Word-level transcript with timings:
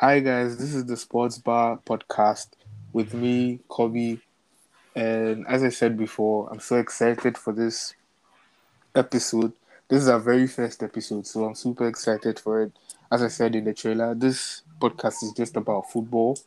Hi 0.00 0.20
guys, 0.20 0.56
this 0.56 0.76
is 0.76 0.86
the 0.86 0.96
Sports 0.96 1.38
Bar 1.38 1.80
podcast 1.84 2.50
with 2.92 3.14
me, 3.14 3.58
Kobe, 3.66 4.18
and 4.94 5.44
as 5.48 5.64
I 5.64 5.70
said 5.70 5.98
before, 5.98 6.48
I'm 6.52 6.60
so 6.60 6.76
excited 6.76 7.36
for 7.36 7.52
this 7.52 7.96
episode. 8.94 9.54
This 9.88 10.02
is 10.02 10.08
our 10.08 10.20
very 10.20 10.46
first 10.46 10.84
episode, 10.84 11.26
so 11.26 11.46
I'm 11.46 11.56
super 11.56 11.88
excited 11.88 12.38
for 12.38 12.62
it. 12.62 12.72
As 13.10 13.24
I 13.24 13.26
said 13.26 13.56
in 13.56 13.64
the 13.64 13.74
trailer, 13.74 14.14
this 14.14 14.62
podcast 14.80 15.24
is 15.24 15.32
just 15.36 15.56
about 15.56 15.90
football. 15.90 16.38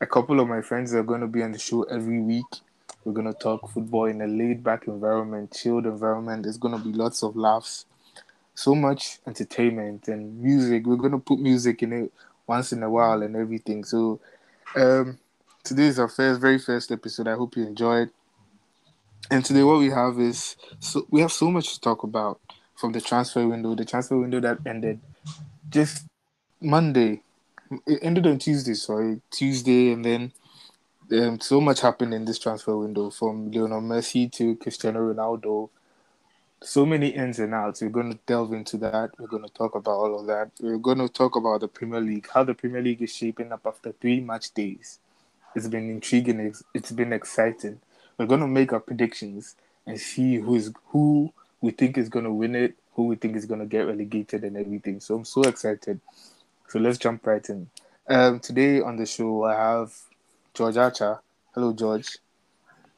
A 0.00 0.06
couple 0.06 0.40
of 0.40 0.48
my 0.48 0.62
friends 0.62 0.94
are 0.94 1.02
going 1.02 1.20
to 1.20 1.26
be 1.26 1.42
on 1.42 1.52
the 1.52 1.58
show 1.58 1.82
every 1.82 2.20
week. 2.20 2.46
We're 3.04 3.12
going 3.12 3.30
to 3.30 3.38
talk 3.38 3.70
football 3.70 4.06
in 4.06 4.22
a 4.22 4.26
laid 4.26 4.64
back 4.64 4.86
environment, 4.86 5.52
chilled 5.52 5.84
environment. 5.84 6.44
There's 6.44 6.56
going 6.56 6.78
to 6.78 6.82
be 6.82 6.94
lots 6.94 7.22
of 7.22 7.36
laughs, 7.36 7.84
so 8.54 8.74
much 8.74 9.18
entertainment 9.26 10.08
and 10.08 10.42
music. 10.42 10.86
We're 10.86 10.96
going 10.96 11.12
to 11.12 11.18
put 11.18 11.38
music 11.38 11.82
in 11.82 11.92
it 11.92 12.12
once 12.50 12.72
in 12.72 12.82
a 12.82 12.90
while 12.90 13.22
and 13.22 13.36
everything. 13.36 13.84
So, 13.84 14.20
um, 14.74 15.18
today 15.62 15.84
is 15.84 16.00
our 16.00 16.08
first, 16.08 16.40
very 16.40 16.58
first 16.58 16.90
episode. 16.90 17.28
I 17.28 17.36
hope 17.36 17.56
you 17.56 17.64
enjoyed. 17.64 18.10
And 19.30 19.44
today, 19.44 19.62
what 19.62 19.78
we 19.78 19.90
have 19.90 20.18
is 20.18 20.56
so 20.80 21.06
we 21.10 21.20
have 21.20 21.30
so 21.30 21.48
much 21.48 21.74
to 21.74 21.80
talk 21.80 22.02
about 22.02 22.40
from 22.74 22.90
the 22.90 23.00
transfer 23.00 23.46
window, 23.46 23.76
the 23.76 23.84
transfer 23.84 24.18
window 24.18 24.40
that 24.40 24.58
ended 24.66 24.98
just 25.68 26.06
Monday. 26.60 27.22
It 27.86 28.00
ended 28.02 28.26
on 28.26 28.40
Tuesday, 28.40 28.74
sorry, 28.74 29.20
Tuesday, 29.30 29.92
and 29.92 30.04
then 30.04 30.32
um, 31.12 31.38
so 31.38 31.60
much 31.60 31.80
happened 31.80 32.12
in 32.12 32.24
this 32.24 32.40
transfer 32.40 32.76
window 32.76 33.10
from 33.10 33.52
Lionel 33.52 33.80
Messi 33.80 34.32
to 34.32 34.56
Cristiano 34.56 35.00
Ronaldo. 35.12 35.70
So 36.62 36.84
many 36.84 37.08
ins 37.08 37.38
and 37.38 37.54
outs. 37.54 37.80
We're 37.80 37.88
going 37.88 38.12
to 38.12 38.18
delve 38.26 38.52
into 38.52 38.76
that. 38.78 39.12
We're 39.18 39.28
going 39.28 39.44
to 39.44 39.48
talk 39.48 39.74
about 39.74 39.92
all 39.92 40.20
of 40.20 40.26
that. 40.26 40.50
We're 40.60 40.76
going 40.76 40.98
to 40.98 41.08
talk 41.08 41.34
about 41.36 41.60
the 41.60 41.68
Premier 41.68 42.00
League, 42.00 42.28
how 42.34 42.44
the 42.44 42.52
Premier 42.52 42.82
League 42.82 43.00
is 43.00 43.14
shaping 43.14 43.50
up 43.50 43.62
after 43.64 43.92
three 43.92 44.20
match 44.20 44.52
days. 44.52 44.98
It's 45.56 45.68
been 45.68 45.88
intriguing. 45.88 46.54
It's 46.74 46.92
been 46.92 47.14
exciting. 47.14 47.80
We're 48.18 48.26
going 48.26 48.40
to 48.40 48.46
make 48.46 48.74
our 48.74 48.80
predictions 48.80 49.56
and 49.86 49.98
see 49.98 50.36
who 50.36 50.54
is 50.54 50.70
who 50.88 51.32
we 51.62 51.70
think 51.70 51.96
is 51.96 52.10
going 52.10 52.26
to 52.26 52.32
win 52.32 52.54
it, 52.54 52.74
who 52.94 53.06
we 53.06 53.16
think 53.16 53.36
is 53.36 53.46
going 53.46 53.60
to 53.60 53.66
get 53.66 53.86
relegated, 53.86 54.44
and 54.44 54.56
everything. 54.58 55.00
So 55.00 55.16
I'm 55.16 55.24
so 55.24 55.42
excited. 55.42 55.98
So 56.68 56.78
let's 56.78 56.98
jump 56.98 57.26
right 57.26 57.48
in. 57.48 57.70
Um, 58.06 58.38
today 58.38 58.82
on 58.82 58.96
the 58.96 59.06
show, 59.06 59.44
I 59.44 59.54
have 59.54 59.94
George 60.52 60.76
Archer. 60.76 61.20
Hello, 61.54 61.72
George. 61.72 62.18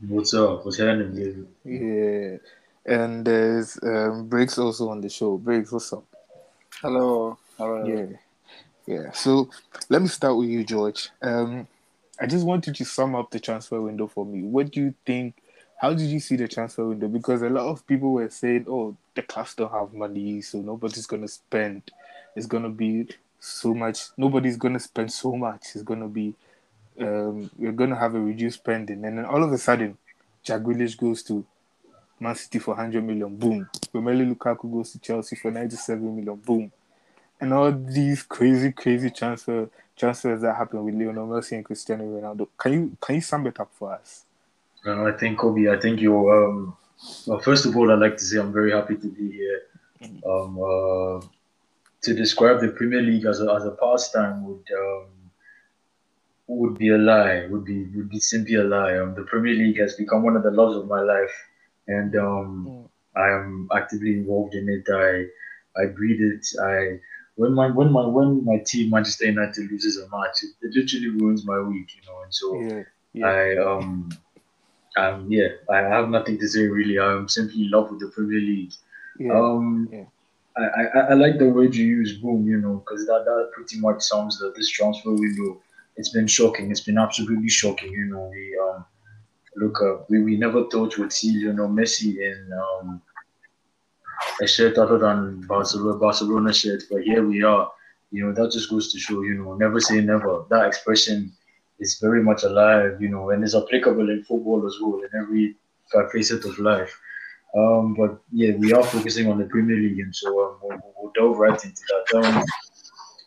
What's 0.01 0.35
up? 0.35 0.65
What's 0.65 0.79
happening? 0.79 1.47
Yeah. 1.65 2.39
And 2.85 3.25
there's 3.25 3.79
um, 3.83 4.27
Briggs 4.29 4.59
also 4.59 4.89
on 4.91 5.01
the 5.01 5.09
show. 5.09 5.39
Briggs, 5.39 5.71
what's 5.71 5.93
up? 5.93 6.05
Hello. 6.81 7.39
Hello. 7.57 7.87
Yeah. 7.87 8.17
Yeah. 8.87 9.13
So 9.13 9.51
let 9.89 10.03
me 10.03 10.09
start 10.09 10.37
with 10.37 10.49
you, 10.49 10.65
George. 10.65 11.11
Um, 11.23 11.69
I 12.21 12.27
just 12.27 12.45
wanted 12.45 12.75
to 12.75 12.85
sum 12.85 13.15
up 13.15 13.31
the 13.31 13.39
transfer 13.39 13.81
window 13.81 14.09
for 14.09 14.27
me. 14.27 14.43
What 14.43 14.73
do 14.73 14.81
you 14.81 14.95
think? 15.07 15.35
How 15.81 15.93
did 15.93 16.09
you 16.09 16.21
see 16.21 16.37
the 16.37 16.49
transfer 16.49 16.87
window? 16.87 17.09
Because 17.09 17.43
a 17.43 17.49
lot 17.49 17.67
of 17.67 17.87
people 17.87 18.13
were 18.13 18.29
saying, 18.31 18.67
"Oh, 18.69 18.97
the 19.15 19.23
clubs 19.23 19.55
don't 19.55 19.73
have 19.73 19.93
money, 19.93 20.41
so 20.43 20.59
nobody's 20.61 21.07
gonna 21.07 21.29
spend. 21.29 21.83
It's 22.35 22.47
gonna 22.47 22.71
be 22.71 23.09
so 23.41 23.75
much. 23.75 24.09
Nobody's 24.17 24.57
gonna 24.57 24.81
spend 24.81 25.13
so 25.13 25.37
much. 25.37 25.67
It's 25.75 25.83
gonna 25.83 26.09
be, 26.09 26.35
um, 27.01 27.51
we're 27.57 27.73
gonna 27.73 27.99
have 27.99 28.15
a 28.15 28.21
reduced 28.21 28.59
spending." 28.59 29.05
And 29.05 29.19
then 29.19 29.25
all 29.25 29.43
of 29.43 29.53
a 29.53 29.59
sudden, 29.59 29.99
Jack 30.43 30.63
Grealish 30.63 30.97
goes 30.97 31.23
to 31.25 31.45
Man 32.23 32.35
City 32.37 32.59
for 32.59 32.75
100 32.75 33.05
million. 33.05 33.35
Boom. 33.37 33.69
Romelu 33.93 34.35
Lukaku 34.35 34.73
goes 34.73 34.93
to 34.93 34.99
Chelsea 34.99 35.37
for 35.37 35.51
97 35.51 36.17
million. 36.17 36.37
Boom. 36.37 36.71
And 37.41 37.53
all 37.53 37.73
these 37.73 38.23
crazy, 38.23 38.71
crazy 38.73 39.11
transfer 39.11 39.69
transfers 39.97 40.41
that 40.43 40.57
happened 40.57 40.85
with 40.85 40.95
Lionel 40.95 41.27
Messi 41.27 41.53
and 41.53 41.65
Cristiano 41.65 42.05
Ronaldo. 42.05 42.49
Can 42.57 42.73
you 42.73 42.97
can 43.01 43.17
you 43.17 43.21
sum 43.21 43.47
it 43.47 43.59
up 43.59 43.71
for 43.73 43.93
us? 43.93 44.25
Uh, 44.87 45.05
I 45.05 45.13
think 45.13 45.39
Kobe. 45.39 45.69
I 45.71 45.79
think 45.79 46.01
you're. 46.01 46.49
Um, 46.49 46.77
well, 47.27 47.41
first 47.41 47.67
of 47.67 47.77
all, 47.77 47.91
I'd 47.91 47.99
like 47.99 48.17
to 48.17 48.25
say 48.25 48.39
I'm 48.39 48.53
very 48.53 48.73
happy 48.73 48.97
to 48.97 49.09
be 49.09 49.33
here. 49.33 49.63
Um, 50.27 50.59
uh, 50.59 51.21
to 52.03 52.15
describe 52.15 52.61
the 52.61 52.69
Premier 52.69 53.01
League 53.01 53.25
as 53.27 53.41
a, 53.41 53.53
as 53.53 53.65
a 53.65 53.73
pastime 53.73 54.45
would 54.45 54.67
um, 54.77 55.07
would 56.49 56.79
be 56.79 56.89
a 56.89 56.99
lie. 56.99 57.47
Would 57.47 57.65
be 57.65 57.85
would 57.95 58.09
be 58.09 58.21
simply 58.21 58.57
a 58.57 58.65
lie. 58.65 58.99
Um, 58.99 59.15
the 59.15 59.23
Premier 59.23 59.55
League 59.55 59.79
has 59.79 59.95
become 59.95 60.23
one 60.23 60.37
of 60.37 60.43
the 60.43 60.51
loves 60.51 60.77
of 60.77 60.89
my 60.89 61.01
life, 61.01 61.35
and 61.89 62.17
um, 62.17 62.67
mm. 62.69 62.89
I 63.21 63.31
am 63.31 63.69
actively 63.75 64.13
involved 64.13 64.55
in 64.55 64.69
it. 64.69 64.87
I 64.91 65.27
I 65.81 65.87
breathe 65.87 66.21
it. 66.21 66.47
I 66.61 67.01
when 67.37 67.55
my 67.55 67.69
when 67.71 67.93
my 67.93 68.07
when 68.07 68.45
my 68.45 68.59
team 68.59 68.91
Manchester 68.91 69.27
United 69.27 69.71
loses 69.71 69.99
a 69.99 70.09
match, 70.09 70.43
it, 70.43 70.51
it 70.63 70.75
literally 70.75 71.09
ruins 71.09 71.47
my 71.47 71.59
week, 71.61 71.91
you 71.97 72.03
know. 72.07 72.23
And 72.23 72.35
so 72.35 72.61
yeah, 72.61 72.83
yeah. 73.13 73.27
I 73.27 73.57
um 73.57 74.11
um 74.97 75.27
yeah, 75.31 75.49
I 75.71 75.79
have 75.79 76.09
nothing 76.09 76.39
to 76.39 76.49
say 76.49 76.67
really. 76.67 76.99
I'm 76.99 77.29
simply 77.29 77.63
in 77.63 77.71
love 77.71 77.91
with 77.91 78.01
the 78.01 78.09
Premier 78.09 78.41
League. 78.41 78.73
Yeah, 79.19 79.39
um, 79.39 79.89
yeah. 79.93 80.05
I, 80.57 80.65
I, 80.65 81.01
I 81.11 81.15
like 81.15 81.39
the 81.39 81.49
word 81.49 81.75
you 81.75 81.87
use, 81.87 82.19
boom, 82.19 82.47
you 82.47 82.59
know, 82.59 82.85
because 82.85 83.07
that, 83.07 83.25
that 83.25 83.51
pretty 83.55 83.81
much 83.81 84.03
sums 84.03 84.39
the 84.39 84.53
this 84.55 84.69
transfer 84.69 85.13
window. 85.13 85.63
It's 85.97 86.11
been 86.11 86.27
shocking. 86.27 86.71
It's 86.71 86.81
been 86.81 86.99
absolutely 86.99 87.49
shocking. 87.49 87.93
You 87.93 88.07
know, 88.07 88.31
we 88.31 88.59
um 88.63 88.85
look 89.57 89.81
up. 89.83 90.09
We, 90.11 90.23
we 90.23 90.37
never 90.37 90.65
thought 90.69 90.97
we'd 90.99 91.13
see 91.13 91.33
you 91.33 91.53
know 91.53 91.69
Messi 91.69 92.19
in 92.19 92.51
um 92.53 93.03
a 94.41 94.47
shirt 94.47 94.79
other 94.79 94.99
than 94.99 95.41
Barcelona, 95.47 95.99
Barcelona 95.99 96.53
shirt. 96.53 96.85
But 96.91 97.03
here 97.03 97.27
we 97.27 97.43
are. 97.43 97.71
You 98.11 98.27
know, 98.27 98.33
that 98.33 98.53
just 98.53 98.69
goes 98.69 98.93
to 98.93 98.99
show, 98.99 99.23
you 99.23 99.35
know, 99.35 99.55
never 99.55 99.81
say 99.81 100.01
never. 100.01 100.45
That 100.51 100.67
expression 100.67 101.33
is 101.81 101.99
very 101.99 102.23
much 102.23 102.43
alive, 102.43 103.01
you 103.01 103.09
know, 103.09 103.31
and 103.31 103.43
is 103.43 103.55
applicable 103.55 104.11
in 104.11 104.23
football 104.23 104.67
as 104.67 104.77
well, 104.81 105.01
in 105.01 105.19
every 105.19 105.57
facet 106.13 106.45
of 106.45 106.59
life. 106.59 106.99
Um, 107.57 107.95
but 107.95 108.19
yeah, 108.31 108.55
we 108.57 108.73
are 108.73 108.83
focusing 108.83 109.31
on 109.31 109.39
the 109.39 109.45
Premier 109.45 109.77
League, 109.77 109.99
and 109.99 110.15
so 110.15 110.29
um, 110.45 110.59
we'll, 110.63 110.95
we'll, 110.97 111.13
delve 111.15 111.39
right 111.39 111.65
into 111.65 111.83
that. 111.89 112.25
Um, 112.25 112.45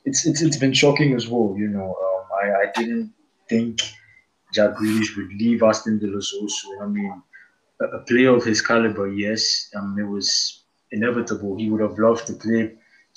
it's, 0.06 0.26
it's 0.26 0.42
it's 0.42 0.58
been 0.58 0.74
shocking 0.74 1.14
as 1.14 1.28
well, 1.28 1.56
you 1.58 1.68
know. 1.68 1.96
Um, 1.96 2.26
I, 2.42 2.62
I 2.64 2.72
didn't 2.76 3.14
think 3.50 3.82
Jack 4.56 4.72
Grealish 4.78 5.16
would 5.18 5.32
leave 5.42 5.64
Aston 5.70 6.00
Villa 6.00 6.22
so 6.22 6.48
soon. 6.48 6.82
I 6.82 6.88
mean, 6.88 7.14
a, 7.82 7.86
a 7.98 8.00
player 8.10 8.32
of 8.36 8.44
his 8.44 8.62
caliber, 8.62 9.08
yes. 9.26 9.70
Um, 9.76 9.98
it 10.00 10.08
was 10.16 10.64
inevitable. 10.92 11.58
He 11.58 11.70
would 11.70 11.82
have 11.82 11.98
loved 12.00 12.26
to 12.28 12.34
play 12.34 12.62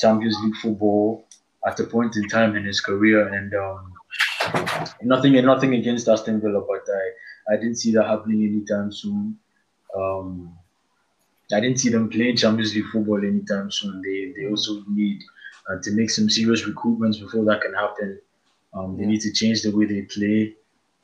Champions 0.03 0.37
League 0.43 0.57
football 0.63 1.27
at 1.67 1.79
a 1.81 1.85
point 1.85 2.17
in 2.17 2.29
time 2.29 2.57
in 2.57 2.65
his 2.65 2.81
career, 2.81 3.21
and 3.37 3.51
um, 3.55 3.93
nothing 5.03 5.37
and 5.37 5.47
nothing 5.47 5.75
against 5.75 6.09
Aston 6.09 6.41
Villa, 6.41 6.61
but 6.73 6.85
I, 7.01 7.55
I 7.55 7.57
didn't 7.57 7.77
see 7.77 7.93
that 7.93 8.07
happening 8.07 8.41
anytime 8.45 8.91
soon. 8.93 9.39
Um, 9.97 10.53
I 11.53 11.61
didn't 11.61 11.81
see 11.81 11.91
them 11.91 12.09
playing 12.09 12.37
Champions 12.37 12.75
League 12.75 12.91
football 12.93 13.23
anytime 13.33 13.71
soon. 13.71 14.03
They 14.03 14.19
they 14.37 14.49
also 14.51 14.73
need 14.89 15.19
uh, 15.69 15.79
to 15.83 15.91
make 15.93 16.11
some 16.11 16.29
serious 16.29 16.63
recruitments 16.71 17.21
before 17.21 17.45
that 17.47 17.63
can 17.63 17.75
happen. 17.75 18.21
Um, 18.75 18.97
they 18.99 19.07
need 19.07 19.23
to 19.23 19.33
change 19.33 19.63
the 19.63 19.71
way 19.77 19.87
they 19.87 20.03
play, 20.03 20.55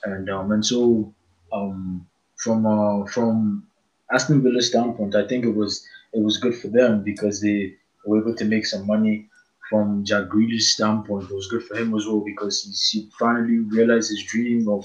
and 0.04 0.30
um, 0.30 0.52
and 0.52 0.64
so 0.64 1.12
um, 1.52 2.06
from 2.36 2.66
uh, 2.66 3.06
from 3.06 3.66
Aston 4.12 4.42
Villa's 4.42 4.68
standpoint, 4.68 5.14
I 5.14 5.26
think 5.26 5.44
it 5.44 5.54
was 5.54 5.86
it 6.12 6.22
was 6.22 6.38
good 6.38 6.56
for 6.56 6.68
them 6.68 7.02
because 7.02 7.40
they 7.40 7.74
were 8.06 8.20
able 8.20 8.34
to 8.36 8.44
make 8.44 8.66
some 8.66 8.86
money 8.86 9.28
from 9.68 10.04
Jack 10.04 10.28
Grealish's 10.28 10.74
standpoint. 10.74 11.30
It 11.30 11.34
was 11.34 11.48
good 11.48 11.64
for 11.64 11.76
him 11.76 11.94
as 11.94 12.06
well 12.06 12.20
because 12.20 12.62
he 12.90 13.10
finally 13.18 13.58
realized 13.58 14.10
his 14.10 14.22
dream 14.24 14.68
of 14.68 14.84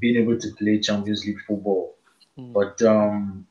being 0.00 0.16
able 0.16 0.38
to 0.38 0.50
play 0.58 0.78
Champions 0.80 1.24
League 1.24 1.40
football. 1.46 1.94
Mm. 2.38 2.52
But 2.52 2.82
um, 2.82 3.46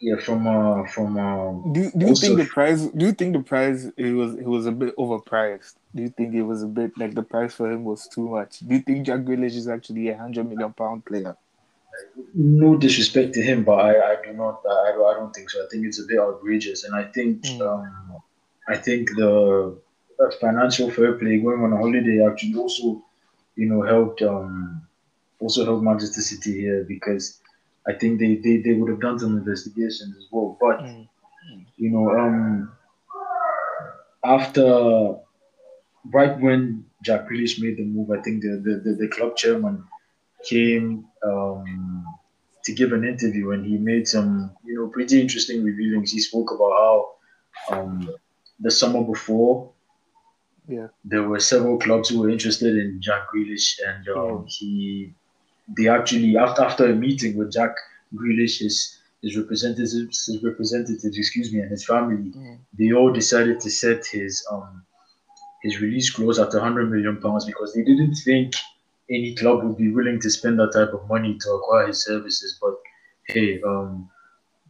yeah, 0.00 0.16
from 0.16 0.46
uh, 0.46 0.86
from 0.86 1.16
uh, 1.16 1.52
do 1.72 1.90
do 1.96 2.06
you 2.06 2.14
think 2.14 2.38
the 2.38 2.46
price? 2.46 2.86
Do 2.86 3.06
you 3.06 3.12
think 3.12 3.34
the 3.34 3.42
price 3.42 3.86
it 3.96 4.12
was 4.12 4.34
it 4.34 4.44
was 4.46 4.66
a 4.66 4.72
bit 4.72 4.96
overpriced? 4.96 5.74
Do 5.94 6.02
you 6.02 6.08
think 6.08 6.34
it 6.34 6.42
was 6.42 6.62
a 6.62 6.66
bit 6.66 6.96
like 6.96 7.14
the 7.14 7.22
price 7.22 7.54
for 7.54 7.70
him 7.70 7.84
was 7.84 8.08
too 8.08 8.28
much? 8.28 8.60
Do 8.60 8.74
you 8.74 8.80
think 8.80 9.06
Jack 9.06 9.20
Grealish 9.20 9.56
is 9.56 9.68
actually 9.68 10.08
a 10.08 10.16
hundred 10.16 10.48
million 10.48 10.72
pound 10.72 11.04
player? 11.04 11.36
no 12.34 12.76
disrespect 12.76 13.34
to 13.34 13.42
him, 13.42 13.64
but 13.64 13.74
I, 13.74 14.12
I 14.12 14.16
do 14.24 14.32
not 14.32 14.62
I, 14.68 14.92
I 14.92 15.14
don't 15.18 15.34
think 15.34 15.50
so. 15.50 15.62
I 15.62 15.66
think 15.70 15.86
it's 15.86 16.00
a 16.00 16.06
bit 16.06 16.18
outrageous, 16.18 16.84
and 16.84 16.94
I 16.94 17.04
think 17.04 17.42
mm. 17.42 17.60
um, 17.60 18.22
I 18.68 18.76
think 18.76 19.10
the 19.16 19.76
financial 20.40 20.90
fair 20.90 21.14
play 21.14 21.38
going 21.38 21.62
on 21.62 21.72
a 21.72 21.76
holiday 21.76 22.24
actually 22.24 22.54
also 22.54 23.02
you 23.56 23.68
know 23.68 23.82
helped 23.82 24.22
um, 24.22 24.82
also 25.40 25.64
helped 25.64 25.82
Manchester 25.82 26.20
City 26.20 26.60
here 26.60 26.84
because 26.84 27.39
I 27.86 27.92
think 27.94 28.20
they, 28.20 28.36
they, 28.36 28.58
they 28.58 28.74
would 28.74 28.90
have 28.90 29.00
done 29.00 29.18
some 29.18 29.36
investigations 29.36 30.16
as 30.16 30.26
well. 30.30 30.56
But 30.60 30.80
mm. 30.80 31.08
you 31.76 31.90
know 31.90 32.10
um, 32.10 32.72
after 34.24 35.16
right 36.12 36.38
when 36.40 36.84
Jack 37.02 37.28
Grealish 37.28 37.60
made 37.60 37.76
the 37.76 37.84
move, 37.84 38.10
I 38.10 38.20
think 38.22 38.42
the, 38.42 38.60
the, 38.62 38.80
the, 38.84 38.96
the 38.96 39.08
club 39.08 39.36
chairman 39.36 39.84
came 40.44 41.06
um, 41.24 42.04
to 42.64 42.72
give 42.72 42.92
an 42.92 43.04
interview 43.04 43.52
and 43.52 43.64
he 43.64 43.78
made 43.78 44.06
some, 44.06 44.52
you 44.64 44.74
know, 44.76 44.88
pretty 44.88 45.20
interesting 45.20 45.64
revealings. 45.64 46.12
He 46.12 46.20
spoke 46.20 46.50
about 46.50 46.72
how 47.68 47.76
um, 47.76 48.10
the 48.58 48.70
summer 48.70 49.02
before 49.02 49.72
Yeah. 50.68 50.88
there 51.04 51.26
were 51.28 51.40
several 51.40 51.78
clubs 51.78 52.08
who 52.08 52.20
were 52.20 52.30
interested 52.30 52.76
in 52.76 53.00
Jack 53.00 53.28
Grealish, 53.32 53.78
and 53.84 54.08
um, 54.08 54.46
he 54.46 55.14
they 55.76 55.88
actually 55.88 56.36
after 56.36 56.62
after 56.62 56.90
a 56.90 56.94
meeting 56.94 57.36
with 57.36 57.52
Jack 57.52 57.74
Grealish, 58.14 58.58
his 58.60 58.96
his 59.22 59.36
representatives, 59.36 60.26
his 60.26 60.42
representatives, 60.42 61.18
excuse 61.18 61.52
me, 61.52 61.60
and 61.60 61.70
his 61.70 61.84
family, 61.84 62.30
Mm. 62.32 62.58
they 62.78 62.92
all 62.92 63.12
decided 63.12 63.60
to 63.60 63.70
set 63.70 64.06
his 64.06 64.44
um 64.50 64.82
his 65.62 65.80
release 65.80 66.10
clause 66.10 66.38
at 66.38 66.52
100 66.54 66.90
million 66.90 67.20
pounds 67.20 67.44
because 67.44 67.74
they 67.74 67.82
didn't 67.84 68.14
think 68.14 68.54
any 69.10 69.34
club 69.34 69.62
would 69.62 69.76
be 69.76 69.90
willing 69.92 70.18
to 70.20 70.30
spend 70.30 70.58
that 70.58 70.72
type 70.72 70.92
of 70.94 71.06
money 71.08 71.36
to 71.38 71.50
acquire 71.50 71.88
his 71.88 72.02
services. 72.04 72.58
But 72.62 72.74
hey, 73.26 73.60
um, 73.62 74.08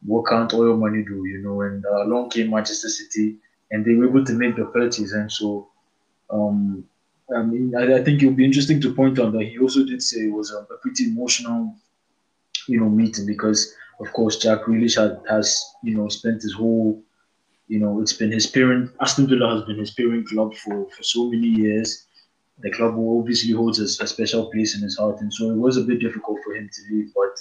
what 0.04 0.26
can't 0.28 0.52
oil 0.54 0.76
money 0.76 1.04
do, 1.04 1.24
you 1.26 1.38
know? 1.42 1.60
And 1.60 1.84
uh, 1.86 2.04
along 2.06 2.30
came 2.30 2.50
Manchester 2.50 2.88
City, 2.88 3.36
and 3.70 3.84
they 3.84 3.94
were 3.94 4.08
able 4.08 4.24
to 4.24 4.32
make 4.32 4.56
the 4.56 4.64
purchase. 4.64 5.12
And 5.12 5.30
so, 5.30 5.68
um, 6.30 6.84
I 7.36 7.40
I, 7.76 7.98
I 7.98 8.04
think 8.04 8.22
it 8.22 8.26
would 8.26 8.36
be 8.36 8.44
interesting 8.44 8.80
to 8.80 8.94
point 8.94 9.18
out 9.18 9.32
that 9.32 9.44
he 9.44 9.58
also 9.58 9.84
did 9.84 10.02
say 10.02 10.20
it 10.22 10.32
was 10.32 10.52
a, 10.52 10.58
a 10.72 10.78
pretty 10.78 11.04
emotional, 11.04 11.74
you 12.68 12.80
know, 12.80 12.88
meeting 12.88 13.26
because, 13.26 13.74
of 14.00 14.12
course, 14.12 14.38
Jack 14.38 14.62
Grealish 14.62 14.96
has, 15.28 15.74
you 15.84 15.96
know, 15.96 16.08
spent 16.08 16.42
his 16.42 16.54
whole, 16.54 17.02
you 17.68 17.78
know, 17.78 18.00
it's 18.00 18.12
been 18.12 18.32
his 18.32 18.46
parent. 18.46 18.90
Aston 19.00 19.28
Villa 19.28 19.54
has 19.54 19.64
been 19.64 19.78
his 19.78 19.92
parent 19.92 20.28
club 20.28 20.54
for 20.54 20.88
for 20.90 21.02
so 21.02 21.30
many 21.30 21.48
years. 21.48 22.06
The 22.58 22.70
club 22.70 22.94
obviously 22.98 23.52
holds 23.52 23.78
a, 23.80 24.04
a 24.04 24.06
special 24.06 24.50
place 24.50 24.76
in 24.76 24.82
his 24.82 24.98
heart, 24.98 25.20
and 25.20 25.32
so 25.32 25.50
it 25.50 25.56
was 25.56 25.76
a 25.76 25.82
bit 25.82 26.00
difficult 26.00 26.38
for 26.44 26.54
him 26.54 26.68
to 26.72 26.94
leave. 26.94 27.10
But 27.14 27.34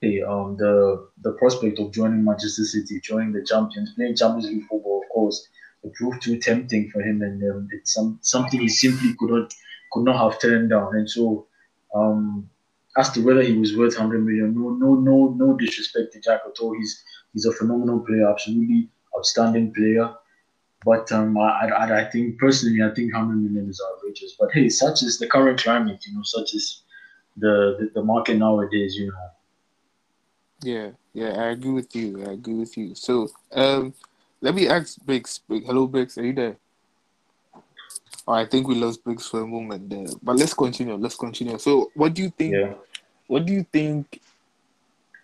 hey, 0.00 0.22
um, 0.22 0.56
the 0.56 1.08
the 1.22 1.32
prospect 1.32 1.78
of 1.78 1.92
joining 1.92 2.24
Manchester 2.24 2.64
City, 2.64 3.00
joining 3.00 3.32
the 3.32 3.44
champions, 3.44 3.94
playing 3.94 4.16
Champions 4.16 4.46
League 4.46 4.66
football, 4.68 5.02
of 5.02 5.08
course, 5.14 5.48
it 5.82 5.94
proved 5.94 6.22
too 6.22 6.38
tempting 6.38 6.90
for 6.90 7.00
him, 7.00 7.22
and 7.22 7.42
um, 7.50 7.68
it's 7.72 7.94
some 7.94 8.18
something 8.22 8.60
he 8.60 8.68
simply 8.68 9.14
could 9.18 9.30
not 9.30 9.54
could 9.92 10.04
not 10.04 10.18
have 10.18 10.40
turned 10.40 10.70
down. 10.70 10.96
And 10.96 11.08
so, 11.08 11.46
um, 11.94 12.48
as 12.96 13.10
to 13.12 13.24
whether 13.24 13.42
he 13.42 13.52
was 13.52 13.76
worth 13.76 13.96
100 13.96 14.24
million, 14.24 14.54
no, 14.54 14.70
no, 14.70 14.94
no, 14.94 15.34
no 15.36 15.56
disrespect 15.56 16.12
to 16.12 16.20
Jack 16.20 16.40
at 16.46 16.58
all. 16.60 16.74
He's 16.74 17.02
he's 17.32 17.46
a 17.46 17.52
phenomenal 17.52 18.00
player, 18.00 18.28
absolutely 18.28 18.88
outstanding 19.16 19.72
player. 19.72 20.14
But 20.84 21.10
um, 21.10 21.36
I, 21.36 21.68
I, 21.68 22.00
I 22.00 22.04
think 22.04 22.38
personally, 22.38 22.82
I 22.82 22.94
think 22.94 23.12
100 23.12 23.34
million 23.34 23.68
is 23.68 23.82
outrageous. 23.92 24.36
But 24.38 24.50
hey, 24.52 24.68
such 24.68 25.02
is 25.02 25.18
the 25.18 25.26
current 25.26 25.60
climate, 25.60 26.04
you 26.06 26.14
know, 26.14 26.22
such 26.22 26.54
is 26.54 26.82
the, 27.36 27.76
the, 27.78 27.90
the 27.94 28.02
market 28.04 28.36
nowadays, 28.36 28.94
you 28.94 29.06
know. 29.08 29.30
Yeah, 30.62 30.90
yeah, 31.12 31.40
I 31.42 31.50
agree 31.50 31.72
with 31.72 31.94
you. 31.94 32.24
I 32.24 32.32
agree 32.32 32.54
with 32.54 32.76
you. 32.76 32.94
So, 32.94 33.28
um, 33.52 33.94
let 34.40 34.54
me 34.54 34.68
ask 34.68 34.98
Briggs. 35.00 35.40
Brig- 35.46 35.66
Hello, 35.66 35.86
Briggs. 35.86 36.16
Are 36.18 36.24
you 36.24 36.32
there? 36.32 36.56
Oh, 38.26 38.32
I 38.34 38.44
think 38.46 38.68
we 38.68 38.74
lost 38.74 39.02
Briggs 39.02 39.26
for 39.26 39.40
a 39.40 39.46
moment 39.46 39.88
there, 39.88 40.06
but 40.22 40.36
let's 40.36 40.54
continue. 40.54 40.94
Let's 40.94 41.16
continue. 41.16 41.58
So, 41.58 41.90
what 41.94 42.14
do 42.14 42.22
you 42.22 42.30
think? 42.30 42.52
Yeah. 42.54 42.74
What 43.26 43.46
do 43.46 43.52
you 43.52 43.64
think? 43.64 44.20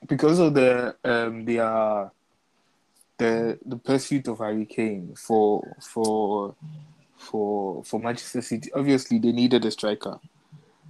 Because 0.07 0.39
of 0.39 0.55
the 0.55 0.95
um, 1.05 1.45
the 1.45 1.61
uh, 1.61 2.09
the 3.19 3.59
the 3.65 3.77
pursuit 3.77 4.29
of 4.29 4.39
Harry 4.39 4.67
Kane 4.67 5.15
for 5.17 5.77
for 5.81 6.55
for 7.17 7.85
for 7.85 8.01
Manchester 8.01 8.43
City, 8.43 8.71
obviously 8.75 9.19
they 9.19 9.33
needed 9.33 9.65
a 9.65 9.71
striker. 9.71 10.19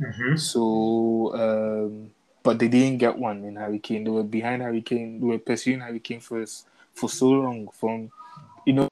Mm-hmm. 0.01 0.37
So, 0.37 1.33
um, 1.35 2.11
but 2.43 2.59
they 2.59 2.67
didn't 2.69 2.99
get 2.99 3.17
one 3.17 3.45
in 3.45 3.55
Harry 3.57 3.79
Kane. 3.79 4.03
They 4.05 4.11
were 4.11 4.25
behind 4.25 4.63
Harry 4.63 4.83
Kane. 4.83 5.21
They 5.21 5.27
were 5.27 5.39
pursuing 5.39 5.81
Harry 5.81 6.01
Kane 6.01 6.21
for 6.21 6.43
s- 6.43 6.65
for 6.95 7.09
so 7.09 7.29
long. 7.29 7.69
From 7.73 8.11
you 8.67 8.73
know, 8.75 8.89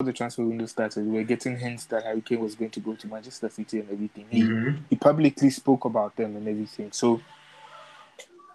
the 0.00 0.12
transfer 0.12 0.44
window 0.44 0.66
started, 0.66 1.04
we 1.06 1.12
were 1.18 1.24
getting 1.24 1.58
hints 1.58 1.86
that 1.86 2.04
Harry 2.04 2.20
Kane 2.20 2.40
was 2.40 2.54
going 2.54 2.70
to 2.70 2.80
go 2.80 2.94
to 2.94 3.06
Manchester 3.08 3.48
City 3.48 3.80
and 3.80 3.90
everything. 3.90 4.26
He 4.30 4.42
Mm-hmm. 4.42 4.82
he 4.90 4.96
publicly 4.96 5.50
spoke 5.50 5.84
about 5.84 6.16
them 6.16 6.36
and 6.36 6.46
everything. 6.46 6.92
So, 6.92 7.20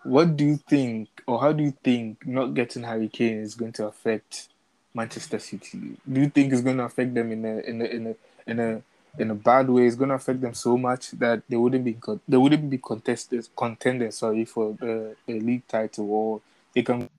what 0.04 0.36
do 0.38 0.46
you 0.46 0.58
think, 0.58 1.10
or 1.28 1.40
how 1.42 1.52
do 1.52 1.64
you 1.64 1.74
think 1.84 2.26
not 2.26 2.54
getting 2.54 2.84
Harry 2.84 3.08
Kane 3.10 3.40
is 3.40 3.56
going 3.56 3.74
to 3.74 3.88
affect 3.88 4.50
Manchester 4.94 5.40
City? 5.40 5.98
Do 6.12 6.22
you 6.22 6.30
think 6.30 6.54
it's 6.54 6.62
going 6.62 6.78
to 6.78 6.84
affect 6.84 7.14
them 7.14 7.32
in 7.32 7.46
a 7.46 7.60
in 7.60 7.82
a 7.82 7.86
in 7.86 8.08
a 8.08 8.16
in 8.52 8.60
a 8.60 8.82
in 9.18 9.32
a 9.32 9.36
bad 9.36 9.70
way? 9.70 9.86
It's 9.88 9.96
going 9.96 10.10
to 10.10 10.16
affect 10.16 10.42
them 10.42 10.54
so 10.54 10.78
much 10.78 11.12
that 11.12 11.42
they 11.50 11.58
wouldn't 11.58 11.84
be 11.86 11.98
they 12.28 12.38
wouldn't 12.38 12.70
be 12.70 12.78
contested 12.78 13.48
contenders 13.56 14.18
sorry 14.18 14.46
for 14.46 14.74
the, 14.80 15.16
the 15.26 15.40
league 15.40 15.68
title, 15.68 16.10
or 16.12 16.42
they 16.74 16.84
can 16.84 17.10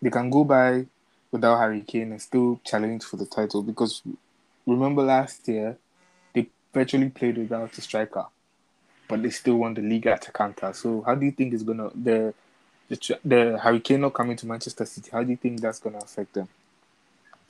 they 0.00 0.10
can 0.10 0.30
go 0.30 0.44
by 0.44 0.86
without 1.30 1.58
Harry 1.58 1.82
Kane 1.82 2.12
and 2.12 2.22
still 2.22 2.60
challenge 2.64 3.04
for 3.04 3.16
the 3.16 3.26
title 3.26 3.62
because 3.62 4.02
remember 4.66 5.02
last 5.02 5.46
year 5.48 5.76
they 6.34 6.48
virtually 6.72 7.10
played 7.10 7.38
without 7.38 7.76
a 7.76 7.80
striker 7.80 8.26
but 9.08 9.22
they 9.22 9.30
still 9.30 9.56
won 9.56 9.74
the 9.74 9.80
league 9.80 10.06
at 10.06 10.28
a 10.28 10.32
counter. 10.32 10.72
So 10.72 11.02
how 11.02 11.14
do 11.14 11.24
you 11.24 11.32
think 11.32 11.54
it's 11.54 11.62
gonna 11.62 11.90
the 11.94 12.34
the 12.88 13.18
the 13.24 13.58
Harry 13.60 13.80
Kane 13.80 14.02
not 14.02 14.14
coming 14.14 14.36
to 14.36 14.46
Manchester 14.46 14.84
City? 14.84 15.10
How 15.10 15.22
do 15.22 15.30
you 15.30 15.36
think 15.36 15.60
that's 15.60 15.80
gonna 15.80 15.98
affect 15.98 16.34
them? 16.34 16.48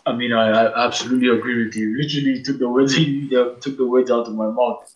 I 0.06 0.12
mean, 0.12 0.33
I, 0.33 0.49
I 0.49 0.87
absolutely 0.87 1.29
agree 1.29 1.65
with 1.65 1.77
you. 1.77 1.97
Literally 1.99 2.43
took 2.43 2.59
the 2.59 2.69
words 2.69 2.94
took 3.61 3.77
the 3.77 3.87
words 3.87 4.11
out 4.11 4.27
of 4.29 4.35
my 4.35 4.47
mouth. 4.47 4.91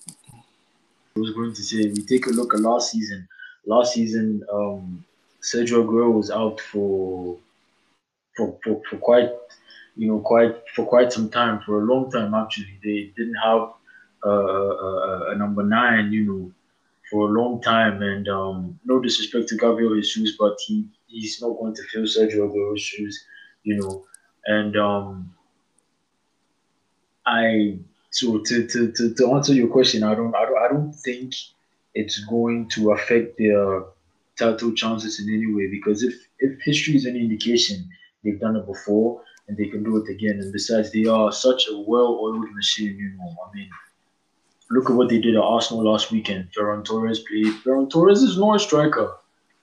I 1.14 1.20
was 1.20 1.32
going 1.32 1.52
to 1.52 1.62
say, 1.62 1.88
we 1.88 2.06
take 2.06 2.26
a 2.26 2.30
look 2.30 2.54
at 2.54 2.60
last 2.60 2.92
season. 2.92 3.28
Last 3.66 3.92
season, 3.92 4.42
um, 4.50 5.04
Sergio 5.42 5.84
Aguero 5.84 6.12
was 6.12 6.30
out 6.30 6.60
for 6.60 7.38
for, 8.36 8.58
for 8.62 8.80
for 8.88 8.96
quite 8.98 9.30
you 9.96 10.08
know 10.08 10.20
quite 10.20 10.54
for 10.74 10.86
quite 10.86 11.12
some 11.12 11.28
time, 11.28 11.60
for 11.66 11.82
a 11.82 11.84
long 11.84 12.10
time 12.10 12.34
actually. 12.34 12.78
They 12.82 13.12
didn't 13.16 13.40
have 13.42 13.70
uh, 14.24 14.30
a, 14.30 15.30
a 15.32 15.36
number 15.36 15.62
nine, 15.62 16.12
you 16.12 16.24
know, 16.24 16.52
for 17.10 17.28
a 17.28 17.32
long 17.32 17.60
time. 17.60 18.02
And 18.02 18.28
um, 18.28 18.78
no 18.84 19.00
disrespect 19.00 19.48
to 19.48 19.56
Gabriel 19.56 19.94
Jesus, 19.96 20.36
but 20.38 20.56
he 20.66 20.86
he's 21.08 21.40
not 21.42 21.58
going 21.58 21.74
to 21.74 21.82
fill 21.84 22.02
Sergio 22.02 22.48
Aguero's 22.48 22.80
shoes, 22.80 23.24
you 23.64 23.76
know. 23.76 24.04
And 24.46 24.76
um, 24.76 25.34
I 27.26 27.78
so 28.10 28.38
to, 28.38 28.66
to, 28.66 28.92
to, 28.92 29.14
to 29.14 29.32
answer 29.34 29.54
your 29.54 29.68
question, 29.68 30.02
I 30.02 30.14
don't 30.14 30.34
I 30.34 30.44
don't 30.44 30.58
I 30.58 30.68
don't 30.68 30.92
think 30.92 31.34
it's 31.94 32.24
going 32.24 32.68
to 32.70 32.92
affect 32.92 33.38
their 33.38 33.82
title 34.38 34.72
chances 34.72 35.20
in 35.20 35.32
any 35.32 35.52
way 35.54 35.68
because 35.70 36.02
if 36.02 36.14
if 36.38 36.60
history 36.62 36.96
is 36.96 37.06
any 37.06 37.20
indication, 37.20 37.88
they've 38.22 38.40
done 38.40 38.56
it 38.56 38.66
before 38.66 39.22
and 39.48 39.56
they 39.56 39.66
can 39.66 39.82
do 39.82 39.96
it 39.96 40.08
again. 40.10 40.38
And 40.40 40.52
besides, 40.52 40.92
they 40.92 41.06
are 41.06 41.32
such 41.32 41.66
a 41.70 41.78
well-oiled 41.78 42.50
machine. 42.54 42.96
You 42.96 43.10
know, 43.16 43.36
I 43.46 43.54
mean, 43.54 43.70
look 44.70 44.88
at 44.88 44.96
what 44.96 45.08
they 45.08 45.20
did 45.20 45.34
at 45.34 45.42
Arsenal 45.42 45.84
last 45.84 46.10
weekend. 46.10 46.48
Ferran 46.56 46.84
Torres 46.84 47.20
played. 47.20 47.52
Ferran 47.64 47.90
Torres 47.90 48.22
is 48.22 48.38
not 48.38 48.56
a 48.56 48.58
striker. 48.58 49.14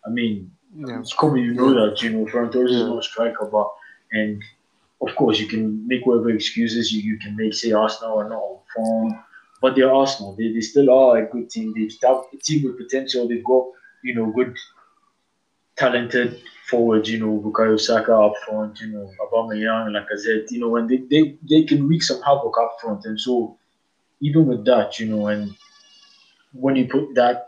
I 0.06 0.10
mean, 0.10 0.52
Yeah, 0.76 1.02
common 1.18 1.44
you 1.44 1.54
know 1.54 1.74
that. 1.74 2.02
You 2.02 2.12
know, 2.12 2.26
Ferran 2.26 2.52
Torres 2.52 2.72
is 2.72 2.84
not 2.84 3.00
a 3.00 3.04
striker, 3.04 3.46
but 3.46 3.70
and 4.12 4.44
of 5.02 5.16
course 5.16 5.40
you 5.40 5.48
can 5.48 5.88
make 5.88 6.06
whatever 6.06 6.30
excuses 6.30 6.92
you, 6.92 7.02
you 7.02 7.18
can 7.18 7.36
make. 7.36 7.54
Say 7.54 7.72
Arsenal 7.72 8.20
are 8.20 8.30
not 8.30 8.38
on 8.38 8.60
form, 8.76 9.24
but 9.62 9.76
they're 9.76 9.94
Arsenal. 9.94 10.36
They, 10.36 10.52
they 10.54 10.62
still 10.62 10.90
are 10.92 11.18
a 11.18 11.26
good 11.26 11.50
team. 11.50 11.74
They 11.74 11.90
have 12.08 12.24
a 12.34 12.38
team 12.38 12.64
with 12.66 12.78
potential. 12.78 13.28
They've 13.28 13.44
got 13.44 13.66
you 14.04 14.16
know 14.16 14.32
good, 14.32 14.56
talented 15.76 16.42
forwards. 16.70 17.10
You 17.10 17.20
know, 17.20 17.40
Bukayo 17.40 17.80
Saka 17.80 18.14
up 18.14 18.34
front. 18.46 18.80
You 18.82 18.88
know, 18.88 19.12
Aubameyang, 19.22 19.92
Lacazette. 19.96 20.52
You 20.52 20.60
know, 20.60 20.76
and 20.78 20.90
they, 20.90 20.98
they 21.10 21.38
they 21.50 21.64
can 21.64 21.88
wreak 21.88 22.04
some 22.04 22.22
havoc 22.22 22.58
up 22.60 22.78
front. 22.82 23.06
And 23.06 23.20
so 23.20 23.58
even 24.22 24.46
with 24.46 24.66
that, 24.66 25.00
you 25.00 25.08
know, 25.08 25.28
and 25.28 25.56
when 26.54 26.76
you 26.76 26.88
put 26.88 27.16
that 27.16 27.48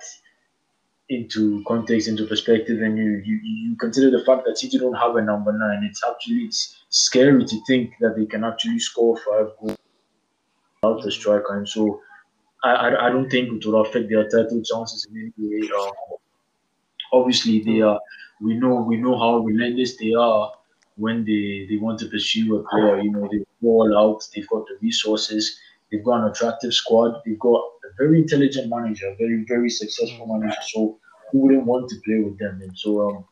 into 1.09 1.61
context, 1.67 2.07
into 2.07 2.25
perspective, 2.25 2.81
and 2.81 2.97
you, 2.97 3.21
you 3.25 3.39
you 3.43 3.75
consider 3.75 4.09
the 4.09 4.23
fact 4.23 4.45
that 4.45 4.57
City 4.57 4.77
don't 4.77 4.93
have 4.93 5.15
a 5.17 5.21
number 5.21 5.51
nine, 5.51 5.83
it's 5.83 6.01
actually 6.09 6.45
it's 6.45 6.77
scary 6.89 7.45
to 7.45 7.61
think 7.67 7.91
that 7.99 8.15
they 8.15 8.25
can 8.25 8.43
actually 8.43 8.79
score 8.79 9.17
five 9.17 9.47
goals 9.59 9.77
without 10.81 11.05
a 11.05 11.11
striker, 11.11 11.57
and 11.57 11.67
so 11.67 12.01
I, 12.63 12.69
I, 12.69 13.07
I 13.07 13.09
don't 13.09 13.29
think 13.29 13.51
it 13.51 13.65
will 13.65 13.81
affect 13.81 14.09
their 14.09 14.23
title 14.29 14.61
chances 14.63 15.05
in 15.11 15.33
any 15.37 15.61
way. 15.61 15.69
Um, 15.77 15.91
obviously, 17.11 17.61
they 17.63 17.81
are 17.81 17.99
we 18.41 18.55
know 18.55 18.81
we 18.81 18.97
know 18.97 19.17
how 19.17 19.39
relentless 19.39 19.97
they 19.97 20.13
are 20.13 20.51
when 20.97 21.23
they, 21.25 21.65
they 21.69 21.77
want 21.77 21.99
to 21.99 22.07
pursue 22.07 22.57
a 22.57 22.69
player. 22.69 22.99
You 22.99 23.11
know, 23.11 23.27
they 23.31 23.39
go 23.61 23.69
all 23.69 23.97
out. 23.97 24.27
They've 24.33 24.47
got 24.47 24.65
the 24.67 24.77
resources. 24.81 25.57
They've 25.91 26.03
got 26.03 26.21
an 26.23 26.31
attractive 26.31 26.73
squad. 26.73 27.21
They've 27.25 27.39
got 27.39 27.59
a 27.59 27.93
very 27.97 28.19
intelligent 28.21 28.69
manager, 28.69 29.07
a 29.07 29.15
very 29.15 29.45
very 29.47 29.69
successful 29.69 30.27
manager. 30.27 30.61
So 30.67 30.99
who 31.31 31.39
wouldn't 31.39 31.65
want 31.65 31.89
to 31.89 31.95
play 32.05 32.19
with 32.19 32.37
them? 32.39 32.61
And 32.61 32.77
so 32.77 33.09
um, 33.09 33.25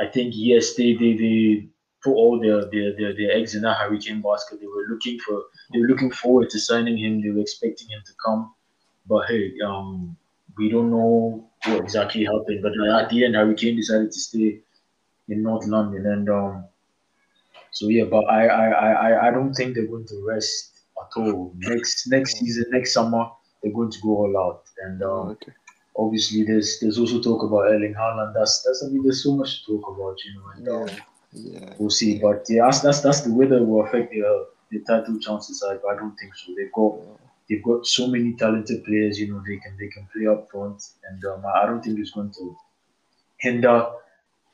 I 0.00 0.06
think 0.06 0.34
yes, 0.36 0.74
they 0.74 0.94
they, 0.94 1.14
they 1.14 1.68
put 2.02 2.12
all 2.12 2.40
their, 2.40 2.64
their 2.70 2.96
their 2.96 3.14
their 3.14 3.32
eggs 3.32 3.54
in 3.54 3.62
that 3.62 3.76
Harry 3.76 3.98
Kane 3.98 4.22
basket. 4.22 4.60
They 4.60 4.66
were 4.66 4.86
looking 4.88 5.18
for 5.20 5.44
they 5.72 5.80
were 5.80 5.86
looking 5.86 6.10
forward 6.10 6.50
to 6.50 6.58
signing 6.58 6.98
him. 6.98 7.22
They 7.22 7.30
were 7.30 7.40
expecting 7.40 7.88
him 7.88 8.02
to 8.06 8.12
come, 8.24 8.54
but 9.06 9.26
hey, 9.28 9.52
um, 9.64 10.16
we 10.56 10.70
don't 10.70 10.90
know 10.90 11.49
what 11.66 11.80
exactly 11.80 12.24
happened. 12.24 12.62
But 12.62 12.72
at 12.88 13.10
the 13.10 13.24
end, 13.24 13.34
Harry 13.34 13.54
Kane 13.54 13.76
decided 13.76 14.10
to 14.12 14.18
stay 14.20 14.60
in 15.28 15.42
North 15.42 15.66
London, 15.66 16.06
and 16.06 16.28
um, 16.30 16.64
so 17.72 17.88
yeah. 17.88 18.04
But 18.04 18.24
I 18.24 18.46
I, 18.46 18.68
I, 18.92 19.28
I 19.28 19.30
don't 19.30 19.54
think 19.54 19.74
they're 19.74 19.86
going 19.86 20.06
to 20.06 20.24
rest 20.26 20.80
at 21.00 21.20
all. 21.20 21.52
Next 21.56 22.08
next 22.08 22.38
season, 22.38 22.64
next 22.70 22.92
summer, 22.92 23.26
they're 23.62 23.72
going 23.72 23.90
to 23.90 24.00
go 24.00 24.08
all 24.10 24.38
out. 24.38 24.64
And 24.84 25.02
um, 25.02 25.08
Oh, 25.10 25.30
okay. 25.30 25.52
obviously, 25.96 26.44
there's 26.44 26.78
there's 26.80 26.98
also 26.98 27.20
talk 27.20 27.42
about 27.42 27.70
Erling 27.72 27.94
Haaland. 27.94 28.34
That's 28.34 28.62
that's 28.62 28.82
I 28.84 28.88
mean, 28.90 29.02
there's 29.02 29.22
so 29.22 29.34
much 29.36 29.64
to 29.66 29.76
talk 29.78 29.88
about, 29.94 30.16
you 30.24 30.34
know. 30.34 30.48
And 30.56 30.68
um, 30.68 30.96
Yeah. 31.32 31.60
Yeah. 31.60 31.74
we'll 31.78 31.90
see. 31.90 32.18
But 32.18 32.44
yeah, 32.48 32.64
that's 32.64 32.80
that's, 32.80 33.00
that's 33.00 33.20
the 33.20 33.32
weather 33.32 33.62
will 33.64 33.86
affect 33.86 34.10
the 34.12 34.46
the 34.72 34.80
title 34.80 35.18
chances. 35.20 35.62
I, 35.62 35.74
I 35.74 35.94
don't 35.96 36.16
think 36.16 36.34
so. 36.34 36.52
They've 36.56 36.72
got 36.72 36.94
they've 37.50 37.62
got 37.62 37.84
so 37.84 38.06
many 38.06 38.32
talented 38.34 38.84
players. 38.84 39.18
You 39.18 39.34
know, 39.34 39.42
they 39.46 39.56
can 39.56 39.76
they 39.78 39.88
can 39.88 40.08
play 40.14 40.26
up 40.28 40.48
front, 40.50 40.82
and 41.10 41.22
um, 41.24 41.44
I 41.44 41.62
I 41.62 41.66
don't 41.66 41.82
think 41.82 41.98
it's 41.98 42.12
going 42.12 42.30
to 42.30 42.56
hinder 43.38 43.90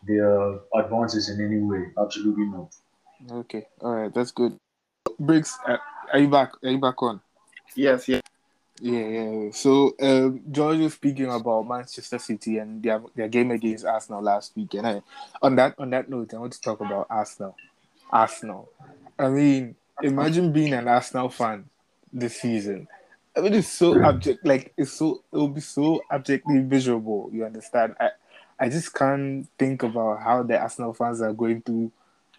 their 0.06 0.58
advances 0.74 1.28
in 1.28 1.44
any 1.44 1.60
way. 1.60 1.92
Absolutely 1.98 2.46
not. 2.46 2.74
Okay. 3.30 3.66
All 3.80 3.94
right. 3.94 4.12
That's 4.12 4.30
good. 4.32 4.58
Briggs, 5.18 5.56
uh, 5.68 5.76
are 6.12 6.18
you 6.18 6.28
back? 6.28 6.52
Are 6.62 6.70
you 6.70 6.78
back 6.78 7.00
on? 7.02 7.20
Yes, 7.74 8.08
yes. 8.08 8.22
Yeah, 8.80 9.08
yeah. 9.08 9.50
So 9.52 9.94
um, 10.00 10.42
George 10.50 10.78
was 10.78 10.94
speaking 10.94 11.30
about 11.30 11.66
Manchester 11.66 12.18
City 12.18 12.58
and 12.58 12.82
their 12.82 13.02
their 13.14 13.28
game 13.28 13.50
against 13.50 13.86
Arsenal 13.86 14.22
last 14.22 14.54
week, 14.54 14.74
and 14.74 14.86
I, 14.86 15.02
on 15.40 15.56
that 15.56 15.74
on 15.78 15.90
that 15.90 16.10
note, 16.10 16.34
I 16.34 16.38
want 16.38 16.52
to 16.52 16.60
talk 16.60 16.80
about 16.80 17.06
Arsenal. 17.08 17.56
Arsenal. 18.10 18.68
I 19.18 19.28
mean, 19.28 19.76
imagine 20.02 20.52
being 20.52 20.74
an 20.74 20.88
Arsenal 20.88 21.30
fan 21.30 21.64
this 22.18 22.40
season. 22.40 22.88
I 23.36 23.40
mean, 23.40 23.54
it's 23.54 23.68
so 23.68 24.02
abject. 24.02 24.44
Like 24.46 24.72
it's 24.76 24.92
so 24.92 25.22
it 25.32 25.36
will 25.36 25.48
be 25.48 25.60
so 25.60 26.02
abjectly 26.10 26.58
miserable. 26.60 27.30
You 27.32 27.44
understand? 27.44 27.94
I 28.00 28.10
I 28.58 28.68
just 28.70 28.94
can't 28.94 29.46
think 29.58 29.82
about 29.82 30.22
how 30.22 30.42
the 30.42 30.58
Arsenal 30.58 30.94
fans 30.94 31.20
are 31.20 31.32
going 31.34 31.62
to 31.62 31.92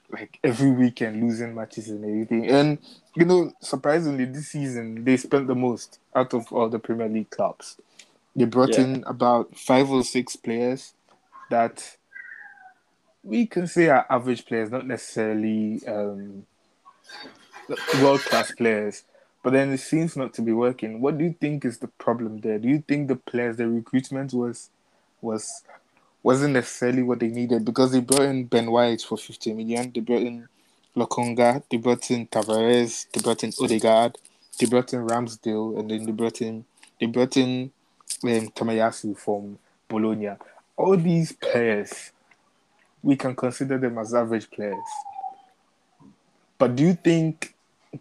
like 0.10 0.40
every 0.44 0.72
weekend 0.72 1.22
losing 1.22 1.54
matches 1.54 1.90
and 1.90 2.04
everything. 2.04 2.48
And 2.50 2.80
you 3.16 3.26
know, 3.26 3.52
surprisingly, 3.62 4.26
this 4.26 4.48
season 4.50 5.04
they 5.04 5.18
spent 5.18 5.48
the 5.48 5.56
most 5.56 6.00
out 6.16 6.34
of 6.34 6.52
all 6.52 6.70
the 6.70 6.80
Premier 6.80 7.08
League 7.10 7.30
clubs. 7.30 7.78
They 8.36 8.46
brought 8.46 8.70
Yeah. 8.70 8.82
in 8.82 9.04
about 9.06 9.56
five 9.56 9.90
or 9.92 10.04
six 10.04 10.36
players 10.36 10.94
that 11.50 11.98
we 13.24 13.46
can 13.46 13.68
say 13.68 13.90
are 13.90 14.06
average 14.10 14.46
players, 14.46 14.72
not 14.72 14.88
necessarily 14.88 15.82
um, 15.88 16.46
world 18.02 18.22
class 18.22 18.52
players. 18.52 19.04
But 19.48 19.54
then 19.54 19.72
it 19.72 19.80
seems 19.80 20.18
not 20.18 20.34
to 20.34 20.42
be 20.42 20.52
working. 20.52 21.00
What 21.00 21.18
do 21.18 21.24
you 21.24 21.34
think 21.40 21.64
is 21.64 21.78
the 21.78 21.88
problem 21.88 22.42
there? 22.42 22.60
Do 22.60 22.68
you 22.68 22.84
think 22.86 23.08
the 23.08 23.16
players, 23.16 23.56
the 23.56 23.70
recruitment 23.70 24.34
was 24.34 24.72
was 25.22 25.64
wasn't 26.22 26.56
necessarily 26.56 27.02
what 27.02 27.22
they 27.22 27.30
needed 27.30 27.64
because 27.64 27.94
they 27.94 28.02
brought 28.02 28.24
in 28.24 28.44
Ben 28.44 28.70
White 28.70 29.04
for 29.04 29.18
50 29.18 29.54
million, 29.54 29.90
they 29.96 30.02
brought 30.02 30.24
in 30.24 30.50
Lokonga, 30.98 31.64
they 31.72 31.78
brought 31.78 32.12
in 32.12 32.28
Tavares, 32.28 33.06
they 33.14 33.22
brought 33.22 33.42
in 33.42 33.54
Odegaard, 33.58 34.18
they 34.60 34.66
brought 34.66 34.92
in 34.92 35.08
Ramsdale, 35.08 35.80
and 35.80 35.92
then 35.92 36.06
they 36.06 36.12
brought 36.12 36.42
in 36.42 36.66
they 37.00 37.06
brought 37.06 37.38
in 37.38 37.72
um, 38.26 38.50
Tomiyasu 38.50 39.18
from 39.18 39.58
Bologna. 39.88 40.32
All 40.76 40.98
these 40.98 41.32
players, 41.32 42.12
we 43.02 43.16
can 43.16 43.34
consider 43.34 43.78
them 43.78 43.98
as 43.98 44.14
average 44.14 44.52
players. 44.52 44.76
But 46.58 46.76
do 46.76 46.84
you 46.84 46.96
think 46.96 47.54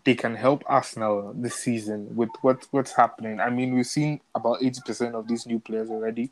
they 0.04 0.14
can 0.14 0.34
help 0.34 0.64
Arsenal 0.66 1.32
this 1.34 1.56
season 1.56 2.14
with 2.16 2.30
what, 2.42 2.66
what's 2.70 2.92
happening? 2.92 3.40
I 3.40 3.50
mean, 3.50 3.74
we've 3.74 3.86
seen 3.86 4.20
about 4.34 4.60
80% 4.60 5.14
of 5.14 5.28
these 5.28 5.46
new 5.46 5.60
players 5.60 5.90
already. 5.90 6.30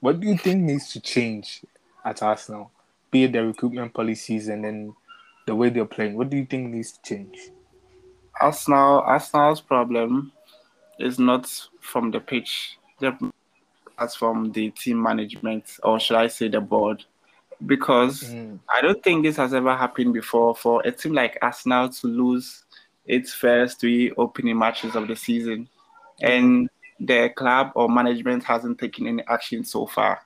What 0.00 0.20
do 0.20 0.26
you 0.28 0.36
think 0.36 0.62
needs 0.62 0.92
to 0.92 1.00
change 1.00 1.62
at 2.04 2.22
Arsenal? 2.22 2.70
Be 3.10 3.24
it 3.24 3.32
their 3.32 3.46
recruitment 3.46 3.94
policies 3.94 4.48
and 4.48 4.64
then 4.64 4.94
the 5.46 5.54
way 5.54 5.70
they're 5.70 5.86
playing. 5.86 6.16
What 6.16 6.28
do 6.28 6.36
you 6.36 6.44
think 6.44 6.72
needs 6.72 6.92
to 6.92 7.02
change? 7.02 7.38
Arsenal, 8.40 9.00
Arsenal's 9.00 9.60
problem 9.60 10.32
is 10.98 11.18
not 11.18 11.50
from 11.80 12.10
the 12.10 12.20
pitch. 12.20 12.78
That's 13.00 14.14
from 14.14 14.52
the 14.52 14.70
team 14.70 15.02
management, 15.02 15.78
or 15.82 15.98
should 15.98 16.16
I 16.16 16.26
say 16.26 16.48
the 16.48 16.60
board? 16.60 17.04
Because 17.64 18.24
Mm. 18.24 18.58
I 18.68 18.82
don't 18.82 19.02
think 19.02 19.22
this 19.22 19.36
has 19.38 19.54
ever 19.54 19.74
happened 19.74 20.12
before 20.12 20.54
for 20.54 20.82
a 20.84 20.92
team 20.92 21.14
like 21.14 21.38
Arsenal 21.40 21.88
to 21.88 22.06
lose 22.06 22.64
its 23.06 23.32
first 23.32 23.80
three 23.80 24.12
opening 24.12 24.58
matches 24.58 24.94
of 24.96 25.08
the 25.08 25.16
season, 25.16 25.68
and 26.20 26.68
the 27.00 27.30
club 27.36 27.72
or 27.74 27.88
management 27.88 28.44
hasn't 28.44 28.78
taken 28.78 29.06
any 29.06 29.22
action 29.28 29.64
so 29.64 29.86
far. 29.86 30.20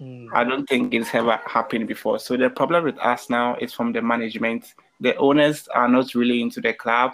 Mm. 0.00 0.28
I 0.32 0.44
don't 0.44 0.68
think 0.68 0.94
it's 0.94 1.14
ever 1.14 1.40
happened 1.46 1.86
before. 1.86 2.18
So 2.18 2.36
the 2.36 2.50
problem 2.50 2.84
with 2.84 2.98
us 2.98 3.30
now 3.30 3.56
is 3.56 3.72
from 3.72 3.92
the 3.92 4.02
management. 4.02 4.74
The 5.00 5.16
owners 5.16 5.68
are 5.68 5.88
not 5.88 6.14
really 6.14 6.42
into 6.42 6.60
the 6.60 6.72
club. 6.72 7.12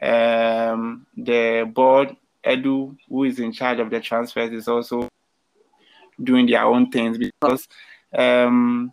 Um, 0.00 1.06
the 1.16 1.70
board, 1.72 2.16
Edu, 2.44 2.96
who 3.08 3.24
is 3.24 3.38
in 3.38 3.52
charge 3.52 3.78
of 3.78 3.90
the 3.90 4.00
transfers, 4.00 4.52
is 4.52 4.68
also 4.68 5.08
doing 6.22 6.46
their 6.46 6.64
own 6.64 6.90
things 6.90 7.18
because 7.18 7.68
um, 8.16 8.92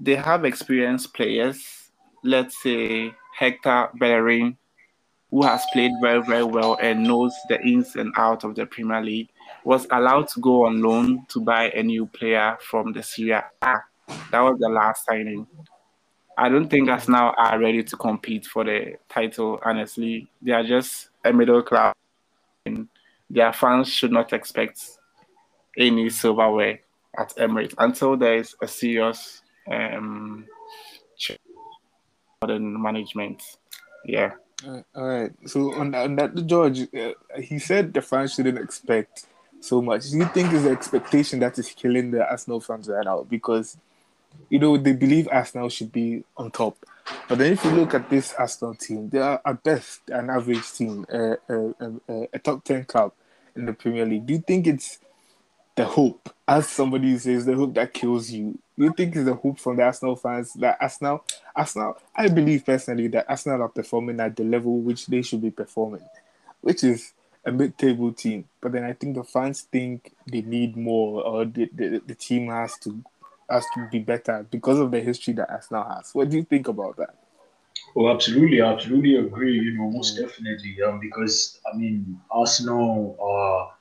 they 0.00 0.16
have 0.16 0.44
experienced 0.44 1.14
players. 1.14 1.90
Let's 2.24 2.60
say 2.60 3.14
Hector 3.36 3.90
Bellerin, 3.98 4.56
who 5.30 5.42
has 5.42 5.64
played 5.72 5.92
very, 6.00 6.22
very 6.22 6.44
well 6.44 6.78
and 6.80 7.04
knows 7.04 7.34
the 7.48 7.60
ins 7.62 7.96
and 7.96 8.12
outs 8.16 8.44
of 8.44 8.54
the 8.54 8.64
Premier 8.64 9.02
League 9.02 9.28
was 9.64 9.86
allowed 9.90 10.28
to 10.28 10.40
go 10.40 10.66
on 10.66 10.80
loan 10.80 11.26
to 11.28 11.40
buy 11.40 11.70
a 11.70 11.82
new 11.82 12.06
player 12.06 12.56
from 12.60 12.92
the 12.92 13.02
Serie 13.02 13.32
A. 13.32 13.74
That 14.30 14.40
was 14.40 14.58
the 14.58 14.68
last 14.68 15.04
signing. 15.04 15.46
I 16.38 16.48
don't 16.48 16.68
think 16.68 16.88
us 16.88 17.08
now 17.08 17.34
are 17.36 17.58
ready 17.58 17.82
to 17.82 17.96
compete 17.96 18.46
for 18.46 18.64
the 18.64 18.96
title. 19.08 19.60
Honestly, 19.64 20.28
they 20.40 20.52
are 20.52 20.64
just 20.64 21.08
a 21.24 21.32
middle 21.32 21.62
class. 21.62 21.94
And 22.66 22.88
their 23.28 23.52
fans 23.52 23.88
should 23.88 24.12
not 24.12 24.32
expect 24.32 24.80
any 25.76 26.08
silverware 26.10 26.80
at 27.18 27.34
Emirates 27.36 27.74
until 27.78 28.16
there 28.16 28.36
is 28.36 28.54
a 28.62 28.68
serious 28.68 29.42
um, 29.70 30.46
the 32.46 32.58
management. 32.58 33.42
Yeah. 34.04 34.32
All 34.66 34.84
right. 34.94 35.32
So 35.46 35.74
on 35.74 35.90
that, 35.90 36.04
on 36.04 36.16
that 36.16 36.46
George, 36.46 36.82
uh, 36.94 37.12
he 37.40 37.58
said 37.58 37.92
the 37.92 38.00
fans 38.00 38.34
shouldn't 38.34 38.58
expect 38.58 39.26
so 39.60 39.82
much. 39.82 40.10
Do 40.10 40.18
you 40.18 40.26
think 40.26 40.52
it's 40.52 40.64
the 40.64 40.70
expectation 40.70 41.40
that 41.40 41.58
is 41.58 41.70
killing 41.70 42.10
the 42.10 42.26
Arsenal 42.26 42.60
fans 42.60 42.88
right 42.88 43.04
now? 43.04 43.24
Because 43.24 43.76
you 44.48 44.58
know 44.58 44.76
they 44.76 44.92
believe 44.92 45.28
Arsenal 45.30 45.68
should 45.68 45.92
be 45.92 46.24
on 46.36 46.50
top, 46.50 46.76
but 47.28 47.38
then 47.38 47.52
if 47.52 47.64
you 47.64 47.70
look 47.70 47.94
at 47.94 48.08
this 48.08 48.34
Arsenal 48.38 48.74
team, 48.74 49.08
they 49.10 49.18
are 49.18 49.40
at 49.44 49.62
best 49.62 50.00
an 50.08 50.30
average 50.30 50.72
team, 50.72 51.06
uh, 51.12 51.36
uh, 51.48 52.26
a 52.32 52.38
top 52.38 52.64
ten 52.64 52.84
club 52.84 53.12
in 53.54 53.66
the 53.66 53.72
Premier 53.72 54.06
League. 54.06 54.26
Do 54.26 54.34
you 54.34 54.40
think 54.40 54.66
it's 54.66 54.98
the 55.76 55.84
hope, 55.84 56.30
as 56.48 56.68
somebody 56.68 57.16
says, 57.18 57.44
the 57.44 57.54
hope 57.54 57.74
that 57.74 57.92
kills 57.94 58.30
you? 58.30 58.58
You 58.76 58.92
think 58.92 59.14
it's 59.14 59.24
the 59.24 59.34
hope 59.34 59.58
from 59.60 59.76
the 59.76 59.84
Arsenal 59.84 60.16
fans 60.16 60.54
that 60.54 60.78
Arsenal, 60.80 61.24
Arsenal? 61.54 61.98
I 62.14 62.28
believe 62.28 62.64
personally 62.64 63.08
that 63.08 63.26
Arsenal 63.28 63.62
are 63.62 63.68
performing 63.68 64.18
at 64.20 64.36
the 64.36 64.44
level 64.44 64.80
which 64.80 65.06
they 65.06 65.22
should 65.22 65.42
be 65.42 65.50
performing, 65.50 66.02
which 66.62 66.82
is 66.82 67.12
a 67.44 67.52
mid-table 67.52 68.12
team. 68.12 68.46
But 68.60 68.72
then 68.72 68.84
I 68.84 68.94
think 68.94 69.16
the 69.16 69.24
fans 69.24 69.62
think 69.62 70.12
they 70.26 70.42
need 70.42 70.76
more, 70.76 71.22
or 71.22 71.44
the, 71.44 71.70
the, 71.72 72.02
the 72.04 72.14
team 72.14 72.48
has 72.48 72.78
to 72.80 73.02
has 73.48 73.64
to 73.74 73.88
be 73.92 74.00
better 74.00 74.44
because 74.50 74.80
of 74.80 74.90
the 74.90 75.00
history 75.00 75.32
that 75.34 75.48
Arsenal 75.48 75.84
has. 75.84 76.10
What 76.12 76.28
do 76.28 76.36
you 76.36 76.44
think 76.44 76.66
about 76.66 76.96
that? 76.96 77.14
Oh, 77.94 78.10
absolutely, 78.10 78.60
I 78.60 78.72
absolutely 78.72 79.16
agree. 79.16 79.54
You 79.58 79.78
know, 79.78 79.90
most 79.90 80.18
definitely. 80.18 80.82
Um, 80.82 80.98
because 80.98 81.60
I 81.72 81.76
mean, 81.76 82.20
Arsenal 82.30 83.16
are 83.20 83.75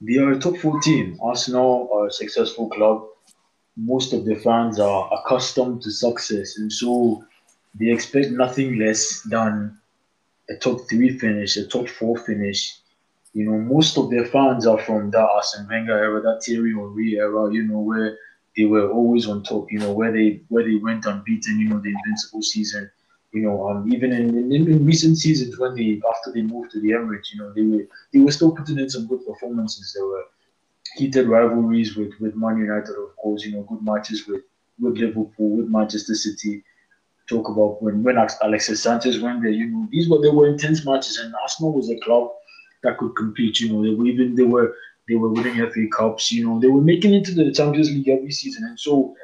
they 0.00 0.18
are 0.18 0.32
a 0.32 0.38
top 0.38 0.56
four 0.58 0.80
team. 0.80 1.18
Arsenal 1.22 1.88
are 1.92 2.06
a 2.06 2.12
successful 2.12 2.68
club. 2.68 3.06
Most 3.76 4.12
of 4.12 4.24
the 4.24 4.34
fans 4.36 4.78
are 4.78 5.10
accustomed 5.12 5.82
to 5.82 5.90
success, 5.90 6.58
and 6.58 6.72
so 6.72 7.24
they 7.78 7.90
expect 7.90 8.30
nothing 8.30 8.78
less 8.78 9.22
than 9.22 9.78
a 10.48 10.56
top 10.56 10.80
three 10.88 11.18
finish, 11.18 11.56
a 11.56 11.66
top 11.66 11.88
four 11.88 12.16
finish. 12.16 12.78
You 13.34 13.50
know, 13.50 13.58
most 13.58 13.98
of 13.98 14.10
their 14.10 14.24
fans 14.24 14.66
are 14.66 14.78
from 14.78 15.10
that 15.10 15.28
Arsene 15.28 15.66
Wenger 15.68 15.98
era, 15.98 16.22
that 16.22 16.42
Thierry 16.42 16.72
Henry 16.72 17.16
era. 17.18 17.52
You 17.52 17.64
know, 17.64 17.80
where 17.80 18.16
they 18.56 18.64
were 18.64 18.90
always 18.90 19.26
on 19.28 19.42
top. 19.42 19.70
You 19.70 19.80
know, 19.80 19.92
where 19.92 20.12
they 20.12 20.40
where 20.48 20.64
they 20.64 20.76
went 20.76 21.04
unbeaten. 21.04 21.60
You 21.60 21.68
know, 21.68 21.80
the 21.80 21.90
invincible 21.90 22.42
season 22.42 22.90
you 23.36 23.42
know, 23.42 23.68
um, 23.68 23.92
even 23.92 24.12
in, 24.12 24.52
in, 24.52 24.66
in 24.72 24.86
recent 24.86 25.18
seasons 25.18 25.58
when 25.58 25.74
they 25.74 26.00
after 26.12 26.32
they 26.32 26.42
moved 26.42 26.70
to 26.72 26.80
the 26.80 26.90
Emirates, 26.90 27.32
you 27.32 27.38
know, 27.40 27.52
they 27.52 27.62
were 27.62 27.84
they 28.12 28.20
were 28.20 28.32
still 28.32 28.56
putting 28.56 28.78
in 28.78 28.88
some 28.88 29.06
good 29.06 29.24
performances. 29.26 29.92
There 29.94 30.06
were 30.06 30.24
heated 30.96 31.28
rivalries 31.28 31.96
with 31.96 32.12
with 32.18 32.34
Man 32.34 32.56
United, 32.58 32.96
of 33.04 33.14
course. 33.16 33.44
You 33.44 33.52
know, 33.52 33.62
good 33.64 33.82
matches 33.82 34.26
with 34.26 34.42
with 34.80 34.96
Liverpool, 34.96 35.50
with 35.58 35.68
Manchester 35.68 36.14
City. 36.14 36.64
Talk 37.28 37.48
about 37.48 37.82
when 37.82 38.02
when 38.02 38.16
Alexis 38.42 38.82
Sanchez 38.82 39.20
went 39.20 39.42
there. 39.42 39.50
You 39.50 39.66
know, 39.66 39.88
these 39.90 40.08
were 40.08 40.22
they 40.22 40.30
were 40.30 40.48
intense 40.48 40.86
matches, 40.86 41.18
and 41.18 41.34
Arsenal 41.42 41.74
was 41.74 41.90
a 41.90 41.98
club 41.98 42.30
that 42.84 42.96
could 42.98 43.14
compete. 43.16 43.60
You 43.60 43.72
know, 43.72 43.82
they 43.82 43.94
were 43.94 44.06
even 44.06 44.34
they 44.34 44.44
were 44.44 44.74
they 45.08 45.16
were 45.16 45.30
winning 45.30 45.58
FA 45.70 45.86
Cups. 45.94 46.32
You 46.32 46.46
know, 46.46 46.58
they 46.58 46.68
were 46.68 46.80
making 46.80 47.12
it 47.12 47.24
to 47.26 47.34
the 47.34 47.52
Champions 47.52 47.90
League 47.90 48.08
every 48.08 48.30
season, 48.30 48.64
and 48.64 48.80
so 48.80 49.14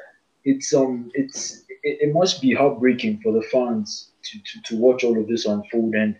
it's 0.45 0.73
um 0.73 1.09
it's 1.13 1.62
it, 1.83 2.09
it 2.09 2.13
must 2.13 2.41
be 2.41 2.53
heartbreaking 2.53 3.19
for 3.21 3.33
the 3.33 3.43
fans 3.51 4.11
to, 4.23 4.39
to, 4.39 4.61
to 4.63 4.77
watch 4.77 5.03
all 5.03 5.19
of 5.19 5.27
this 5.27 5.45
unfold 5.45 5.93
and 5.95 6.15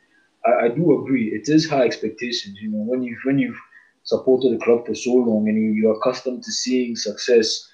I, 0.45 0.65
I 0.65 0.67
do 0.69 1.01
agree. 1.01 1.29
It 1.33 1.49
is 1.49 1.69
high 1.69 1.83
expectations. 1.85 2.57
You 2.61 2.69
know, 2.71 2.83
when 2.83 3.03
you 3.03 3.17
when 3.23 3.39
you've 3.39 3.59
supported 4.03 4.53
the 4.53 4.63
club 4.63 4.85
for 4.85 4.95
so 4.95 5.13
long 5.13 5.47
and 5.47 5.57
you, 5.57 5.71
you're 5.71 5.95
accustomed 5.95 6.43
to 6.43 6.51
seeing 6.51 6.95
success, 6.95 7.69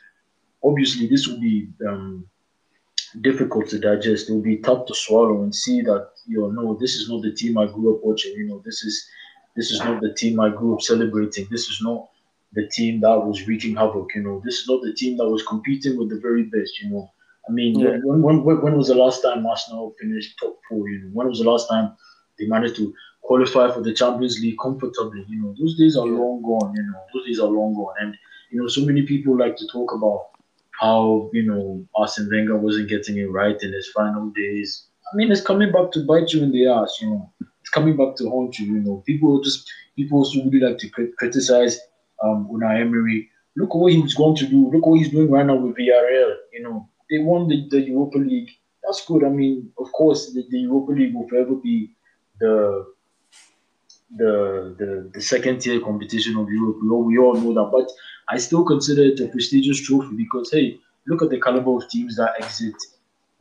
obviously 0.63 1.07
this 1.07 1.27
will 1.27 1.39
be 1.39 1.67
um, 1.87 2.27
difficult 3.21 3.67
to 3.69 3.79
digest. 3.79 4.29
It 4.29 4.33
will 4.33 4.41
be 4.41 4.57
tough 4.57 4.85
to 4.85 4.95
swallow 4.95 5.43
and 5.43 5.53
see 5.53 5.81
that 5.81 6.09
you 6.27 6.41
know, 6.41 6.49
no, 6.49 6.77
this 6.79 6.95
is 6.95 7.09
not 7.09 7.23
the 7.23 7.33
team 7.33 7.57
I 7.57 7.65
grew 7.65 7.95
up 7.95 8.03
watching. 8.03 8.33
You 8.33 8.47
know, 8.47 8.61
this 8.65 8.83
is 8.83 9.09
this 9.55 9.71
is 9.71 9.79
not 9.79 10.01
the 10.01 10.13
team 10.13 10.39
I 10.39 10.49
grew 10.49 10.75
up 10.75 10.81
celebrating. 10.81 11.47
This 11.49 11.67
is 11.67 11.81
not 11.81 12.09
the 12.53 12.67
team 12.69 13.01
that 13.01 13.19
was 13.19 13.47
wreaking 13.47 13.75
havoc. 13.75 14.09
You 14.15 14.23
know, 14.23 14.41
this 14.45 14.59
is 14.59 14.69
not 14.69 14.81
the 14.81 14.93
team 14.93 15.17
that 15.17 15.29
was 15.29 15.43
competing 15.43 15.97
with 15.97 16.09
the 16.09 16.19
very 16.19 16.43
best. 16.43 16.79
You 16.81 16.89
know, 16.91 17.11
I 17.49 17.51
mean, 17.51 17.79
yeah. 17.79 17.97
when, 18.03 18.43
when, 18.43 18.61
when, 18.61 18.77
was 18.77 18.89
the 18.89 18.95
last 18.95 19.23
time 19.23 19.45
Arsenal 19.45 19.95
finished 19.99 20.37
top 20.39 20.59
four? 20.69 20.87
You 20.87 20.99
know, 20.99 21.09
when 21.13 21.27
was 21.27 21.39
the 21.39 21.49
last 21.49 21.67
time 21.67 21.95
they 22.37 22.45
managed 22.45 22.75
to 22.75 22.93
qualify 23.23 23.71
for 23.73 23.81
the 23.81 23.91
Champions 23.91 24.39
League 24.39 24.57
comfortably? 24.61 25.25
You 25.27 25.41
know, 25.41 25.55
those 25.59 25.75
days 25.75 25.97
are 25.97 26.05
yeah. 26.05 26.13
long 26.13 26.43
gone. 26.43 26.75
You 26.75 26.83
know, 26.83 26.99
those 27.13 27.25
days 27.25 27.39
are 27.39 27.47
long 27.47 27.73
gone. 27.73 27.95
And 27.99 28.15
you 28.51 28.61
know, 28.61 28.67
so 28.67 28.85
many 28.85 29.01
people 29.01 29.35
like 29.35 29.57
to 29.57 29.67
talk 29.67 29.91
about 29.93 30.27
how 30.79 31.29
you 31.33 31.43
know 31.43 31.83
Arsene 31.95 32.29
Wenger 32.31 32.57
wasn't 32.57 32.89
getting 32.89 33.17
it 33.17 33.31
right 33.31 33.57
in 33.61 33.73
his 33.73 33.89
final 33.89 34.29
days. 34.29 34.85
I 35.11 35.15
mean, 35.15 35.31
it's 35.31 35.41
coming 35.41 35.71
back 35.71 35.91
to 35.93 36.05
bite 36.05 36.31
you 36.31 36.43
in 36.43 36.51
the 36.51 36.67
ass. 36.67 36.99
You 37.01 37.09
know, 37.09 37.33
it's 37.61 37.71
coming 37.71 37.97
back 37.97 38.15
to 38.17 38.29
haunt 38.29 38.59
you. 38.59 38.75
You 38.75 38.81
know, 38.81 39.03
people 39.07 39.41
just 39.41 39.67
people 39.95 40.19
also 40.19 40.43
really 40.43 40.59
like 40.59 40.77
to 40.77 40.89
criticize 41.17 41.79
um, 42.23 42.47
Unai 42.51 42.81
Emery. 42.81 43.29
Look 43.55 43.73
what 43.73 43.91
he 43.91 43.99
was 43.99 44.13
going 44.13 44.35
to 44.35 44.47
do. 44.47 44.69
Look 44.71 44.85
what 44.85 44.99
he's 44.99 45.09
doing 45.09 45.31
right 45.31 45.45
now 45.45 45.55
with 45.55 45.75
Villarreal. 45.75 46.35
You 46.53 46.63
know, 46.63 46.89
they 47.09 47.19
won 47.19 47.47
the, 47.47 47.67
the 47.69 47.81
Europa 47.81 48.17
League. 48.17 48.49
That's 48.83 49.05
good. 49.05 49.23
I 49.23 49.29
mean, 49.29 49.71
of 49.77 49.91
course, 49.91 50.31
the, 50.33 50.45
the 50.49 50.59
Europa 50.59 50.91
League 50.91 51.13
will 51.13 51.27
forever 51.27 51.55
be 51.55 51.91
the 52.39 52.85
the 54.15 54.75
the, 54.77 55.11
the 55.13 55.21
second 55.21 55.59
tier 55.61 55.79
competition 55.79 56.37
of 56.37 56.49
Europe. 56.49 56.77
We 56.81 56.89
all, 56.89 57.03
we 57.03 57.17
all 57.17 57.35
know 57.35 57.53
that, 57.53 57.71
but 57.71 57.91
I 58.27 58.37
still 58.37 58.63
consider 58.63 59.03
it 59.03 59.19
a 59.19 59.27
prestigious 59.27 59.81
trophy 59.81 60.15
because 60.15 60.51
hey, 60.51 60.79
look 61.07 61.21
at 61.21 61.29
the 61.29 61.39
caliber 61.39 61.75
of 61.75 61.89
teams 61.89 62.15
that 62.17 62.33
exit 62.39 62.75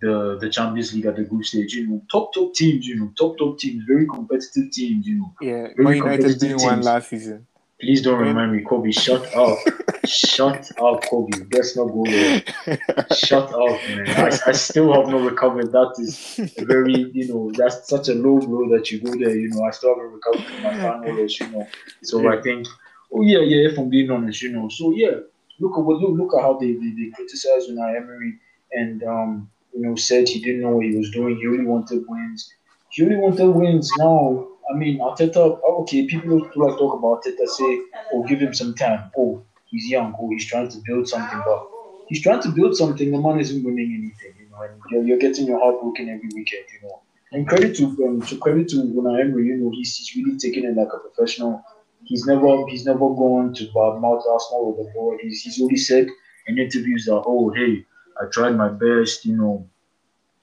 the 0.01 0.39
the 0.41 0.49
Champions 0.49 0.95
League 0.95 1.07
at 1.07 1.17
the 1.17 1.25
group 1.25 1.45
stage. 1.45 1.75
You 1.75 1.87
know, 1.89 2.03
top 2.11 2.33
top 2.33 2.55
teams. 2.55 2.87
You 2.87 2.97
know, 2.97 3.13
top 3.19 3.39
top 3.39 3.59
teams, 3.59 3.85
very 3.87 4.07
competitive 4.07 4.71
teams. 4.71 5.07
You 5.07 5.19
know, 5.19 5.35
yeah. 5.41 5.69
Man 5.77 5.97
United 5.97 6.39
didn't 6.39 6.63
win 6.63 6.83
last 6.83 7.09
season. 7.09 7.47
Please 7.81 8.03
don't 8.03 8.19
remind 8.19 8.53
me, 8.53 8.63
Kobe. 8.63 8.91
Shut 8.91 9.33
up. 9.37 9.57
shut 10.05 10.69
up, 10.83 11.05
Kobe. 11.05 11.45
Let's 11.53 11.77
not 11.77 11.87
go 11.87 12.05
there. 12.07 12.43
shut 13.15 13.53
up, 13.53 13.81
man. 13.89 14.09
I, 14.09 14.37
I 14.47 14.53
still 14.53 14.93
have 14.93 15.09
not 15.09 15.23
recovered. 15.23 15.71
That 15.71 15.95
is 15.99 16.41
a 16.59 16.65
very, 16.65 17.09
you 17.13 17.29
know, 17.29 17.53
that's 17.57 17.89
such 17.89 18.09
a 18.09 18.15
low 18.15 18.41
blow 18.41 18.69
that 18.77 18.91
you 18.91 19.01
go 19.01 19.11
there. 19.11 19.37
You 19.37 19.51
know, 19.51 19.63
I 19.63 19.71
still 19.71 19.95
haven't 19.95 20.13
recovered 20.13 20.45
from 20.45 20.63
my 20.65 20.77
final 20.77 21.23
loss, 21.23 21.39
you 21.39 21.49
know. 21.51 21.69
So 22.03 22.21
yeah. 22.23 22.31
I 22.31 22.43
think, 22.43 22.67
oh, 23.13 23.23
yeah, 23.23 23.41
yeah, 23.41 23.69
if 23.69 23.79
I'm 23.79 23.89
being 23.89 24.11
honest, 24.11 24.43
you 24.43 24.51
know. 24.51 24.69
So, 24.69 24.93
yeah, 24.93 25.21
look 25.61 25.79
at 25.79 25.85
what 25.85 25.99
look, 25.99 26.19
look 26.19 26.35
at 26.35 26.43
how 26.43 26.59
they, 26.59 26.73
they, 26.73 26.93
they 26.99 27.11
criticized 27.15 27.71
Unai 27.71 27.97
Emery 27.97 28.39
and, 28.73 29.05
um, 29.05 29.51
you 29.73 29.83
know, 29.83 29.95
said 29.95 30.29
he 30.29 30.41
didn't 30.41 30.63
know 30.63 30.71
what 30.71 30.85
he 30.85 30.97
was 30.97 31.13
doing. 31.13 31.37
He 31.37 31.47
only 31.47 31.65
wanted 31.65 32.05
wins. 32.09 32.53
He 32.91 33.05
only 33.05 33.17
wanted 33.17 33.51
wins. 33.51 33.93
Now, 33.99 34.49
I 34.71 34.75
mean, 34.75 34.99
Arteta, 35.01 35.61
okay, 35.81 36.07
people 36.07 36.39
like 36.39 36.79
talk 36.79 36.99
about 36.99 37.23
Arteta 37.25 37.47
say, 37.47 37.83
oh, 38.13 38.25
give 38.29 38.41
him 38.41 38.53
some 38.55 38.75
time. 38.75 39.11
Oh, 39.17 39.43
he's 39.67 39.89
young. 39.89 40.15
Oh, 40.21 40.29
he's 40.31 40.47
trying 40.47 40.69
to 40.69 40.79
build 40.87 41.09
something. 41.09 41.41
But 41.45 41.67
he's 42.09 42.23
trying 42.23 42.43
to 42.43 42.51
build 42.51 42.77
something. 42.77 43.11
The 43.11 43.19
man 43.19 43.41
isn't 43.41 43.65
winning 43.65 43.95
anything, 43.99 44.35
you 44.43 44.51
know, 44.51 44.63
and 44.63 44.81
you're, 44.91 45.05
you're 45.05 45.19
getting 45.19 45.47
your 45.47 45.59
heart 45.59 45.81
broken 45.81 46.09
every 46.09 46.29
weekend, 46.35 46.65
you 46.75 46.89
know. 46.89 47.03
And 47.33 47.47
credit 47.47 47.77
to 47.77 47.85
um, 48.07 48.23
to 48.23 48.39
credit 48.39 48.69
to 48.69 48.77
Unai 48.77 49.21
Emery, 49.21 49.49
you 49.49 49.57
know, 49.59 49.71
he's, 49.71 49.97
he's 49.97 50.17
really 50.17 50.39
taking 50.39 50.65
it 50.65 50.75
like 50.77 50.89
a 50.95 50.99
professional. 50.99 51.63
He's 52.05 52.25
never 52.27 52.67
he's 52.69 52.87
never 52.87 53.01
gone 53.01 53.53
to 53.55 53.65
mouth 53.75 54.25
Arsenal 54.31 54.73
with 54.73 54.87
the 54.87 54.93
board. 54.93 55.21
He's 55.23 55.43
he's 55.43 55.61
only 55.61 55.77
said 55.77 56.09
in 56.47 56.59
interviews 56.59 57.05
that, 57.05 57.23
oh, 57.27 57.51
hey, 57.51 57.85
I 58.21 58.27
tried 58.33 58.57
my 58.57 58.69
best, 58.69 59.25
you 59.27 59.37
know. 59.37 59.69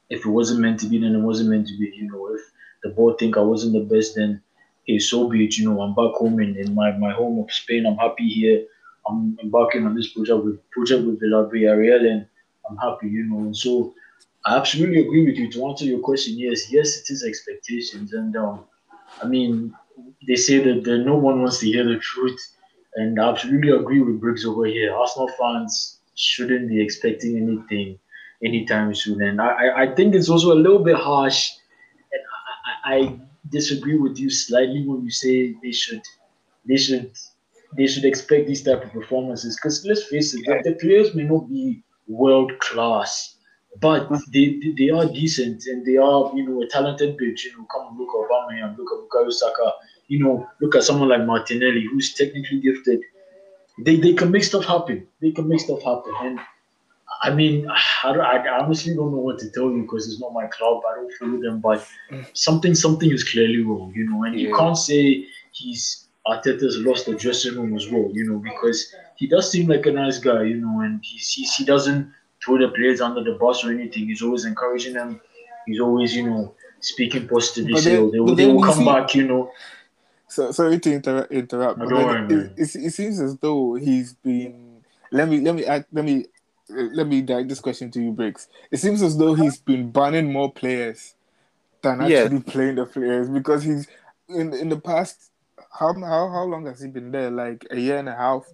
If 0.10 0.26
it 0.26 0.30
wasn't 0.30 0.60
meant 0.60 0.80
to 0.82 0.88
be, 0.88 1.00
then 1.00 1.16
it 1.16 1.22
wasn't 1.22 1.50
meant 1.50 1.68
to 1.68 1.78
be, 1.80 1.92
you 1.96 2.08
know. 2.12 2.28
If 2.36 2.42
the 2.86 2.92
board 2.92 3.18
think 3.18 3.36
I 3.36 3.42
wasn't 3.42 3.74
the 3.74 3.96
best, 3.96 4.16
then 4.16 4.42
hey, 4.86 5.00
so 5.00 5.28
be 5.28 5.46
it. 5.46 5.58
You 5.58 5.66
know, 5.66 5.82
I'm 5.82 5.96
back 5.96 6.14
home 6.22 6.40
in, 6.40 6.56
in 6.56 6.76
my, 6.76 6.92
my 6.92 7.12
home 7.12 7.40
of 7.44 7.52
Spain. 7.52 7.86
I'm 7.88 7.98
happy 7.98 8.30
here. 8.30 8.64
I'm 9.08 9.38
embarking 9.42 9.86
on 9.88 9.96
this 9.96 10.10
project 10.14 10.46
with 10.46 10.70
project 10.70 11.04
with 11.06 11.20
Villarreal, 11.20 12.06
and 12.12 12.28
I'm 12.70 12.78
happy. 12.78 13.08
You 13.08 13.24
know, 13.24 13.40
and 13.40 13.58
so 13.58 13.96
I 14.46 14.56
absolutely 14.56 15.00
agree 15.02 15.26
with 15.26 15.36
you. 15.36 15.52
To 15.52 15.66
answer 15.68 15.86
your 15.86 16.00
question, 16.00 16.38
yes, 16.38 16.72
yes, 16.72 16.98
it 17.00 17.12
is 17.12 17.24
expectations, 17.24 18.14
and 18.14 18.38
um, 18.38 18.66
I 19.24 19.28
mean, 19.28 19.74
they 20.28 20.36
say 20.36 20.60
that, 20.60 20.84
that 20.84 21.00
no 21.00 21.16
one 21.16 21.42
wants 21.42 21.60
to 21.60 21.66
hear 21.66 21.84
the 21.84 21.98
truth, 21.98 22.40
and 22.96 23.20
I 23.20 23.30
absolutely 23.30 23.72
agree 23.72 24.02
with 24.02 24.22
Briggs 24.22 24.46
over 24.46 24.66
here. 24.66 24.94
Arsenal 24.94 25.30
fans 25.40 26.00
shouldn't 26.14 26.70
be 26.70 26.82
expecting 26.82 27.38
anything 27.38 27.98
anytime 28.44 28.94
soon, 28.94 29.24
and 29.24 29.42
I, 29.42 29.84
I 29.84 29.96
think 29.96 30.14
it's 30.14 30.30
also 30.30 30.54
a 30.54 30.62
little 30.64 30.84
bit 30.84 30.98
harsh 30.98 31.50
I 32.86 33.20
disagree 33.50 33.98
with 33.98 34.18
you 34.18 34.30
slightly 34.30 34.88
when 34.88 35.04
you 35.04 35.12
say 35.12 35.56
they 35.62 35.72
should 35.72 36.02
they 36.68 36.78
should 36.78 37.12
they 37.78 37.88
should 37.88 38.06
expect 38.06 38.48
these 38.48 38.64
type 38.64 38.84
of 38.84 38.92
performances 38.92 39.58
because 39.58 39.86
let's 39.86 40.06
face 40.06 40.34
it, 40.34 40.42
the, 40.46 40.70
the, 40.70 40.76
players 40.76 41.14
may 41.14 41.24
not 41.24 41.50
be 41.50 41.84
world 42.08 42.58
class, 42.60 43.36
but 43.82 44.08
they, 44.32 44.60
they 44.78 44.90
are 44.90 45.06
decent 45.06 45.66
and 45.66 45.86
they 45.86 45.98
are 45.98 46.32
you 46.36 46.48
know 46.48 46.62
a 46.62 46.68
talented 46.68 47.18
bitch. 47.18 47.44
You 47.44 47.58
know, 47.58 47.66
come 47.72 47.88
and 47.90 47.98
look 47.98 48.10
at 48.10 48.30
Aubameyang, 48.30 48.78
look 48.78 48.88
at 48.94 49.00
Bukayo 49.04 49.32
Saka. 49.32 49.74
You 50.08 50.24
know, 50.24 50.48
look 50.62 50.76
at 50.76 50.84
someone 50.84 51.10
like 51.10 51.26
Martinelli 51.26 51.86
who's 51.92 52.14
technically 52.14 52.62
gifted. 52.62 53.02
They, 53.80 53.98
they 53.98 54.14
can 54.14 54.32
make 54.32 54.44
stuff 54.44 54.64
happen. 54.64 55.08
They 55.22 55.32
can 55.32 55.48
make 55.50 55.60
stuff 55.60 55.82
happen, 55.82 56.14
and 56.22 56.40
I 57.26 57.34
mean, 57.34 57.68
I, 58.04 58.10
I, 58.10 58.60
honestly 58.60 58.96
don't 58.96 59.12
know 59.12 59.18
what 59.18 59.40
to 59.40 59.50
tell 59.50 59.72
you 59.72 59.82
because 59.82 60.08
it's 60.08 60.20
not 60.20 60.34
my 60.34 60.48
club. 60.48 60.82
I 60.90 60.96
don't 60.96 61.14
follow 61.14 61.42
them, 61.42 61.60
but 61.60 61.86
mm. 62.12 62.26
something 62.34 62.76
something 62.76 63.12
is 63.12 63.24
clearly 63.24 63.62
wrong, 63.62 63.94
you 63.96 64.10
know. 64.10 64.24
And 64.24 64.40
yeah. 64.40 64.48
you 64.48 64.56
can't 64.56 64.78
say 64.78 65.26
he's 65.52 66.08
Arteta's 66.28 66.78
lost 66.80 67.06
the 67.06 67.16
dressing 67.16 67.56
room 67.56 67.76
as 67.76 67.90
well, 67.90 68.10
you 68.14 68.26
know, 68.26 68.40
because 68.40 68.94
he 69.16 69.28
does 69.28 69.52
seem 69.52 69.68
like 69.68 69.86
a 69.86 69.92
nice 69.92 70.20
guy, 70.20 70.44
you 70.44 70.56
know, 70.56 70.82
and 70.82 71.04
he 71.04 71.44
he 71.44 71.66
doesn't 71.66 72.12
throw 72.44 72.58
the 72.58 72.70
players 72.70 73.02
under 73.02 73.24
the 73.24 73.38
bus 73.40 73.64
or 73.64 73.72
anything. 73.72 74.08
He's 74.08 74.22
always 74.22 74.46
encouraging 74.46 74.94
them. 74.94 75.22
He's 75.66 75.80
always, 75.80 76.16
you 76.16 76.30
know, 76.30 76.54
speaking 76.80 77.28
positively. 77.28 77.82
so 77.82 78.12
they, 78.12 78.36
they 78.36 78.48
will 78.48 78.64
come 78.64 78.80
see, 78.80 78.86
back, 78.86 79.16
you 79.16 79.28
know. 79.28 79.52
So 80.28 80.52
sorry 80.52 80.80
to 80.80 80.92
inter- 80.92 81.28
interrupt. 81.32 81.80
But 81.80 81.90
worry, 81.90 82.26
it, 82.26 82.52
it, 82.58 82.76
it, 82.76 82.94
seems 82.94 83.20
as 83.20 83.38
though 83.38 83.76
he's 83.76 84.14
been. 84.14 84.84
Let 85.12 85.30
me 85.30 85.40
let 85.40 85.56
me 85.56 85.64
let 85.66 86.06
me 86.06 86.26
let 86.70 87.08
me 87.08 87.22
direct 87.22 87.50
this 87.50 87.60
question 87.60 87.92
to 87.92 88.02
you, 88.02 88.12
Briggs. 88.12 88.48
It 88.72 88.78
seems 88.78 89.02
as 89.02 89.18
though 89.18 89.34
he's 89.34 89.58
been 89.58 89.92
banning 89.92 90.32
more 90.32 90.52
players 90.52 91.16
than 91.82 92.02
actually 92.02 92.38
yeah. 92.38 92.44
playing 92.52 92.76
the 92.76 92.86
players 92.86 93.30
because 93.30 93.64
he's 93.64 93.88
in 94.30 94.54
in 94.54 94.70
the 94.70 94.80
past. 94.80 95.32
How 95.72 95.94
how 95.94 96.30
how 96.30 96.44
long 96.44 96.66
has 96.66 96.82
he 96.82 96.88
been 96.88 97.12
there? 97.12 97.30
Like 97.30 97.66
a 97.70 97.80
year 97.80 97.98
and 97.98 98.10
a 98.10 98.16
half. 98.16 98.46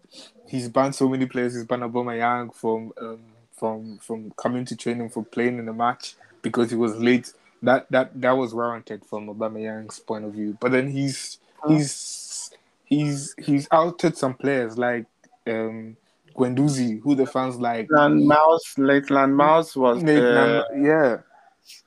He's 0.47 0.67
banned 0.67 0.95
so 0.95 1.07
many 1.07 1.25
players. 1.25 1.53
He's 1.53 1.63
banned 1.63 1.83
Aubameyang 1.83 2.53
from 2.53 2.91
um, 2.99 3.21
from 3.53 3.97
from 3.99 4.31
coming 4.31 4.65
to 4.65 4.75
training 4.75 5.09
for 5.09 5.23
playing 5.23 5.59
in 5.59 5.65
the 5.65 5.73
match 5.73 6.15
because 6.41 6.71
he 6.71 6.75
was 6.75 6.95
late. 6.97 7.33
That 7.63 7.89
that 7.91 8.19
that 8.19 8.31
was 8.31 8.53
warranted 8.53 9.05
from 9.05 9.27
Aubameyang's 9.27 9.99
point 9.99 10.25
of 10.25 10.33
view. 10.33 10.57
But 10.59 10.71
then 10.71 10.89
he's 10.89 11.37
he's 11.67 12.51
he's 12.83 13.35
he's 13.37 13.67
outed 13.71 14.17
some 14.17 14.33
players 14.33 14.77
like 14.77 15.05
um 15.47 15.95
Guendouzi, 16.35 17.01
who 17.01 17.15
the 17.15 17.25
fans 17.25 17.57
like. 17.57 17.87
Land 17.89 18.27
Mouse, 18.27 18.77
Maitland 18.77 19.35
Mouse 19.35 19.75
was 19.75 20.03
the, 20.03 20.65
yeah 20.81 21.17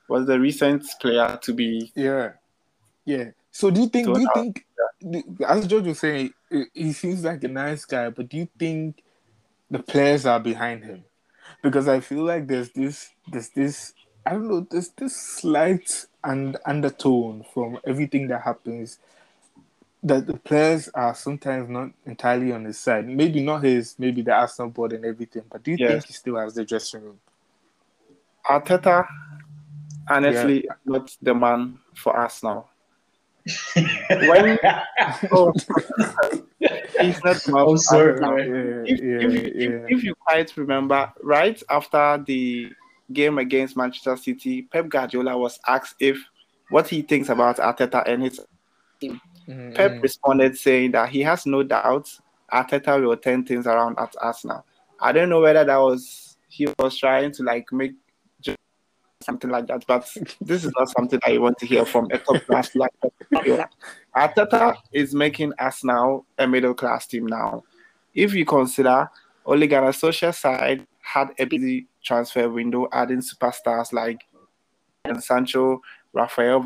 was 0.07 0.25
the 0.25 0.39
recent 0.39 0.85
player 1.01 1.37
to 1.41 1.53
be 1.53 1.91
yeah 1.95 2.31
yeah. 3.05 3.29
So 3.51 3.71
do 3.71 3.81
you 3.81 3.87
think? 3.87 4.13
Do 4.13 4.19
you 4.19 4.29
think? 4.33 4.65
Yeah. 5.01 5.21
As 5.47 5.67
George 5.67 5.85
was 5.85 5.99
saying, 5.99 6.33
he 6.73 6.91
seems 6.91 7.23
like 7.23 7.43
a 7.43 7.47
nice 7.47 7.85
guy, 7.85 8.09
but 8.09 8.27
do 8.27 8.37
you 8.37 8.47
think 8.57 9.01
the 9.69 9.79
players 9.79 10.25
are 10.25 10.39
behind 10.39 10.83
him? 10.83 11.05
Because 11.61 11.87
I 11.87 11.99
feel 11.99 12.23
like 12.23 12.47
there's 12.47 12.71
this 12.71 13.11
there's 13.31 13.49
this 13.49 13.93
I 14.25 14.31
don't 14.31 14.49
know 14.49 14.67
there's 14.69 14.89
this 14.89 15.15
slight 15.15 16.05
and 16.23 16.57
undertone 16.65 17.45
from 17.53 17.77
everything 17.85 18.27
that 18.27 18.41
happens 18.41 18.97
that 20.05 20.27
the 20.27 20.37
players 20.37 20.87
are 20.89 21.15
sometimes 21.15 21.67
not 21.67 21.89
entirely 22.05 22.51
on 22.51 22.63
his 22.63 22.77
side. 22.77 23.07
Maybe 23.07 23.41
not 23.41 23.63
his, 23.63 23.95
maybe 23.97 24.21
the 24.21 24.33
Arsenal 24.33 24.69
board 24.69 24.93
and 24.93 25.03
everything. 25.03 25.41
But 25.51 25.63
do 25.63 25.71
you 25.71 25.77
yes. 25.79 25.91
think 25.91 26.05
he 26.05 26.13
still 26.13 26.37
has 26.37 26.53
the 26.53 26.63
dressing 26.63 27.01
room? 27.01 27.19
Arteta, 28.47 29.07
honestly, 30.07 30.65
yeah. 30.65 30.73
not 30.85 31.15
the 31.23 31.33
man 31.33 31.79
for 31.95 32.15
Arsenal. 32.15 32.69
when 33.73 34.59
oh, 35.31 35.53
he's 36.99 37.23
not 37.23 37.37
the. 37.37 37.53
Oh, 37.55 37.75
sorry, 37.75 38.19
yeah, 38.21 38.83
if, 38.85 39.01
yeah, 39.01 39.27
if, 39.27 39.33
if, 39.33 39.91
if, 39.97 40.03
you 40.03 40.13
quite 40.15 40.55
remember, 40.55 41.11
right 41.21 41.61
after 41.69 42.23
the 42.25 42.71
game 43.11 43.39
against 43.39 43.75
Manchester 43.75 44.17
City, 44.17 44.63
Pep 44.63 44.87
Guardiola 44.87 45.35
was 45.37 45.59
asked 45.67 45.95
if 45.99 46.17
what 46.69 46.87
he 46.87 47.01
thinks 47.01 47.29
about 47.29 47.57
Arteta 47.57 48.03
and 48.07 48.23
his 48.23 48.39
team. 48.99 49.19
Mm-hmm. 49.47 49.73
Pep 49.73 50.01
responded 50.01 50.57
saying 50.57 50.91
that 50.91 51.09
he 51.09 51.21
has 51.21 51.45
no 51.45 51.63
doubts 51.63 52.21
Arteta 52.51 53.01
will 53.01 53.17
turn 53.17 53.43
things 53.43 53.67
around 53.67 53.97
at 53.99 54.15
Arsenal. 54.21 54.65
I 54.99 55.11
don't 55.11 55.29
know 55.29 55.41
whether 55.41 55.63
that 55.63 55.77
was 55.77 56.37
he 56.49 56.67
was 56.79 56.97
trying 56.97 57.31
to 57.33 57.43
like 57.43 57.71
make 57.71 57.93
something 59.21 59.49
like 59.49 59.67
that, 59.67 59.83
but 59.87 60.09
this 60.41 60.63
is 60.63 60.71
not 60.77 60.89
something 60.89 61.19
I 61.25 61.37
want 61.37 61.57
to 61.59 61.65
hear 61.65 61.85
from 61.85 62.07
a 62.11 62.17
top 62.19 62.45
class 62.45 62.75
like 62.75 62.91
Arteta 64.15 64.77
is 64.93 65.15
making 65.15 65.53
Arsenal 65.57 66.25
a 66.37 66.47
middle 66.47 66.73
class 66.73 67.07
team 67.07 67.25
now. 67.25 67.63
If 68.13 68.33
you 68.33 68.45
consider 68.45 69.09
Ole 69.45 69.67
Gunnar 69.67 69.91
Solskjaer's 69.91 70.37
side 70.37 70.85
had 71.01 71.33
a 71.37 71.45
busy 71.45 71.87
transfer 72.03 72.49
window, 72.49 72.87
adding 72.91 73.21
superstars 73.21 73.91
like 73.91 74.25
Sancho, 75.19 75.81
Rafael, 76.13 76.63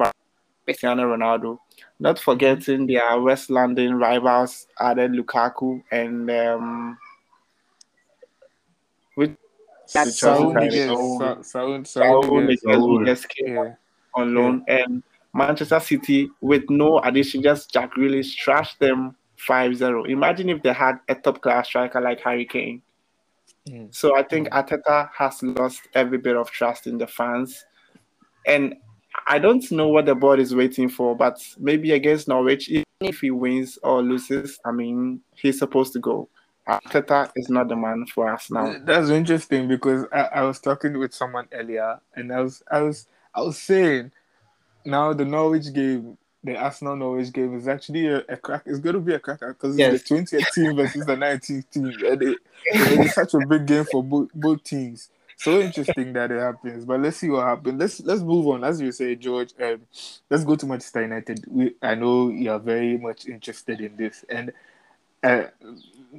Cristiano 0.69 1.03
Ronaldo. 1.03 1.57
Not 1.99 2.19
forgetting 2.19 2.85
their 2.85 3.19
West 3.19 3.49
London 3.49 3.95
rivals, 3.95 4.67
added 4.79 5.13
Lukaku 5.13 5.81
and 5.91 6.29
um, 6.29 6.97
with 9.17 9.35
Saul 9.87 10.53
just 13.03 13.29
came 13.29 13.57
on 14.13 14.35
loan, 14.35 14.63
yeah. 14.67 14.83
and 14.85 15.01
Manchester 15.33 15.79
City 15.79 16.29
with 16.39 16.69
no 16.69 16.99
addition, 16.99 17.41
just 17.41 17.73
Jack 17.73 17.97
really 17.97 18.21
trashed 18.21 18.77
them 18.77 19.15
5-0. 19.47 20.07
Imagine 20.07 20.49
if 20.49 20.61
they 20.61 20.73
had 20.73 20.99
a 21.09 21.15
top 21.15 21.41
class 21.41 21.67
striker 21.67 21.99
like 21.99 22.21
Harry 22.21 22.45
Kane. 22.45 22.83
Mm. 23.67 23.93
So 23.93 24.15
I 24.15 24.21
think 24.21 24.49
mm. 24.49 24.51
Arteta 24.51 25.09
has 25.17 25.41
lost 25.41 25.81
every 25.95 26.19
bit 26.19 26.37
of 26.37 26.51
trust 26.51 26.85
in 26.85 26.99
the 26.99 27.07
fans. 27.07 27.65
And 28.45 28.75
I 29.27 29.39
don't 29.39 29.69
know 29.71 29.87
what 29.87 30.05
the 30.05 30.15
board 30.15 30.39
is 30.39 30.55
waiting 30.55 30.89
for, 30.89 31.15
but 31.15 31.39
maybe 31.57 31.91
against 31.91 32.27
Norwich, 32.27 32.69
even 32.69 32.85
if 33.01 33.19
he 33.19 33.31
wins 33.31 33.77
or 33.83 34.01
loses, 34.01 34.59
I 34.65 34.71
mean, 34.71 35.21
he's 35.35 35.59
supposed 35.59 35.93
to 35.93 35.99
go. 35.99 36.29
Arteta 36.67 37.31
is 37.35 37.49
not 37.49 37.67
the 37.67 37.75
man 37.75 38.05
for 38.13 38.31
us 38.31 38.51
now. 38.51 38.75
That's 38.83 39.09
interesting 39.09 39.67
because 39.67 40.05
I, 40.11 40.21
I 40.35 40.41
was 40.43 40.59
talking 40.59 40.97
with 40.99 41.13
someone 41.13 41.47
earlier, 41.51 41.99
and 42.15 42.31
I 42.31 42.41
was 42.41 42.61
I 42.71 42.81
was 42.81 43.07
I 43.33 43.41
was 43.41 43.57
saying 43.57 44.11
now 44.85 45.13
the 45.13 45.25
Norwich 45.25 45.73
game 45.73 46.17
the 46.43 46.55
Arsenal 46.55 46.95
Norwich 46.95 47.33
game 47.33 47.55
is 47.57 47.67
actually 47.67 48.07
a, 48.07 48.19
a 48.29 48.37
crack. 48.37 48.63
It's 48.65 48.79
going 48.79 48.95
to 48.95 49.01
be 49.01 49.13
a 49.13 49.19
cracker 49.19 49.53
because 49.53 49.77
yes. 49.77 49.93
it's 49.93 50.09
the 50.09 50.15
20th 50.15 50.51
team 50.53 50.75
versus 50.75 51.05
the 51.05 51.15
19th 51.15 51.69
team, 51.69 51.85
and 51.85 52.21
it, 52.23 52.37
it's 52.65 53.15
such 53.15 53.33
a 53.33 53.45
big 53.45 53.65
game 53.65 53.85
for 53.91 54.03
both, 54.03 54.29
both 54.33 54.63
teams. 54.63 55.09
So 55.39 55.61
interesting 55.61 56.11
that 56.13 56.31
it 56.31 56.39
happens. 56.39 56.83
But 56.83 56.99
let's 56.99 57.15
see 57.15 57.29
what 57.29 57.47
happens. 57.47 57.79
Let's 57.79 58.01
let's 58.01 58.21
move 58.21 58.45
on. 58.47 58.65
As 58.65 58.81
you 58.81 58.91
say, 58.91 59.15
George, 59.15 59.53
um, 59.61 59.79
let's 60.29 60.43
go 60.43 60.57
to 60.57 60.65
Manchester 60.65 61.01
United. 61.01 61.45
We, 61.47 61.75
I 61.81 61.95
know 61.95 62.27
you 62.27 62.51
are 62.51 62.59
very 62.59 62.97
much 62.97 63.25
interested 63.25 63.79
in 63.79 63.95
this, 63.95 64.25
and 64.27 64.51
uh, 65.23 65.43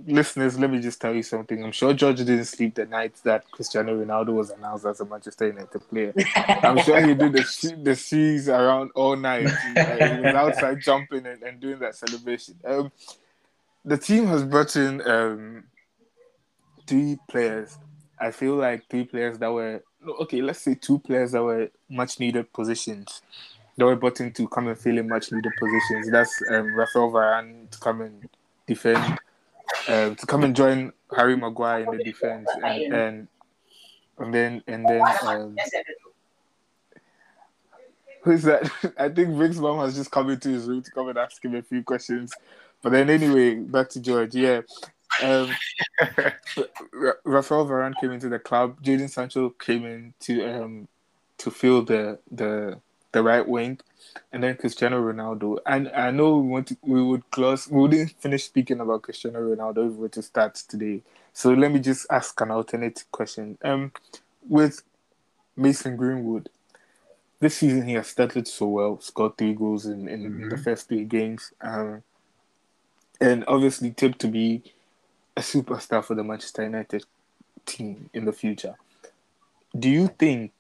listeners, 0.06 0.59
let 0.59 0.70
me 0.70 0.80
just 0.80 1.02
tell 1.02 1.14
you 1.14 1.22
something. 1.22 1.62
I'm 1.62 1.70
sure 1.70 1.92
George 1.92 2.16
didn't 2.16 2.46
sleep 2.46 2.76
the 2.76 2.87
night 2.87 3.12
that 3.24 3.50
Cristiano 3.50 4.02
Ronaldo 4.02 4.33
was 4.33 4.48
announced 4.48 4.87
as 4.87 5.00
a 5.00 5.04
Manchester 5.04 5.48
United 5.48 5.87
player. 5.90 6.14
I'm 6.62 6.78
sure 6.83 7.06
he 7.06 7.12
did 7.12 7.35
the 7.35 7.76
the 7.83 7.96
seas 7.96 8.48
around 8.48 8.90
all 8.94 9.16
night. 9.16 9.48
he 9.48 10.20
was 10.22 10.35
outside 10.35 10.80
jumping 10.80 11.26
and, 11.26 11.42
and 11.42 11.61
doing 11.61 11.78
that 11.80 11.94
celebration. 11.94 12.54
Um, 12.64 12.90
the 13.85 13.98
team 13.98 14.26
has 14.28 14.44
brought 14.44 14.76
in 14.76 15.06
um, 15.06 15.64
three 16.87 17.18
players. 17.28 17.76
I 18.20 18.30
feel 18.30 18.56
like 18.56 18.88
three 18.88 19.04
players 19.04 19.38
that 19.38 19.50
were 19.50 19.83
okay. 20.20 20.42
Let's 20.42 20.61
say 20.61 20.74
two 20.74 20.98
players 20.98 21.33
that 21.33 21.42
were 21.42 21.70
much 21.88 22.20
needed 22.20 22.52
positions. 22.52 23.22
They 23.76 23.85
were 23.85 23.96
brought 23.96 24.20
in 24.20 24.33
to 24.35 24.46
come 24.48 24.68
and 24.68 24.78
fill 24.78 24.98
in 24.98 25.09
much 25.09 25.33
needed 25.33 25.52
positions. 25.59 26.11
That's 26.11 26.42
um, 26.50 26.74
Rafael 26.74 27.11
Varane 27.11 27.70
to 27.70 27.78
come 27.78 28.02
and 28.02 28.28
defend 28.66 29.18
uh, 29.88 30.14
to 30.14 30.26
come 30.26 30.44
and 30.44 30.54
join 30.54 30.92
Harry 31.16 31.37
Maguire 31.37 31.85
in 31.85 31.96
the 31.96 32.04
defense, 32.04 32.48
and 32.62 32.92
and, 32.92 33.28
and 34.18 34.35
then 34.35 34.62
and 34.66 34.88
then 34.88 35.02
um, 35.22 35.56
who's 38.22 38.42
that? 38.42 38.70
I 38.98 39.09
think 39.09 39.37
Vic's 39.37 39.56
mom 39.56 39.78
has 39.78 39.96
just 39.96 40.11
come 40.11 40.30
into 40.30 40.50
his 40.50 40.66
room 40.66 40.83
to 40.83 40.90
come 40.90 41.09
and 41.09 41.18
ask 41.18 41.44
him 41.44 41.54
a 41.54 41.62
few 41.62 41.83
questions. 41.83 42.33
But 42.83 42.92
then 42.92 43.11
anyway, 43.11 43.56
back 43.56 43.90
to 43.90 44.00
George. 44.00 44.35
Yeah. 44.35 44.62
Um, 45.22 45.50
Rafael 47.24 47.66
Varane 47.66 47.94
came 48.00 48.12
into 48.12 48.28
the 48.28 48.38
club. 48.38 48.83
Jadon 48.83 49.11
Sancho 49.11 49.50
came 49.50 49.85
in 49.85 50.14
to 50.20 50.44
um 50.44 50.88
to 51.38 51.50
fill 51.50 51.83
the 51.83 52.18
the 52.30 52.78
the 53.12 53.22
right 53.22 53.46
wing, 53.46 53.80
and 54.33 54.42
then 54.42 54.56
Cristiano 54.56 55.00
Ronaldo. 55.00 55.59
And 55.66 55.88
I 55.88 56.11
know 56.11 56.38
we 56.38 56.48
want 56.48 56.68
to, 56.68 56.76
we 56.83 57.02
would 57.02 57.28
close. 57.30 57.68
We 57.68 57.80
wouldn't 57.80 58.12
finish 58.20 58.44
speaking 58.44 58.80
about 58.80 59.02
Cristiano 59.02 59.40
Ronaldo 59.40 59.88
if 59.88 59.92
we 59.94 59.98
were 59.98 60.09
to 60.11 60.22
start 60.22 60.54
today. 60.54 61.02
So 61.33 61.52
let 61.52 61.72
me 61.72 61.80
just 61.80 62.06
ask 62.11 62.40
an 62.40 62.50
alternative 62.50 63.11
question. 63.11 63.59
Um, 63.62 63.92
with 64.48 64.83
Mason 65.56 65.96
Greenwood, 65.96 66.48
this 67.40 67.56
season 67.56 67.87
he 67.87 67.94
has 67.94 68.09
started 68.09 68.46
so 68.46 68.66
well. 68.66 69.00
Scored 69.00 69.37
three 69.37 69.54
goals 69.54 69.87
in, 69.87 70.09
in, 70.09 70.22
mm-hmm. 70.22 70.42
in 70.44 70.48
the 70.48 70.59
first 70.59 70.88
three 70.88 71.04
games. 71.04 71.52
Um, 71.61 72.02
and 73.20 73.44
obviously 73.46 73.90
tipped 73.90 74.18
to 74.20 74.28
be 74.28 74.62
a 75.40 75.42
superstar 75.42 76.05
for 76.05 76.14
the 76.14 76.22
Manchester 76.22 76.64
United 76.64 77.03
team 77.64 78.11
in 78.12 78.26
the 78.26 78.33
future. 78.33 78.74
Do 79.79 79.88
you 79.88 80.09
think 80.09 80.53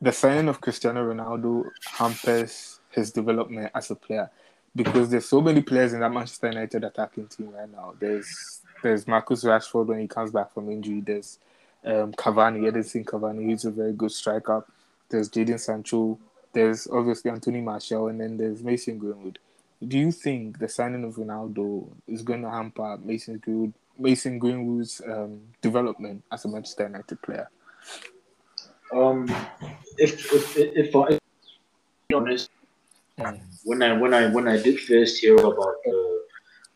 the 0.00 0.12
signing 0.12 0.48
of 0.48 0.62
Cristiano 0.62 1.04
Ronaldo 1.12 1.68
hampers 1.84 2.80
his 2.90 3.12
development 3.12 3.70
as 3.74 3.90
a 3.90 3.96
player 3.96 4.30
because 4.74 5.10
there's 5.10 5.28
so 5.28 5.42
many 5.42 5.60
players 5.60 5.92
in 5.92 6.00
that 6.00 6.10
Manchester 6.10 6.48
United 6.48 6.84
attacking 6.84 7.26
team 7.26 7.50
right 7.50 7.70
now. 7.70 7.92
There's 8.00 8.62
there's 8.82 9.06
Marcus 9.06 9.44
Rashford 9.44 9.86
when 9.86 10.00
he 10.00 10.08
comes 10.08 10.30
back 10.30 10.52
from 10.52 10.70
injury. 10.70 11.00
There's 11.00 11.38
um, 11.84 12.12
Cavani, 12.12 12.70
Edinson 12.70 13.04
Cavani, 13.04 13.44
who's 13.44 13.66
a 13.66 13.70
very 13.70 13.92
good 13.92 14.12
striker. 14.12 14.64
There's 15.10 15.28
Jadon 15.28 15.60
Sancho. 15.60 16.18
There's 16.54 16.86
obviously 16.86 17.30
Anthony 17.30 17.60
Martial, 17.60 18.08
and 18.08 18.18
then 18.20 18.38
there's 18.38 18.62
Mason 18.62 18.96
Greenwood. 18.98 19.38
Do 19.86 19.98
you 19.98 20.12
think 20.12 20.58
the 20.58 20.68
signing 20.68 21.04
of 21.04 21.16
Ronaldo 21.16 21.90
is 22.06 22.22
going 22.22 22.42
to 22.42 22.50
hamper 22.50 22.96
Mason 22.98 23.38
Greenwood, 23.38 23.74
Mason 23.98 24.38
Greenwood's 24.38 25.00
um, 25.06 25.40
development 25.60 26.24
as 26.32 26.44
a 26.44 26.48
Manchester 26.48 26.84
United 26.84 27.20
player? 27.22 27.50
Um, 28.92 29.28
if 29.98 30.32
if 30.32 30.56
if 30.56 30.96
I 30.96 31.18
be 32.08 32.14
honest, 32.14 32.50
when 33.64 33.82
I 33.82 33.98
when 33.98 34.14
I 34.14 34.28
when 34.28 34.48
I 34.48 34.60
did 34.62 34.80
first 34.80 35.18
hear 35.18 35.36
about 35.36 35.76
the 35.84 36.24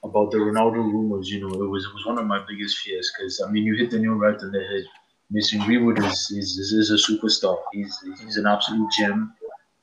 about 0.05 0.31
the 0.31 0.39
Ronaldo 0.39 0.77
rumors, 0.77 1.31
you 1.31 1.41
know, 1.41 1.55
it 1.63 1.69
was 1.69 1.85
it 1.85 1.95
was 1.95 2.07
one 2.07 2.19
of 2.19 2.27
my 2.27 2.45
biggest 2.49 2.79
fears 2.79 3.11
because 3.17 3.41
I 3.41 3.51
mean, 3.51 3.65
you 3.65 3.75
hit 3.75 3.91
the 3.91 3.99
nail 3.99 4.15
right 4.15 4.41
on 4.41 4.51
the 4.51 4.61
head. 4.61 4.85
Mason 5.31 5.61
Greenwood 5.61 5.99
is 5.99 6.31
is, 6.31 6.59
is, 6.59 6.73
is 6.73 6.91
a 6.91 7.13
superstar. 7.13 7.59
He's 7.73 7.97
he's 8.21 8.37
an 8.37 8.47
absolute 8.47 8.91
gem. 8.99 9.35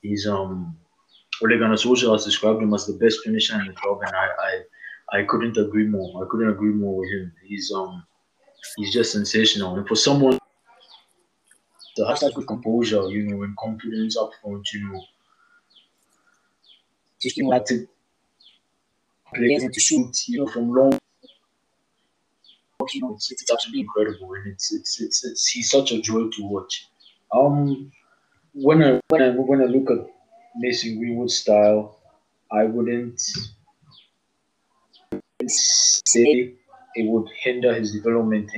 He's 0.02 0.26
um 0.26 0.76
Ole 1.42 1.58
Gunnar 1.58 1.76
Solskjaer 1.76 2.12
has 2.12 2.24
described 2.24 2.62
him 2.62 2.74
as 2.74 2.86
the 2.86 2.94
best 2.94 3.20
finisher 3.24 3.60
in 3.60 3.66
the 3.66 3.72
club, 3.74 3.98
and 4.02 4.14
I, 4.14 4.28
I 4.48 5.18
I 5.18 5.22
couldn't 5.24 5.56
agree 5.56 5.86
more. 5.86 6.24
I 6.24 6.28
couldn't 6.30 6.50
agree 6.50 6.72
more 6.72 6.98
with 6.98 7.10
him. 7.10 7.32
He's 7.44 7.70
um 7.72 8.04
he's 8.76 8.92
just 8.92 9.12
sensational, 9.12 9.76
and 9.76 9.86
for 9.86 9.96
someone 9.96 10.38
the 11.96 12.04
hashtag 12.04 12.36
with 12.36 12.46
composure, 12.46 13.08
you 13.08 13.22
know, 13.24 13.42
and 13.42 13.56
confidence 13.56 14.16
up 14.16 14.30
front, 14.42 14.70
you 14.72 14.88
know. 14.88 15.02
Just 17.20 17.40
like 17.42 17.64
to 17.66 17.88
play 19.34 19.58
to 19.58 19.80
shoot, 19.80 20.28
you 20.28 20.40
know, 20.40 20.46
from 20.46 20.74
long. 20.74 20.98
You 22.92 23.00
know, 23.00 23.14
it's, 23.14 23.32
it's 23.32 23.50
absolutely 23.50 23.80
incredible, 23.80 24.32
and 24.34 24.46
it's, 24.46 24.72
it's 24.72 25.00
it's 25.00 25.24
it's 25.24 25.46
he's 25.48 25.70
such 25.70 25.90
a 25.92 26.00
joy 26.00 26.28
to 26.28 26.42
watch. 26.42 26.86
Um, 27.34 27.90
when 28.52 28.82
I 28.82 29.00
when 29.08 29.22
I 29.22 29.30
when 29.30 29.62
I 29.62 29.64
look 29.64 29.90
at 29.90 30.15
Mason 30.58 30.98
Greenwood 30.98 31.30
style, 31.30 31.98
I 32.50 32.64
wouldn't 32.64 33.20
say 35.48 36.54
it 36.94 37.10
would 37.10 37.28
hinder 37.36 37.74
his 37.74 37.92
development 37.92 38.50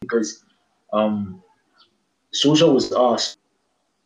because 0.00 0.44
um 0.92 1.42
Solskjaer 2.32 2.72
was 2.72 2.92
asked 2.92 3.38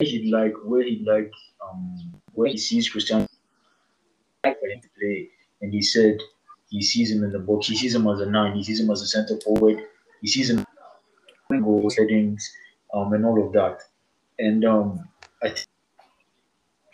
he'd 0.00 0.30
like 0.32 0.54
where 0.64 0.82
he'd 0.82 1.06
like 1.06 1.32
um 1.62 2.12
where 2.32 2.48
he 2.50 2.56
sees 2.56 2.88
Cristiano 2.88 3.26
play, 4.42 5.28
and 5.60 5.72
he 5.72 5.82
said 5.82 6.18
he 6.68 6.82
sees 6.82 7.10
him 7.10 7.24
in 7.24 7.32
the 7.32 7.38
box. 7.38 7.66
He 7.68 7.76
sees 7.76 7.94
him 7.94 8.06
as 8.08 8.20
a 8.20 8.26
nine. 8.26 8.56
He 8.56 8.64
sees 8.64 8.80
him 8.80 8.90
as 8.90 9.02
a 9.02 9.06
center 9.06 9.38
forward. 9.40 9.82
He 10.20 10.28
sees 10.28 10.50
him 10.50 10.64
goal 11.50 11.90
settings, 11.90 12.50
um, 12.94 13.12
and 13.12 13.24
all 13.26 13.44
of 13.44 13.52
that. 13.52 13.80
And 14.38 14.64
um, 14.64 15.08
I 15.42 15.54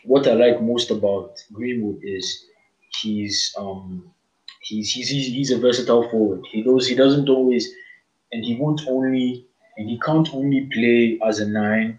what 0.07 0.27
I 0.27 0.35
like 0.35 0.63
most 0.63 0.91
about 0.91 1.43
Greenwood 1.53 1.99
is 2.03 2.47
he's 3.01 3.55
um 3.59 4.11
he's 4.63 4.91
he's 4.91 5.09
he's 5.09 5.51
a 5.51 5.59
versatile 5.59 6.09
forward. 6.11 6.45
He 6.51 6.63
knows 6.63 6.87
he 6.87 6.95
doesn't 6.95 7.29
always, 7.29 7.73
and 8.33 8.45
he 8.45 8.57
won't 8.57 8.83
only 8.89 9.47
and 9.77 9.89
he 9.91 9.99
can't 10.01 10.29
only 10.33 10.69
play 10.73 11.19
as 11.27 11.41
a 11.41 11.49
nine 11.49 11.99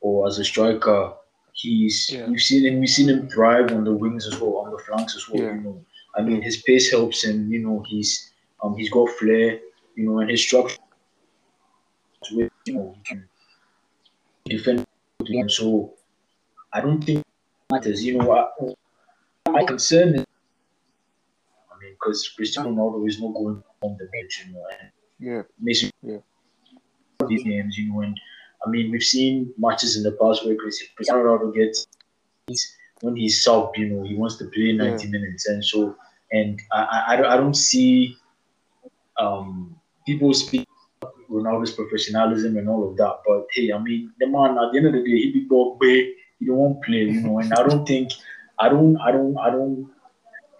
or 0.00 0.26
as 0.28 0.38
a 0.38 0.44
striker. 0.44 1.12
He's 1.52 2.10
Yeah. 2.12 2.28
we've 2.28 2.40
seen 2.40 2.66
and 2.66 2.78
we've 2.80 2.90
seen 2.90 3.08
him 3.08 3.28
thrive 3.28 3.72
on 3.72 3.84
the 3.84 3.92
wings 3.92 4.26
as 4.26 4.38
well, 4.40 4.58
on 4.58 4.70
the 4.70 4.78
flanks 4.78 5.16
as 5.16 5.28
well. 5.28 5.42
Yeah. 5.42 5.54
You 5.54 5.60
know, 5.62 5.84
I 6.14 6.22
mean, 6.22 6.42
his 6.42 6.58
pace 6.62 6.90
helps 6.90 7.24
him. 7.24 7.50
You 7.50 7.60
know, 7.60 7.82
he's 7.88 8.32
um 8.62 8.76
he's 8.76 8.90
got 8.90 9.08
flair. 9.10 9.60
You 9.94 10.04
know, 10.04 10.18
and 10.18 10.30
his 10.30 10.42
structure. 10.42 10.76
You 12.30 12.50
know, 12.68 12.94
he 12.96 13.02
can 13.04 13.28
defend. 14.44 14.86
So, 15.48 15.94
I 16.72 16.80
don't 16.82 17.02
think 17.02 17.24
matters. 17.72 18.04
You 18.04 18.18
know, 18.18 18.32
I, 18.32 18.46
my 19.50 19.64
concern 19.64 20.14
is. 20.16 20.24
I 21.72 21.78
mean, 21.80 21.92
because 21.92 22.28
Cristiano 22.36 22.70
Ronaldo 22.70 23.06
is 23.08 23.20
not 23.20 23.32
going 23.34 23.62
on 23.82 23.96
the 23.98 24.06
bench. 24.12 24.44
You 24.46 24.52
know, 24.54 24.64
and 24.80 24.90
Yeah. 25.18 25.42
Yeah. 26.02 26.18
these 27.28 27.42
games, 27.44 27.78
you 27.78 27.92
know, 27.92 28.00
and 28.02 28.18
I 28.66 28.70
mean 28.70 28.90
we've 28.90 29.02
seen 29.02 29.52
matches 29.58 29.96
in 29.96 30.02
the 30.02 30.12
past 30.12 30.44
where 30.44 30.56
Cristiano 30.56 31.22
Ronaldo 31.24 31.54
gets 31.54 31.86
when 33.02 33.16
he's 33.16 33.42
sub, 33.42 33.72
you 33.76 33.88
know, 33.88 34.02
he 34.04 34.14
wants 34.14 34.36
to 34.36 34.44
play 34.46 34.72
90 34.72 35.08
minutes, 35.10 35.46
and 35.48 35.64
so 35.64 35.96
and 36.32 36.60
I, 36.72 36.82
I, 37.08 37.34
I 37.34 37.36
don't- 37.36 37.54
see 37.56 38.16
um 39.18 39.74
people 40.06 40.32
speak 40.34 40.66
Ronaldo's 41.30 41.72
professionalism 41.72 42.56
and 42.56 42.68
all 42.68 42.88
of 42.90 42.96
that, 42.98 43.20
but 43.26 43.46
hey, 43.52 43.72
I 43.72 43.78
mean 43.78 44.12
the 44.20 44.26
man 44.26 44.56
at 44.58 44.72
the 44.72 44.78
end 44.78 44.86
of 44.86 44.92
the 44.92 45.00
day 45.02 45.16
he 45.22 45.32
be 45.32 45.48
dog 45.48 45.78
big, 45.80 46.06
want 46.40 46.82
to 46.82 46.86
play, 46.86 46.98
you 46.98 47.20
know, 47.20 47.38
and 47.38 47.52
I 47.52 47.62
don't 47.62 47.86
think 47.86 48.10
I 48.58 48.68
don't 48.68 48.96
I 48.98 49.12
don't 49.12 49.36
I 49.38 49.50
don't 49.50 49.88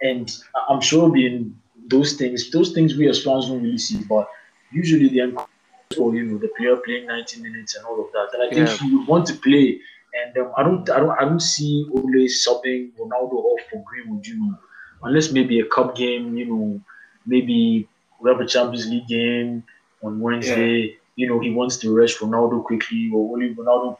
and 0.01 0.31
I'm 0.69 0.81
sure 0.81 1.11
being 1.11 1.55
those 1.89 2.13
things 2.13 2.51
those 2.51 2.71
things 2.73 2.95
we 2.97 3.07
as 3.09 3.23
fans 3.23 3.47
don't 3.47 3.61
really 3.63 3.77
see, 3.77 4.03
but 4.09 4.27
usually 4.71 5.19
encourage 5.19 5.47
for 5.95 6.13
you 6.15 6.23
know 6.25 6.37
the 6.37 6.49
player 6.57 6.75
playing 6.77 7.07
90 7.07 7.41
minutes 7.41 7.75
and 7.75 7.85
all 7.85 7.99
of 8.03 8.11
that. 8.13 8.29
And 8.33 8.43
I 8.43 8.53
think 8.53 8.67
Yeah. 8.67 8.77
he 8.87 8.95
would 8.95 9.07
want 9.07 9.25
to 9.27 9.33
play. 9.35 9.79
And 10.25 10.37
um, 10.45 10.51
I 10.57 10.63
don't 10.63 10.89
I 10.89 10.99
don't 10.99 11.11
I 11.11 11.21
don't 11.25 11.39
see 11.41 11.85
Ole 11.93 12.27
subbing 12.27 12.91
Ronaldo 12.97 13.33
off 13.33 13.59
for 13.69 13.83
Greenwood, 13.85 14.25
you 14.25 14.39
know, 14.39 14.57
unless 15.03 15.31
maybe 15.31 15.59
a 15.59 15.65
cup 15.65 15.95
game, 15.95 16.35
you 16.37 16.45
know, 16.45 16.81
maybe 17.25 17.87
we 18.21 18.29
have 18.31 18.39
a 18.39 18.45
Champions 18.47 18.87
League 18.87 19.07
game 19.07 19.63
on 20.03 20.19
Wednesday. 20.19 20.97
You 21.15 21.27
know, 21.27 21.39
he 21.39 21.51
wants 21.51 21.77
to 21.77 21.93
rest 21.95 22.19
Ronaldo 22.19 22.63
quickly, 22.63 23.11
or 23.13 23.33
only 23.33 23.53
Ronaldo 23.53 23.95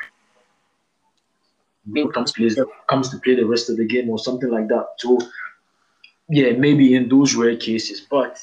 comes 2.14 2.32
plays 2.32 2.60
comes 2.90 3.10
to 3.10 3.18
play 3.20 3.36
the 3.36 3.46
rest 3.46 3.70
of 3.70 3.78
the 3.78 3.86
game 3.86 4.10
or 4.10 4.20
something 4.20 4.50
like 4.50 4.68
that. 4.68 4.88
So 4.98 5.20
yeah, 6.30 6.52
maybe 6.52 6.96
in 6.96 7.10
those 7.10 7.36
rare 7.36 7.56
cases, 7.56 8.02
but 8.02 8.38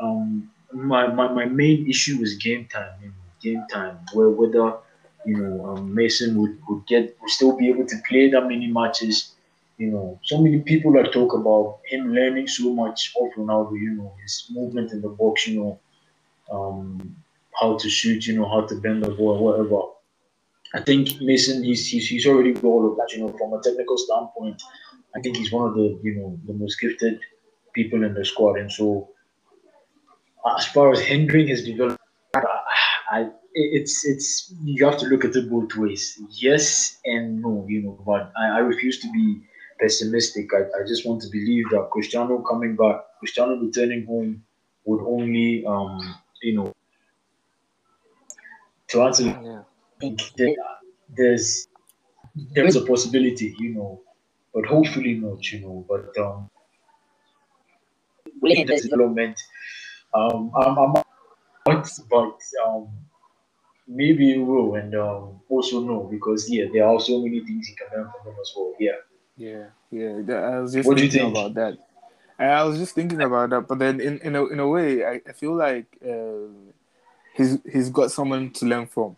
um, 0.00 0.50
my, 0.72 1.06
my, 1.08 1.32
my 1.32 1.44
main 1.46 1.88
issue 1.88 2.18
is 2.22 2.34
game 2.36 2.66
time. 2.66 2.92
You 3.02 3.08
know, 3.08 3.14
game 3.42 3.64
time, 3.70 3.98
where 4.12 4.30
whether 4.30 4.78
you 5.24 5.36
know 5.36 5.66
um, 5.66 5.94
Mason 5.94 6.40
would, 6.40 6.58
would 6.68 6.86
get 6.86 7.16
would 7.20 7.30
still 7.30 7.56
be 7.56 7.68
able 7.68 7.86
to 7.86 7.96
play 8.08 8.30
that 8.30 8.42
many 8.42 8.66
matches. 8.68 9.32
You 9.78 9.88
know, 9.88 10.18
so 10.22 10.40
many 10.40 10.60
people 10.60 10.92
that 10.94 11.12
talk 11.12 11.34
about 11.34 11.80
him 11.86 12.14
learning 12.14 12.48
so 12.48 12.72
much 12.72 13.12
of 13.20 13.28
Ronaldo. 13.36 13.78
You 13.78 13.90
know, 13.90 14.14
his 14.22 14.46
movement 14.50 14.92
in 14.92 15.02
the 15.02 15.08
box. 15.08 15.46
You 15.46 15.60
know, 15.60 15.80
um, 16.50 17.16
how 17.60 17.76
to 17.76 17.90
shoot. 17.90 18.26
You 18.26 18.38
know, 18.38 18.48
how 18.48 18.66
to 18.66 18.74
bend 18.76 19.02
the 19.02 19.10
ball, 19.10 19.38
whatever. 19.38 19.82
I 20.74 20.80
think 20.80 21.20
Mason, 21.20 21.62
he's, 21.62 21.86
he's 21.86 22.08
he's 22.08 22.26
already 22.26 22.54
all 22.60 22.90
of 22.90 22.96
that. 22.96 23.12
You 23.12 23.20
know, 23.20 23.36
from 23.38 23.52
a 23.52 23.62
technical 23.62 23.96
standpoint, 23.96 24.62
I 25.14 25.20
think 25.20 25.36
he's 25.36 25.52
one 25.52 25.68
of 25.68 25.74
the 25.74 25.98
you 26.02 26.14
know 26.16 26.38
the 26.46 26.54
most 26.54 26.80
gifted 26.80 27.20
people 27.74 28.04
in 28.04 28.14
the 28.14 28.24
squad, 28.24 28.58
and 28.58 28.70
so 28.70 29.10
as 30.56 30.66
far 30.66 30.92
as 30.92 31.00
hindering 31.00 31.48
his 31.48 31.64
development, 31.64 32.00
I 33.10 33.30
it's 33.56 34.04
it's 34.04 34.52
you 34.62 34.84
have 34.84 34.98
to 34.98 35.06
look 35.06 35.24
at 35.24 35.34
it 35.34 35.50
both 35.50 35.74
ways. 35.76 36.20
Yes 36.30 36.98
and 37.04 37.40
no, 37.40 37.64
you 37.68 37.82
know. 37.82 38.02
But 38.06 38.32
I, 38.36 38.56
I 38.56 38.58
refuse 38.58 39.00
to 39.00 39.10
be 39.12 39.40
pessimistic. 39.80 40.50
I, 40.52 40.62
I 40.78 40.86
just 40.86 41.06
want 41.06 41.22
to 41.22 41.28
believe 41.30 41.64
that 41.70 41.88
Cristiano 41.90 42.42
coming 42.42 42.76
back, 42.76 42.96
Cristiano 43.18 43.56
returning 43.56 44.04
home, 44.06 44.42
would 44.84 45.02
only 45.06 45.64
um 45.66 45.98
you 46.42 46.54
know 46.56 46.74
to 48.88 49.02
answer. 49.02 49.24
Yeah. 49.24 49.62
There, 50.00 50.54
there's 51.16 51.68
there 52.52 52.66
is 52.66 52.76
a 52.76 52.84
possibility, 52.84 53.54
you 53.58 53.74
know, 53.74 54.02
but 54.52 54.66
hopefully 54.66 55.14
not, 55.14 55.50
you 55.52 55.60
know. 55.60 55.86
But 55.88 56.16
um, 56.22 56.50
in 58.42 58.66
the 58.66 58.80
development, 58.80 59.40
um, 60.14 60.50
I'm, 60.54 60.78
I'm 60.78 60.92
not, 60.92 61.88
but 62.10 62.38
um, 62.66 62.88
maybe 63.88 64.32
it 64.32 64.38
will, 64.38 64.74
and 64.74 64.94
um, 64.94 65.40
also 65.48 65.80
no, 65.80 66.04
because 66.04 66.48
yeah, 66.50 66.66
there 66.72 66.86
are 66.86 67.00
so 67.00 67.22
many 67.22 67.40
things 67.40 67.68
you 67.68 67.76
can 67.76 67.98
learn 67.98 68.10
from 68.12 68.32
him 68.32 68.38
as 68.40 68.52
well. 68.56 68.74
Yeah. 68.78 68.92
Yeah, 69.36 69.66
yeah. 69.90 70.34
I 70.34 70.60
was 70.60 70.72
just 70.72 70.86
What 70.86 70.96
do 70.96 71.04
you 71.04 71.10
thinking 71.10 71.32
think? 71.34 71.38
about 71.38 71.54
that. 71.54 71.78
I 72.38 72.62
was 72.64 72.78
just 72.78 72.94
thinking 72.94 73.22
about 73.22 73.50
that, 73.50 73.66
but 73.66 73.78
then 73.78 74.00
in, 74.00 74.18
in 74.18 74.36
a 74.36 74.44
in 74.46 74.60
a 74.60 74.68
way, 74.68 75.04
I, 75.04 75.22
I 75.26 75.32
feel 75.32 75.54
like 75.54 75.86
uh, 76.06 76.48
he's 77.34 77.58
he's 77.70 77.88
got 77.88 78.10
someone 78.10 78.50
to 78.52 78.66
learn 78.66 78.86
from. 78.86 79.16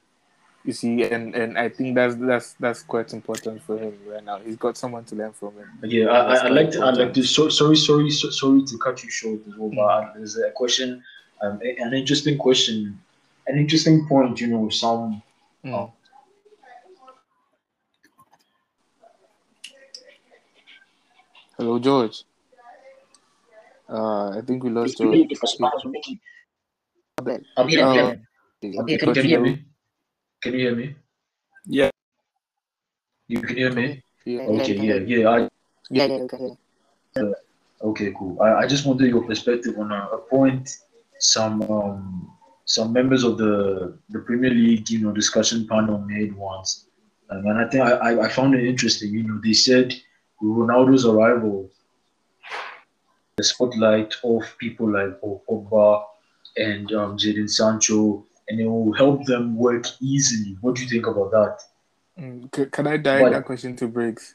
You 0.64 0.72
see, 0.72 1.02
and, 1.04 1.34
and 1.34 1.56
I 1.56 1.68
think 1.68 1.94
that's 1.94 2.16
that's 2.16 2.54
that's 2.60 2.82
quite 2.82 3.14
important 3.14 3.62
for 3.62 3.78
him 3.78 3.94
right 4.06 4.24
now. 4.24 4.38
He's 4.38 4.56
got 4.56 4.76
someone 4.76 5.04
to 5.04 5.14
learn 5.14 5.32
from 5.32 5.54
him. 5.54 5.70
Yeah, 5.82 6.10
I, 6.10 6.28
That's 6.28 6.42
I, 6.42 6.46
I 6.46 6.50
like 6.50 6.70
to, 6.72 6.78
I 6.80 6.84
like 6.84 6.90
important. 6.90 7.14
to. 7.14 7.22
So, 7.24 7.48
sorry, 7.48 7.76
sorry, 7.76 8.10
so, 8.10 8.28
sorry 8.30 8.64
to 8.64 8.78
cut 8.78 9.02
you 9.02 9.10
short 9.10 9.40
as 9.48 9.56
well. 9.56 9.70
But 9.74 10.14
there's 10.16 10.36
a 10.36 10.50
question, 10.50 11.02
um, 11.42 11.60
an 11.62 11.94
interesting 11.94 12.36
question, 12.36 13.00
an 13.46 13.56
interesting 13.56 14.06
point. 14.08 14.40
You 14.40 14.48
know, 14.48 14.68
some 14.68 15.22
Mm. 15.64 15.92
Hello, 21.56 21.78
George. 21.78 22.24
Uh, 23.88 24.30
I 24.30 24.40
think 24.42 24.62
we 24.62 24.70
lost 24.70 25.00
I'm 25.00 25.06
George. 25.06 25.16
here. 27.68 27.96
Uh, 27.96 28.16
I'm 29.16 29.28
here. 29.28 29.64
Okay, 30.38 30.50
Can 30.50 30.52
you 30.52 30.58
hear 30.58 30.58
me? 30.58 30.58
Can 30.58 30.58
you 30.58 30.62
hear 30.66 30.74
me? 30.76 30.94
Yeah. 31.66 31.90
You 33.26 33.40
can 33.42 33.56
hear 33.56 33.72
me? 33.72 34.02
Yeah. 34.24 34.42
Okay, 34.42 34.74
yeah, 34.74 34.94
yeah. 34.94 35.28
I, 35.28 35.48
Yeah, 35.90 36.06
yeah, 36.06 36.16
okay. 36.16 36.56
okay, 37.82 38.12
cool. 38.18 38.40
I, 38.42 38.62
I 38.62 38.66
just 38.66 38.86
wanted 38.86 39.08
your 39.08 39.24
perspective 39.24 39.78
on 39.78 39.90
a, 39.90 40.08
a 40.12 40.18
point 40.18 40.76
some 41.18 41.62
um, 41.62 42.30
some 42.64 42.92
members 42.92 43.24
of 43.24 43.38
the 43.38 43.96
the 44.10 44.20
Premier 44.20 44.50
League, 44.50 44.88
you 44.90 45.00
know, 45.00 45.12
discussion 45.12 45.66
panel 45.66 45.98
made 45.98 46.34
once, 46.36 46.86
um, 47.30 47.46
and 47.46 47.58
I 47.58 47.68
think 47.68 47.84
I, 47.84 47.92
I, 47.92 48.26
I 48.26 48.28
found 48.28 48.54
it 48.54 48.64
interesting. 48.64 49.12
You 49.12 49.24
know, 49.24 49.40
they 49.42 49.54
said 49.54 49.94
with 50.40 50.56
Ronaldo's 50.56 51.06
arrival, 51.06 51.70
the 53.36 53.44
spotlight 53.44 54.14
of 54.24 54.42
people 54.58 54.92
like 54.92 55.20
Paul 55.20 55.42
Pogba 55.48 56.04
and 56.56 56.92
um, 56.92 57.16
Jadon 57.16 57.48
Sancho, 57.48 58.24
and 58.48 58.60
it 58.60 58.66
will 58.66 58.92
help 58.92 59.24
them 59.24 59.56
work 59.56 59.86
easily. 60.00 60.56
What 60.60 60.76
do 60.76 60.82
you 60.82 60.88
think 60.88 61.06
about 61.06 61.30
that? 61.32 61.60
Mm, 62.18 62.70
can 62.72 62.86
I 62.86 62.96
direct 62.96 63.32
that 63.32 63.44
question 63.44 63.76
to 63.76 63.86
Briggs? 63.86 64.34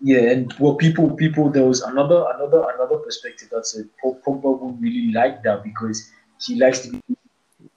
Yeah, 0.00 0.30
and 0.30 0.52
well, 0.58 0.74
people, 0.74 1.10
people, 1.14 1.48
there 1.48 1.64
was 1.64 1.80
another, 1.82 2.26
another, 2.34 2.66
another 2.74 2.98
perspective 2.98 3.48
that 3.52 3.66
said 3.66 3.88
Paul 4.00 4.20
Pogba 4.26 4.58
would 4.58 4.82
really 4.82 5.12
like 5.12 5.42
that 5.44 5.62
because 5.62 6.10
he 6.40 6.56
likes 6.56 6.80
to 6.80 6.90
be. 6.90 7.16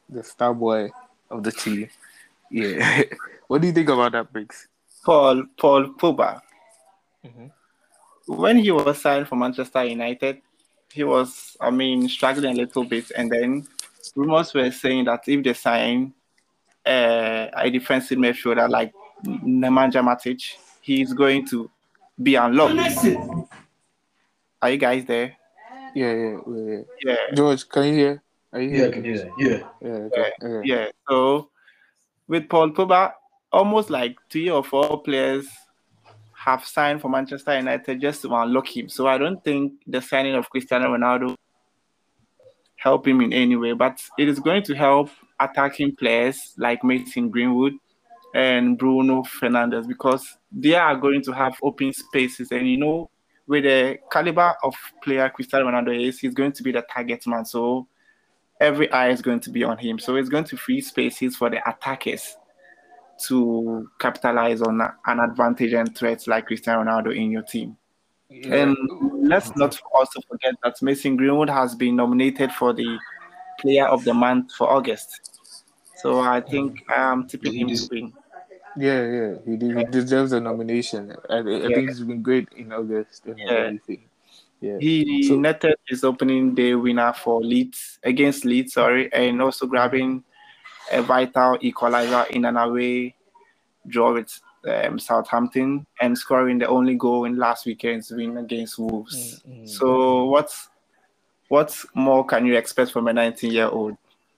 The 0.09 0.23
star 0.23 0.53
boy 0.53 0.89
of 1.29 1.43
the 1.43 1.51
team. 1.51 1.87
Yeah. 2.49 3.03
what 3.47 3.61
do 3.61 3.67
you 3.67 3.73
think 3.73 3.89
about 3.89 4.13
that, 4.13 4.33
Briggs? 4.33 4.67
Paul 5.03 5.43
Paul 5.57 5.89
Pogba. 5.93 6.41
Mhm. 7.23 7.51
When 8.25 8.57
he 8.57 8.71
was 8.71 8.99
signed 8.99 9.27
for 9.27 9.35
Manchester 9.35 9.83
United, 9.83 10.41
he 10.91 11.03
was, 11.03 11.55
I 11.61 11.69
mean, 11.69 12.09
struggling 12.09 12.53
a 12.53 12.61
little 12.61 12.85
bit, 12.85 13.11
and 13.15 13.29
then 13.29 13.67
rumors 14.15 14.53
were 14.53 14.71
saying 14.71 15.05
that 15.05 15.27
if 15.27 15.43
they 15.43 15.53
sign 15.53 16.13
uh, 16.85 17.47
a 17.53 17.69
defensive 17.69 18.17
midfielder 18.17 18.69
like 18.69 18.93
Nemanja 19.25 20.03
Matic, 20.03 20.55
he's 20.81 21.13
going 21.13 21.47
to 21.47 21.69
be 22.21 22.35
unlocked. 22.35 22.75
Are 24.61 24.69
you 24.69 24.77
guys 24.77 25.05
there? 25.05 25.35
Yeah, 25.93 26.13
yeah, 26.13 26.37
yeah, 26.47 26.63
yeah. 26.63 26.81
Yeah. 27.03 27.35
George, 27.35 27.67
can 27.69 27.83
you 27.85 27.93
hear? 27.93 28.23
Are 28.53 28.61
you 28.61 28.69
Yeah, 28.69 28.75
here? 28.75 28.87
I 28.87 28.91
can 28.91 29.03
hear 29.03 29.17
that. 29.17 29.31
Yeah. 29.37 29.57
Yeah, 29.81 29.89
okay. 29.89 30.31
okay. 30.41 30.67
Yeah. 30.67 30.87
So 31.09 31.49
with 32.27 32.49
Paul 32.49 32.71
Pogba, 32.71 33.13
almost 33.51 33.89
like 33.89 34.17
three 34.29 34.49
or 34.49 34.63
four 34.63 35.01
players 35.01 35.47
have 36.33 36.65
signed 36.65 37.01
for 37.01 37.09
Manchester 37.09 37.57
United 37.57 38.01
just 38.01 38.21
to 38.21 38.33
unlock 38.35 38.67
him. 38.67 38.89
So 38.89 39.07
I 39.07 39.17
don't 39.17 39.43
think 39.43 39.73
the 39.87 40.01
signing 40.01 40.35
of 40.35 40.49
Cristiano 40.49 40.95
Ronaldo 40.95 41.35
help 42.85 43.07
him 43.07 43.19
in 43.19 43.33
any 43.33 43.55
way, 43.55 43.73
but 43.73 43.99
it 44.17 44.29
is 44.29 44.39
going 44.39 44.63
to 44.63 44.75
help 44.75 45.09
attacking 45.39 45.95
players 45.95 46.53
like 46.57 46.83
Mason 46.83 47.29
Greenwood 47.29 47.73
and 48.35 48.77
Bruno 48.77 49.23
Fernandes 49.23 49.87
because 49.87 50.37
they 50.51 50.75
are 50.75 50.95
going 50.95 51.23
to 51.23 51.31
have 51.31 51.57
open 51.63 51.91
spaces. 51.93 52.51
And 52.51 52.69
you 52.69 52.77
know, 52.77 53.09
with 53.47 53.63
the 53.63 53.97
caliber 54.11 54.53
of 54.63 54.75
player 55.03 55.29
Cristiano 55.29 55.65
Ronaldo 55.65 56.07
is, 56.07 56.19
he's 56.19 56.35
going 56.35 56.51
to 56.53 56.63
be 56.63 56.71
the 56.71 56.83
target 56.83 57.25
man. 57.27 57.43
So 57.45 57.87
every 58.61 58.91
eye 58.91 59.09
is 59.09 59.21
going 59.21 59.39
to 59.41 59.49
be 59.49 59.63
on 59.63 59.77
him. 59.77 59.99
So 59.99 60.15
it's 60.15 60.29
going 60.29 60.45
to 60.45 60.57
free 60.57 60.81
spaces 60.81 61.35
for 61.35 61.49
the 61.49 61.67
attackers. 61.67 62.37
to 63.27 63.89
capitalize 63.99 64.61
on 64.61 64.81
an 65.05 65.19
advantage 65.19 65.73
and 65.73 65.95
threats 65.97 66.27
like 66.27 66.47
Cristiano 66.47 66.83
Ronaldo 66.83 67.15
in 67.15 67.31
your 67.31 67.43
team. 67.43 67.77
Yeah. 68.29 68.55
And 68.55 68.77
let's 69.27 69.55
not 69.55 69.79
also 69.93 70.19
forget 70.27 70.55
that 70.63 70.81
Mason 70.81 71.15
Greenwood 71.15 71.49
has 71.49 71.75
been 71.75 71.95
nominated 71.95 72.51
for 72.51 72.73
the 72.73 72.97
Player 73.59 73.85
of 73.85 74.03
the 74.03 74.13
Month 74.13 74.53
for 74.53 74.69
August. 74.69 75.39
So 75.97 76.19
I 76.19 76.41
think 76.41 76.83
I'm 76.89 77.27
tipping 77.27 77.53
him 77.53 77.67
to 77.69 77.87
win. 77.91 78.13
Yeah, 78.77 79.05
yeah, 79.05 79.35
he, 79.45 79.51
he 79.51 79.85
deserves 79.85 80.33
a 80.33 80.41
nomination. 80.41 81.15
I, 81.29 81.35
I 81.35 81.41
yeah. 81.41 81.67
think 81.67 81.89
he's 81.89 82.01
been 82.01 82.21
great 82.21 82.49
in 82.57 82.73
August 82.73 83.25
and 83.25 83.39
yeah. 83.39 83.51
everything. 83.51 84.09
Yeah. 84.59 84.77
He 84.79 85.23
so, 85.27 85.37
netted 85.37 85.75
his 85.87 86.03
opening 86.03 86.55
day 86.55 86.75
winner 86.75 87.13
for 87.13 87.41
Leeds 87.41 87.99
against 88.03 88.43
Leeds, 88.43 88.73
sorry, 88.73 89.11
and 89.13 89.41
also 89.41 89.65
grabbing 89.65 90.23
a 90.91 91.01
vital 91.01 91.57
equalizer 91.61 92.25
in 92.31 92.45
an 92.45 92.57
away 92.57 93.15
draw 93.87 94.13
with 94.13 94.39
um, 94.67 94.99
Southampton 94.99 95.85
and 96.01 96.17
scoring 96.17 96.57
the 96.59 96.67
only 96.67 96.95
goal 96.95 97.25
in 97.25 97.37
last 97.37 97.65
weekend's 97.65 98.11
win 98.11 98.37
against 98.37 98.77
Wolves. 98.79 99.41
Mm-hmm. 99.47 99.65
So 99.65 100.25
what's 100.25 100.69
what 101.47 101.77
more 101.93 102.25
can 102.25 102.45
you 102.45 102.55
expect 102.55 102.91
from 102.91 103.07
a 103.07 103.13
19 103.13 103.51
year 103.51 103.67
old? 103.67 103.97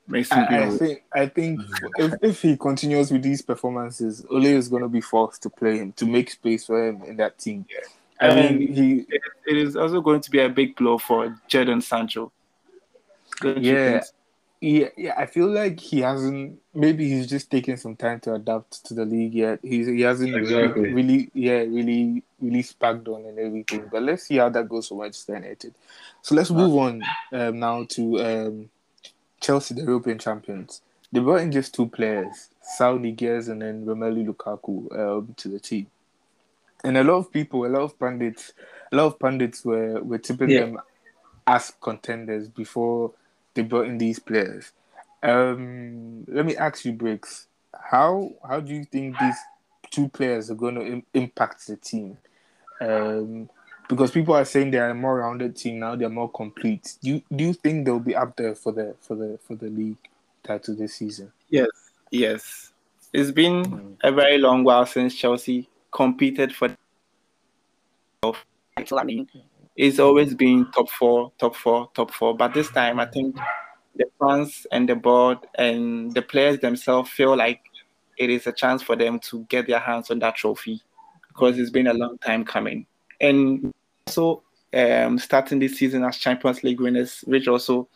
Mason 0.09 0.39
I, 0.39 0.67
I, 0.67 0.69
think 0.69 1.03
I 1.13 1.25
think 1.25 1.61
if, 1.97 2.13
if 2.21 2.41
he 2.41 2.55
continues 2.55 3.11
with 3.11 3.23
these 3.23 3.41
performances, 3.41 4.25
Ole 4.29 4.45
is 4.45 4.69
going 4.69 4.83
to 4.83 4.87
be 4.87 5.01
forced 5.01 5.43
to 5.43 5.49
play 5.49 5.79
him 5.79 5.91
to 5.93 6.05
make 6.05 6.31
space 6.31 6.65
for 6.65 6.87
him 6.87 7.03
in 7.03 7.17
that 7.17 7.37
team. 7.37 7.65
Yeah. 7.69 8.29
I 8.29 8.35
mean, 8.35 8.73
he 8.73 9.05
it, 9.09 9.21
it 9.45 9.57
is 9.57 9.75
also 9.75 10.01
going 10.01 10.21
to 10.21 10.31
be 10.31 10.39
a 10.39 10.49
big 10.49 10.75
blow 10.75 10.97
for 10.97 11.37
Jadon 11.49 11.83
Sancho. 11.83 12.31
yeah, 13.43 14.01
yeah, 14.59 14.89
yeah. 14.97 15.13
I 15.17 15.25
feel 15.25 15.47
like 15.47 15.79
he 15.79 16.01
hasn't. 16.01 16.59
Maybe 16.73 17.09
he's 17.09 17.27
just 17.27 17.51
taking 17.51 17.77
some 17.77 17.95
time 17.95 18.19
to 18.21 18.33
adapt 18.33 18.85
to 18.85 18.93
the 18.93 19.05
league 19.05 19.33
yet. 19.33 19.59
He's 19.61 19.87
he 19.87 20.01
hasn't 20.01 20.35
exactly. 20.35 20.93
really, 20.93 21.29
yeah, 21.33 21.59
really, 21.59 22.23
really 22.41 22.63
sparked 22.63 23.07
on 23.07 23.25
and 23.25 23.37
everything. 23.37 23.87
But 23.91 24.03
let's 24.03 24.23
see 24.23 24.37
how 24.37 24.49
that 24.49 24.67
goes 24.67 24.87
for 24.87 25.01
Manchester 25.01 25.35
United. 25.35 25.75
So 26.21 26.35
let's 26.35 26.49
move 26.49 26.75
on 26.75 27.03
um, 27.31 27.59
now 27.59 27.85
to 27.89 28.19
um, 28.21 28.69
Chelsea, 29.39 29.75
the 29.75 29.83
European 29.83 30.17
champions. 30.17 30.81
They 31.11 31.19
brought 31.19 31.41
in 31.41 31.51
just 31.51 31.73
two 31.73 31.87
players, 31.87 32.49
Saul 32.61 32.97
Niguez 32.97 33.49
and 33.49 33.61
then 33.61 33.85
Romelu 33.85 34.27
Lukaku, 34.27 34.99
um, 34.99 35.33
to 35.37 35.47
the 35.47 35.59
team. 35.59 35.87
And 36.83 36.97
a 36.97 37.03
lot 37.03 37.15
of 37.15 37.31
people, 37.31 37.65
a 37.65 37.67
lot 37.67 37.81
of 37.81 37.97
pundits, 37.97 38.53
a 38.91 38.95
lot 38.95 39.05
of 39.05 39.19
pundits 39.19 39.63
were 39.63 40.01
were 40.01 40.17
tipping 40.17 40.49
yeah. 40.49 40.61
them 40.61 40.79
as 41.45 41.73
contenders 41.79 42.47
before 42.49 43.13
they 43.57 43.63
brought 43.63 43.87
in 43.87 43.97
these 43.97 44.19
players. 44.19 44.71
Um, 45.21 46.23
let 46.27 46.45
me 46.45 46.55
ask 46.55 46.85
you, 46.85 46.93
Briggs, 46.93 47.47
how 47.73 48.33
how 48.47 48.59
do 48.59 48.73
you 48.73 48.85
think 48.85 49.17
these 49.19 49.35
two 49.89 50.07
players 50.07 50.49
are 50.49 50.55
going 50.55 50.75
to 50.75 50.85
Im- 50.85 51.05
impact 51.13 51.67
the 51.67 51.75
team? 51.75 52.17
Um, 52.79 53.49
because 53.89 54.11
people 54.11 54.35
are 54.35 54.45
saying 54.45 54.71
they 54.71 54.77
are 54.77 54.91
a 54.91 54.95
more 54.95 55.17
rounded 55.17 55.55
team 55.55 55.79
now; 55.79 55.95
they're 55.95 56.09
more 56.09 56.31
complete. 56.31 56.97
Do 57.01 57.09
you 57.09 57.21
do 57.35 57.45
you 57.45 57.53
think 57.53 57.85
they'll 57.85 57.99
be 57.99 58.15
up 58.15 58.35
there 58.37 58.55
for 58.55 58.71
the 58.71 58.95
for 59.01 59.15
the 59.15 59.39
for 59.45 59.55
the 59.55 59.69
league 59.69 59.97
title 60.43 60.75
this 60.75 60.95
season? 60.95 61.31
Yes, 61.49 61.69
yes. 62.11 62.71
It's 63.11 63.31
been 63.31 63.63
mm. 63.63 63.97
a 64.03 64.11
very 64.11 64.37
long 64.37 64.63
while 64.63 64.85
since 64.85 65.15
Chelsea 65.15 65.67
competed 65.91 66.53
for. 66.53 66.69
I 68.23 69.03
mean, 69.03 69.27
it's 69.77 69.99
always 69.99 70.33
been 70.33 70.69
top 70.71 70.89
four, 70.89 71.31
top 71.37 71.55
four, 71.55 71.89
top 71.93 72.11
four. 72.11 72.35
But 72.35 72.53
this 72.53 72.69
time, 72.69 72.99
I 72.99 73.05
think 73.05 73.37
the 73.95 74.05
fans 74.19 74.65
and 74.71 74.89
the 74.89 74.95
board 74.95 75.37
and 75.55 76.13
the 76.13 76.23
players 76.23 76.59
themselves 76.59 77.11
feel 77.11 77.37
like 77.37 77.61
it 78.17 78.31
is 78.31 78.47
a 78.47 78.51
chance 78.51 78.81
for 78.81 78.95
them 78.95 79.19
to 79.19 79.45
get 79.45 79.67
their 79.67 79.79
hands 79.79 80.09
on 80.09 80.17
that 80.19 80.35
trophy 80.35 80.81
because 81.27 81.59
it's 81.59 81.69
been 81.69 81.87
a 81.87 81.93
long 81.93 82.17
time 82.17 82.43
coming. 82.43 82.87
And 83.21 83.71
so, 84.07 84.41
um, 84.73 85.19
starting 85.19 85.59
this 85.59 85.77
season 85.77 86.03
as 86.03 86.17
Champions 86.17 86.63
League 86.63 86.81
winners, 86.81 87.23
which 87.27 87.47
also 87.47 87.87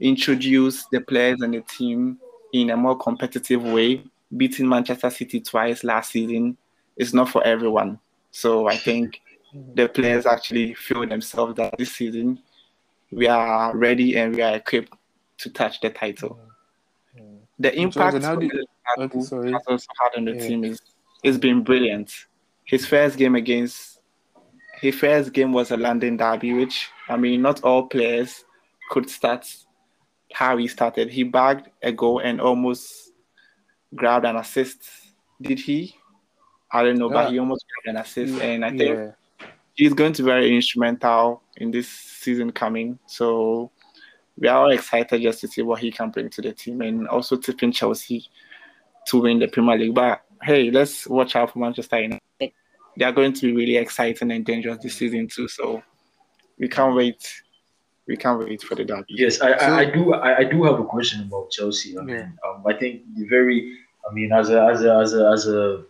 introduced 0.00 0.90
the 0.90 1.00
players 1.00 1.40
and 1.40 1.54
the 1.54 1.60
team 1.62 2.18
in 2.52 2.70
a 2.70 2.76
more 2.76 2.98
competitive 2.98 3.62
way. 3.62 4.02
Beating 4.36 4.68
Manchester 4.68 5.10
City 5.10 5.40
twice 5.40 5.84
last 5.84 6.10
season 6.10 6.56
is 6.96 7.14
not 7.14 7.28
for 7.28 7.44
everyone. 7.44 8.00
So 8.32 8.68
I 8.68 8.76
think 8.76 9.20
the 9.74 9.88
players 9.88 10.26
actually 10.26 10.74
feel 10.74 11.06
themselves 11.06 11.54
that 11.56 11.76
this 11.78 11.92
season 11.92 12.38
we 13.10 13.26
are 13.26 13.76
ready 13.76 14.16
and 14.16 14.34
we 14.36 14.42
are 14.42 14.56
equipped 14.56 14.92
to 15.38 15.50
touch 15.50 15.80
the 15.80 15.90
title. 15.90 16.38
Mm-hmm. 17.18 17.36
The 17.58 17.78
impact 17.78 18.16
okay, 18.16 18.50
has 18.98 19.10
also 19.10 19.42
had 19.42 20.16
on 20.16 20.24
the 20.24 20.34
yeah. 20.34 20.46
team 20.46 20.64
is 20.64 20.80
it's 21.22 21.38
been 21.38 21.64
brilliant. 21.64 22.12
His 22.64 22.86
first 22.86 23.16
game 23.16 23.34
against 23.34 24.00
his 24.80 24.94
first 24.94 25.32
game 25.32 25.52
was 25.52 25.70
a 25.70 25.76
London 25.76 26.16
derby, 26.16 26.52
which 26.52 26.90
I 27.08 27.16
mean 27.16 27.42
not 27.42 27.64
all 27.64 27.86
players 27.86 28.44
could 28.90 29.08
start 29.08 29.46
how 30.32 30.56
he 30.56 30.68
started. 30.68 31.10
He 31.10 31.24
bagged 31.24 31.70
a 31.82 31.92
goal 31.92 32.20
and 32.20 32.40
almost 32.40 33.12
grabbed 33.94 34.26
an 34.26 34.36
assist. 34.36 34.82
Did 35.40 35.58
he? 35.58 35.96
I 36.70 36.82
don't 36.82 36.98
know, 36.98 37.08
yeah. 37.08 37.22
but 37.22 37.32
he 37.32 37.38
almost 37.38 37.64
grabbed 37.68 37.96
an 37.96 38.02
assist, 38.02 38.40
and 38.42 38.64
I 38.64 38.68
think 38.70 38.96
yeah 38.96 39.12
he's 39.78 39.94
going 39.94 40.12
to 40.12 40.22
be 40.22 40.26
very 40.26 40.54
instrumental 40.54 41.40
in 41.56 41.70
this 41.70 41.88
season 41.88 42.50
coming. 42.50 42.98
So 43.06 43.70
we 44.36 44.48
are 44.48 44.64
all 44.64 44.70
excited 44.70 45.22
just 45.22 45.40
to 45.40 45.48
see 45.48 45.62
what 45.62 45.78
he 45.78 45.92
can 45.92 46.10
bring 46.10 46.28
to 46.30 46.42
the 46.42 46.52
team 46.52 46.82
and 46.82 47.06
also 47.06 47.36
tipping 47.36 47.70
Chelsea 47.70 48.26
to 49.06 49.22
win 49.22 49.38
the 49.38 49.46
Premier 49.46 49.78
League. 49.78 49.94
But 49.94 50.22
hey, 50.42 50.72
let's 50.72 51.06
watch 51.06 51.36
out 51.36 51.52
for 51.52 51.60
Manchester 51.60 52.00
United. 52.00 52.20
They 52.40 53.04
are 53.04 53.12
going 53.12 53.32
to 53.34 53.40
be 53.46 53.54
really 53.54 53.76
exciting 53.76 54.32
and 54.32 54.44
dangerous 54.44 54.78
this 54.82 54.96
season 54.96 55.28
too. 55.28 55.46
So 55.46 55.80
we 56.58 56.68
can't 56.68 56.96
wait. 56.96 57.32
We 58.08 58.16
can't 58.16 58.40
wait 58.40 58.62
for 58.62 58.74
the 58.74 58.84
derby. 58.84 59.04
Yes, 59.10 59.40
I, 59.40 59.52
I, 59.52 59.78
I 59.78 59.84
do. 59.84 60.12
I, 60.14 60.38
I, 60.38 60.44
do 60.44 60.64
have 60.64 60.80
a 60.80 60.84
question 60.84 61.22
about 61.22 61.50
Chelsea. 61.50 61.96
I 61.96 62.02
mean, 62.02 62.16
yeah. 62.16 62.28
um, 62.48 62.64
I 62.66 62.74
think 62.76 63.02
the 63.14 63.28
very. 63.28 63.78
I 64.10 64.12
mean, 64.12 64.32
as 64.32 64.50
a 64.50 64.64
as 64.64 64.82
a 64.82 64.96
as 64.96 65.14
a 65.14 65.30
as 65.30 65.46
a 65.46 65.84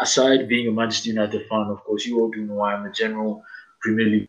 aside 0.00 0.48
being 0.48 0.68
a 0.68 0.72
Manchester 0.72 1.10
United 1.10 1.46
fan, 1.48 1.66
of 1.68 1.82
course, 1.84 2.06
you 2.06 2.20
all 2.20 2.30
do 2.30 2.42
know 2.42 2.62
I'm 2.62 2.86
a 2.86 2.92
general 2.92 3.44
Premier 3.80 4.06
League. 4.06 4.28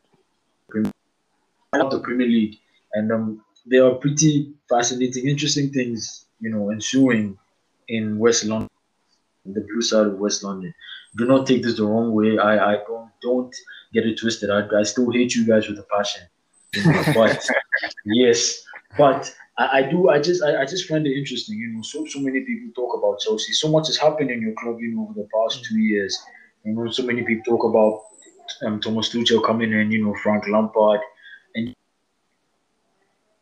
I 1.74 1.78
love 1.78 1.92
the 1.92 2.00
Premier 2.00 2.28
League, 2.28 2.60
and 2.94 3.12
um, 3.12 3.44
there 3.66 3.86
are 3.86 3.96
pretty 3.96 4.54
fascinating, 4.70 5.28
interesting 5.28 5.72
things, 5.72 6.26
you 6.40 6.50
know, 6.50 6.72
ensuing 6.72 7.38
in 7.88 8.18
West 8.20 8.46
London, 8.46 8.70
the 9.46 9.62
blue 9.62 9.82
side 9.82 10.08
of 10.08 10.20
West 10.20 10.44
London. 10.44 10.74
Do 11.18 11.26
not 11.26 11.48
take 11.48 11.64
this 11.64 11.78
the 11.78 11.86
wrong 11.86 12.14
way. 12.14 12.38
I, 12.38 12.74
I 12.74 12.78
don't 12.88 13.10
don't 13.22 13.56
get 13.94 14.06
it 14.06 14.20
twisted. 14.20 14.50
I, 14.50 14.68
I 14.78 14.84
still 14.84 15.10
hate 15.12 15.36
you 15.36 15.46
guys 15.46 15.68
with 15.68 15.80
a 15.80 15.86
passion. 15.96 16.24
But 17.14 17.48
yes, 18.06 18.64
but 18.98 19.34
I, 19.58 19.80
I 19.80 19.82
do. 19.84 20.10
I 20.10 20.20
just. 20.20 20.44
I, 20.44 20.62
I, 20.62 20.66
just 20.66 20.88
find 20.88 21.06
it 21.06 21.18
interesting. 21.18 21.58
You 21.58 21.74
know, 21.74 21.82
so 21.82 22.06
so 22.06 22.20
many 22.20 22.42
people 22.42 22.70
talk 22.76 22.98
about 22.98 23.20
Chelsea. 23.20 23.54
So 23.54 23.70
much 23.70 23.88
has 23.88 23.98
happened 23.98 24.32
in 24.32 24.42
your 24.42 24.54
club. 24.54 24.78
You 24.80 24.96
know, 24.96 25.04
over 25.04 25.14
the 25.14 25.28
past 25.34 25.64
two 25.66 25.80
years. 25.80 26.18
You 26.64 26.74
know, 26.74 26.90
so 26.90 27.04
many 27.04 27.24
people 27.24 27.58
talk 27.58 27.64
about 27.70 28.04
um, 28.66 28.80
Thomas 28.80 29.10
Tuchel 29.10 29.46
coming 29.46 29.72
in. 29.74 29.92
You 29.92 30.06
know, 30.06 30.16
Frank 30.24 30.48
Lampard, 30.48 31.02
and 31.56 31.76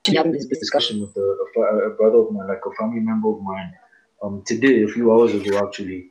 having 0.08 0.32
this 0.32 0.48
discussion 0.48 1.02
with 1.02 1.16
a, 1.16 1.38
a, 1.60 1.92
a, 1.92 1.96
brother 1.96 2.20
of 2.20 2.32
mine, 2.32 2.48
like 2.48 2.62
a 2.66 2.72
family 2.80 3.00
member 3.00 3.30
of 3.30 3.42
mine, 3.42 3.74
um, 4.24 4.44
today, 4.46 4.84
a 4.84 4.88
few 4.88 5.12
hours 5.12 5.34
ago, 5.34 5.60
actually. 5.66 6.10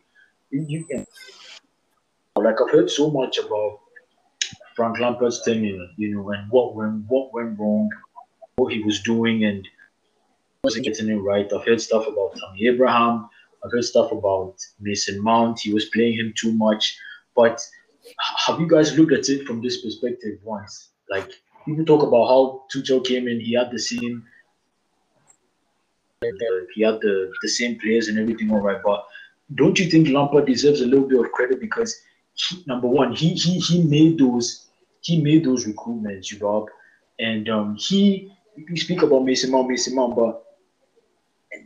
You 0.51 0.85
can, 0.85 1.07
like 2.37 2.57
I've 2.61 2.71
heard 2.71 2.91
so 2.91 3.11
much 3.11 3.39
about 3.39 3.81
Frank 4.75 4.99
Lampard's 4.99 5.43
tenure, 5.45 5.87
you 5.97 6.15
know, 6.15 6.31
and 6.31 6.51
what 6.51 6.75
went 6.75 7.05
what 7.09 7.33
went 7.33 7.59
wrong, 7.59 7.89
what 8.61 8.73
he 8.73 8.83
was 8.83 9.01
doing, 9.03 9.45
and 9.45 9.67
wasn't 10.63 10.85
getting 10.85 11.09
it 11.09 11.17
right. 11.17 11.51
I've 11.53 11.65
heard 11.65 11.81
stuff 11.81 12.07
about 12.07 12.37
Tammy 12.37 12.67
Abraham. 12.67 13.29
I've 13.65 13.73
heard 13.73 13.85
stuff 13.85 14.13
about 14.13 14.55
Mason 14.81 15.23
Mount. 15.23 15.61
He 15.61 15.73
was 15.73 15.87
playing 15.87 16.19
him 16.19 16.33
too 16.37 16.53
much. 16.53 16.99
But 17.35 17.67
have 18.47 18.61
you 18.61 18.69
guys 18.69 18.97
looked 18.99 19.13
at 19.13 19.29
it 19.29 19.47
from 19.47 19.63
this 19.63 19.83
perspective 19.83 20.39
once? 20.43 20.91
Like 21.09 21.31
people 21.65 21.85
talk 21.85 22.03
about 22.03 22.27
how 22.29 22.65
Tuchel 22.73 23.05
came 23.05 23.29
in, 23.29 23.41
he 23.41 23.55
had 23.55 23.71
the 23.71 23.79
same, 23.79 24.25
he 26.75 26.83
had 26.83 27.01
the, 27.01 27.33
the 27.43 27.49
same 27.49 27.79
players 27.79 28.09
and 28.09 28.19
everything 28.19 28.51
all 28.51 28.61
right. 28.61 28.81
But 28.83 29.07
don't 29.55 29.79
you 29.79 29.91
think 29.91 30.09
Lampard 30.09 30.47
deserves 30.47 30.81
a 30.81 30.87
little 30.87 31.09
bit 31.09 31.21
of 31.21 31.33
credit 31.33 31.61
because 31.61 32.01
he, 32.35 32.63
number 32.67 32.87
one, 32.87 33.13
he 33.13 33.35
he 33.35 33.59
he 33.59 33.83
made 33.83 34.19
those 34.19 34.67
he 35.03 35.21
made 35.21 35.45
those 35.45 35.67
recruitments, 35.67 36.31
you 36.31 36.39
Rob, 36.39 36.69
and 37.19 37.49
um, 37.49 37.77
he 37.77 38.33
you 38.57 38.77
speak 38.77 39.03
about 39.03 39.25
Mason 39.25 39.51
Mount, 39.51 39.69
Mason 39.69 39.95
Mount, 39.95 40.17
but 40.17 40.45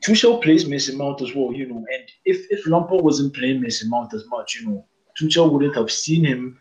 Tuchel 0.04 0.42
plays 0.42 0.66
Mason 0.66 0.96
Mount 0.96 1.20
as 1.22 1.34
well, 1.34 1.52
you 1.52 1.66
know. 1.66 1.84
And 1.92 2.04
if 2.24 2.46
if 2.50 2.66
Lampard 2.66 3.02
wasn't 3.02 3.34
playing 3.34 3.60
Mason 3.60 3.90
Mount 3.90 4.14
as 4.14 4.24
much, 4.28 4.56
you 4.56 4.66
know, 4.66 4.86
Tuchel 5.20 5.50
wouldn't 5.50 5.76
have 5.76 5.90
seen 5.90 6.24
him 6.24 6.58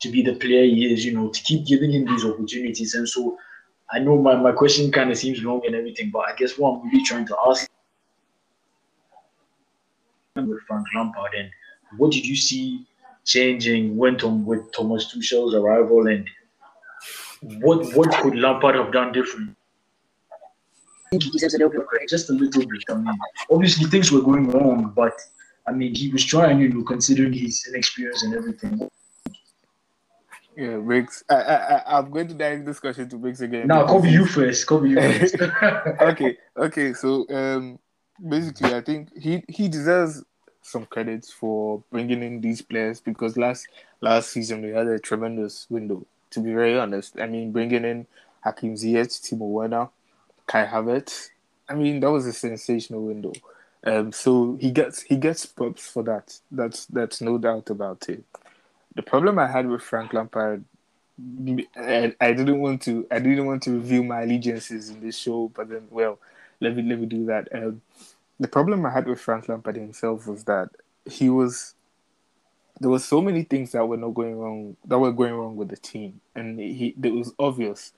to 0.00 0.10
be 0.10 0.22
the 0.22 0.34
player 0.34 0.64
he 0.64 0.92
is, 0.92 1.04
you 1.04 1.12
know, 1.12 1.28
to 1.28 1.42
keep 1.42 1.66
giving 1.66 1.92
him 1.92 2.04
these 2.04 2.24
opportunities. 2.24 2.94
And 2.94 3.08
so 3.08 3.38
I 3.90 3.98
know 3.98 4.20
my, 4.20 4.34
my 4.36 4.52
question 4.52 4.90
kind 4.92 5.10
of 5.10 5.16
seems 5.16 5.42
long 5.42 5.62
and 5.64 5.74
everything, 5.74 6.10
but 6.10 6.28
I 6.28 6.34
guess 6.36 6.58
what 6.58 6.72
I'm 6.72 6.88
really 6.88 7.04
trying 7.04 7.26
to 7.26 7.36
ask 7.48 7.68
with 10.34 10.60
Frank 10.68 10.86
Lampard, 10.94 11.32
and 11.34 11.50
what 11.96 12.12
did 12.12 12.26
you 12.26 12.36
see 12.36 12.86
changing 13.24 13.96
when 13.96 14.18
Tom 14.18 14.44
with 14.44 14.70
Thomas 14.72 15.12
Tuchel's 15.12 15.54
arrival, 15.54 16.06
and 16.08 16.28
what 17.60 17.94
what 17.94 18.12
could 18.22 18.36
Lampard 18.36 18.74
have 18.74 18.92
done 18.92 19.12
different? 19.12 19.56
He 21.10 21.18
deserves 21.18 21.54
a 21.54 21.58
little 21.58 21.70
bit 21.70 21.80
of 21.80 21.86
credit, 21.86 22.08
just 22.08 22.30
a 22.30 22.32
little 22.32 22.66
bit. 22.66 22.82
I 22.90 22.94
mean, 22.94 23.18
obviously 23.50 23.86
things 23.86 24.10
were 24.10 24.22
going 24.22 24.50
wrong, 24.50 24.92
but 24.94 25.14
I 25.66 25.72
mean, 25.72 25.94
he 25.94 26.10
was 26.10 26.24
trying, 26.24 26.60
you 26.60 26.68
know, 26.68 26.82
considering 26.82 27.32
his 27.32 27.66
inexperience 27.68 28.22
and 28.22 28.34
everything. 28.34 28.88
Yeah, 30.56 30.78
Briggs. 30.78 31.22
I, 31.28 31.34
I, 31.34 31.98
I'm 31.98 32.10
going 32.10 32.28
to 32.28 32.34
direct 32.34 32.64
this 32.64 32.80
question 32.80 33.08
to 33.10 33.16
Briggs 33.16 33.42
again. 33.42 33.66
Now, 33.66 33.86
Kobe, 33.86 34.08
you 34.08 34.24
first. 34.24 34.66
Kobe, 34.66 34.88
you 34.88 34.96
first. 34.96 35.36
okay, 36.00 36.38
okay. 36.56 36.92
So, 36.94 37.26
um, 37.28 37.78
basically, 38.26 38.72
I 38.72 38.80
think 38.80 39.10
he 39.20 39.42
he 39.48 39.68
deserves 39.68 40.24
some 40.62 40.86
credits 40.86 41.30
for 41.30 41.82
bringing 41.90 42.22
in 42.22 42.40
these 42.40 42.62
players 42.62 43.00
because 43.00 43.36
last 43.36 43.68
last 44.00 44.30
season 44.30 44.62
we 44.62 44.70
had 44.70 44.86
a 44.86 44.98
tremendous 44.98 45.66
window. 45.68 46.06
To 46.30 46.40
be 46.40 46.52
very 46.52 46.78
honest, 46.78 47.20
I 47.20 47.26
mean, 47.26 47.52
bringing 47.52 47.84
in 47.84 48.06
Hakim 48.42 48.74
Ziyech, 48.74 49.08
Timo 49.20 49.48
Werner, 49.48 49.88
Kai 50.46 50.66
Havertz. 50.66 51.30
I 51.68 51.74
mean, 51.74 52.00
that 52.00 52.10
was 52.10 52.26
a 52.26 52.32
sensational 52.32 53.02
window. 53.04 53.32
Um, 53.84 54.12
so 54.12 54.56
he 54.60 54.70
gets 54.70 55.02
he 55.02 55.16
gets 55.16 55.46
props 55.46 55.88
for 55.88 56.02
that. 56.04 56.38
That's 56.50 56.86
that's 56.86 57.20
no 57.20 57.38
doubt 57.38 57.70
about 57.70 58.08
it 58.08 58.24
the 58.96 59.02
problem 59.02 59.38
I 59.38 59.46
had 59.46 59.68
with 59.68 59.82
Frank 59.82 60.12
Lampard, 60.12 60.64
I, 61.76 62.14
I 62.20 62.32
didn't 62.32 62.60
want 62.60 62.82
to 62.82 63.06
I 63.10 63.18
didn't 63.18 63.46
want 63.46 63.62
to 63.64 63.72
reveal 63.72 64.02
my 64.02 64.22
allegiances 64.22 64.90
in 64.90 65.00
this 65.00 65.16
show, 65.18 65.50
but 65.54 65.68
then 65.68 65.86
well, 65.90 66.18
let 66.60 66.74
me 66.74 66.82
let 66.82 66.98
me 66.98 67.06
do 67.06 67.26
that. 67.26 67.48
Um, 67.54 67.82
the 68.40 68.48
problem 68.48 68.84
I 68.84 68.90
had 68.90 69.06
with 69.06 69.20
Frank 69.20 69.48
Lampard 69.48 69.76
himself 69.76 70.26
was 70.26 70.44
that 70.44 70.70
he 71.04 71.28
was 71.28 71.74
there 72.80 72.90
was 72.90 73.04
so 73.04 73.20
many 73.20 73.44
things 73.44 73.72
that 73.72 73.86
were 73.86 73.96
not 73.96 74.14
going 74.14 74.38
wrong 74.38 74.76
that 74.86 74.98
were 74.98 75.12
going 75.12 75.34
wrong 75.34 75.56
with 75.56 75.68
the 75.68 75.76
team, 75.76 76.20
and 76.34 76.58
he 76.58 76.94
it 77.02 77.14
was 77.14 77.32
obvious. 77.38 77.92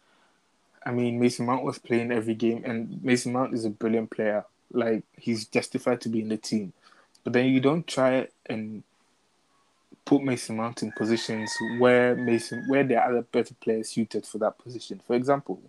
I 0.85 0.93
mean, 0.93 1.19
Mason 1.19 1.47
Mount 1.47 1.65
was 1.65 1.79
playing 1.79 2.13
every 2.13 2.35
game, 2.35 2.63
and 2.65 3.03
Mason 3.03 3.33
Mount 3.33 3.55
is 3.55 3.65
a 3.65 3.71
brilliant 3.71 4.11
player. 4.11 4.45
Like 4.73 5.05
he's 5.17 5.47
justified 5.47 6.01
to 6.03 6.09
be 6.09 6.21
in 6.21 6.29
the 6.29 6.37
team, 6.37 6.73
but 7.25 7.33
then 7.33 7.47
you 7.47 7.61
don't 7.61 7.87
try 7.87 8.29
and 8.47 8.83
put 10.05 10.23
Mason 10.23 10.57
Mount 10.57 10.83
in 10.83 10.93
positions 10.93 11.51
where 11.79 12.15
Mason 12.17 12.65
where 12.69 12.85
there 12.85 13.01
are 13.01 13.11
other 13.11 13.23
better 13.23 13.55
players 13.61 13.91
suited 13.91 14.27
for 14.27 14.39
that 14.39 14.59
position. 14.59 15.01
For 15.07 15.17
example, 15.17 15.61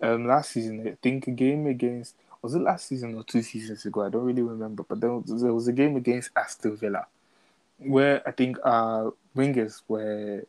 um, 0.00 0.26
last 0.26 0.52
season 0.52 0.86
I 0.86 0.96
think 1.02 1.26
a 1.26 1.32
game 1.32 1.66
against 1.66 2.14
was 2.42 2.54
it 2.54 2.60
last 2.60 2.86
season 2.88 3.14
or 3.14 3.24
two 3.24 3.42
seasons 3.42 3.84
ago? 3.84 4.04
I 4.04 4.08
don't 4.08 4.24
really 4.24 4.42
remember, 4.42 4.82
but 4.82 5.00
there 5.00 5.12
was, 5.12 5.42
there 5.42 5.52
was 5.52 5.68
a 5.68 5.72
game 5.72 5.96
against 5.96 6.30
Aston 6.36 6.76
Villa 6.76 7.06
where 7.78 8.26
I 8.26 8.30
think 8.30 8.58
our 8.64 9.12
wingers 9.36 9.82
were 9.88 10.44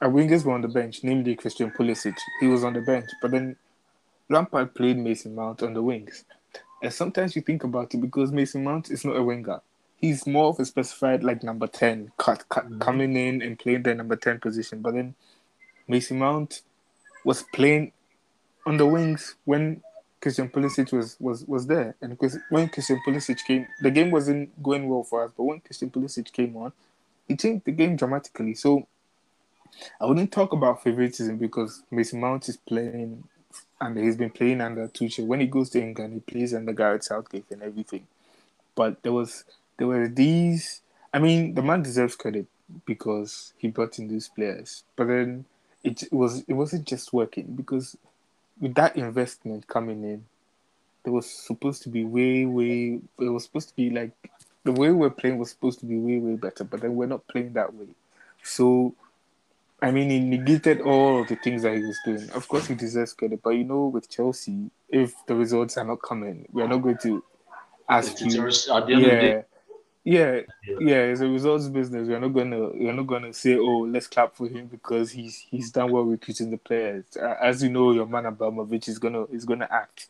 our 0.00 0.08
wingers 0.08 0.44
were 0.44 0.52
on 0.52 0.62
the 0.62 0.68
bench, 0.68 1.00
namely 1.02 1.34
Christian 1.34 1.70
Pulisic. 1.70 2.16
He 2.40 2.46
was 2.46 2.64
on 2.64 2.74
the 2.74 2.80
bench, 2.80 3.08
but 3.22 3.30
then 3.30 3.56
Lampard 4.28 4.74
played 4.74 4.98
Mason 4.98 5.34
Mount 5.34 5.62
on 5.62 5.74
the 5.74 5.82
wings. 5.82 6.24
And 6.82 6.92
sometimes 6.92 7.34
you 7.36 7.42
think 7.42 7.64
about 7.64 7.94
it 7.94 7.98
because 7.98 8.32
Mason 8.32 8.64
Mount 8.64 8.90
is 8.90 9.04
not 9.04 9.16
a 9.16 9.22
winger 9.22 9.60
he's 10.04 10.26
more 10.26 10.48
of 10.48 10.60
a 10.60 10.64
specified 10.64 11.24
like 11.24 11.42
number 11.42 11.66
10 11.66 12.12
cut, 12.18 12.46
cut 12.48 12.66
mm-hmm. 12.66 12.78
coming 12.78 13.16
in 13.16 13.40
and 13.40 13.58
playing 13.58 13.82
the 13.82 13.94
number 13.94 14.16
10 14.16 14.38
position 14.38 14.80
but 14.80 14.94
then 14.94 15.14
Mason 15.88 16.18
Mount 16.18 16.62
was 17.24 17.42
playing 17.54 17.92
on 18.66 18.76
the 18.76 18.86
wings 18.86 19.36
when 19.44 19.82
Christian 20.20 20.48
Pulisic 20.48 20.92
was 20.92 21.16
was 21.20 21.44
was 21.46 21.66
there 21.66 21.94
and 22.02 22.18
when 22.50 22.68
Christian 22.68 23.00
Pulisic 23.06 23.44
came 23.46 23.66
the 23.80 23.90
game 23.90 24.10
wasn't 24.10 24.62
going 24.62 24.88
well 24.88 25.04
for 25.04 25.24
us 25.24 25.30
but 25.36 25.44
when 25.44 25.60
Christian 25.60 25.90
Pulisic 25.90 26.32
came 26.32 26.56
on 26.56 26.72
he 27.26 27.36
changed 27.36 27.64
the 27.64 27.72
game 27.72 27.96
dramatically 27.96 28.54
so 28.54 28.86
I 30.00 30.06
wouldn't 30.06 30.32
talk 30.32 30.52
about 30.52 30.82
favoritism 30.82 31.36
because 31.38 31.82
Mason 31.90 32.20
Mount 32.20 32.48
is 32.48 32.56
playing 32.56 33.24
and 33.80 33.98
he's 33.98 34.16
been 34.16 34.30
playing 34.30 34.60
under 34.60 34.88
Tuchel. 34.88 35.26
When 35.26 35.40
he 35.40 35.46
goes 35.46 35.70
to 35.70 35.82
England, 35.82 36.14
he 36.14 36.20
plays 36.20 36.54
under 36.54 36.72
Gareth 36.72 37.04
Southgate 37.04 37.50
and 37.50 37.62
everything. 37.62 38.06
But 38.74 39.02
there 39.02 39.12
was 39.12 39.44
there 39.76 39.86
were 39.86 40.08
these. 40.08 40.80
I 41.12 41.18
mean, 41.18 41.54
the 41.54 41.62
man 41.62 41.82
deserves 41.82 42.16
credit 42.16 42.46
because 42.86 43.52
he 43.58 43.68
brought 43.68 43.98
in 43.98 44.08
these 44.08 44.28
players, 44.28 44.84
but 44.96 45.08
then 45.08 45.44
it 45.82 46.04
was 46.10 46.44
it 46.48 46.54
wasn't 46.54 46.86
just 46.86 47.12
working 47.12 47.54
because 47.54 47.96
with 48.60 48.74
that 48.74 48.96
investment 48.96 49.66
coming 49.68 50.02
in, 50.02 50.24
there 51.04 51.12
was 51.12 51.30
supposed 51.30 51.82
to 51.82 51.88
be 51.88 52.04
way 52.04 52.46
way. 52.46 53.00
It 53.18 53.28
was 53.28 53.44
supposed 53.44 53.68
to 53.68 53.76
be 53.76 53.90
like 53.90 54.12
the 54.64 54.72
way 54.72 54.90
we're 54.90 55.10
playing 55.10 55.38
was 55.38 55.50
supposed 55.50 55.78
to 55.80 55.86
be 55.86 55.98
way 55.98 56.18
way 56.18 56.36
better, 56.36 56.64
but 56.64 56.80
then 56.80 56.96
we're 56.96 57.06
not 57.06 57.26
playing 57.28 57.52
that 57.52 57.74
way. 57.74 57.88
So, 58.42 58.94
I 59.82 59.90
mean, 59.90 60.10
he 60.10 60.20
negated 60.20 60.80
all 60.80 61.24
the 61.24 61.36
things 61.36 61.62
that 61.62 61.76
he 61.76 61.82
was 61.82 61.98
doing. 62.04 62.30
Of 62.30 62.48
course, 62.48 62.66
he 62.66 62.74
deserves 62.74 63.12
credit, 63.12 63.42
but 63.42 63.50
you 63.50 63.64
know, 63.64 63.86
with 63.86 64.08
Chelsea, 64.08 64.70
if 64.88 65.14
the 65.26 65.34
results 65.34 65.76
are 65.76 65.84
not 65.84 66.00
coming, 66.02 66.46
we 66.52 66.62
are 66.62 66.68
not 66.68 66.78
going 66.78 66.98
to 67.02 67.22
ask 67.88 68.20
you. 68.20 68.26
Yeah, 68.86 69.42
yeah, 70.04 70.40
yeah, 70.80 70.96
it's 71.04 71.20
a 71.22 71.28
results 71.28 71.66
business. 71.68 72.08
We're 72.08 72.20
not 72.20 72.34
gonna 72.34 72.68
we're 72.74 72.92
not 72.92 73.06
gonna 73.06 73.32
say, 73.32 73.56
oh, 73.56 73.88
let's 73.88 74.06
clap 74.06 74.36
for 74.36 74.46
him 74.48 74.66
because 74.66 75.10
he's 75.10 75.38
he's 75.50 75.70
done 75.70 75.90
well 75.90 76.04
recruiting 76.04 76.50
the 76.50 76.58
players. 76.58 77.04
As 77.16 77.62
you 77.62 77.70
know, 77.70 77.92
your 77.92 78.06
man 78.06 78.26
Abramovich 78.26 78.86
is 78.88 78.98
gonna 78.98 79.24
is 79.32 79.46
gonna 79.46 79.68
act, 79.70 80.08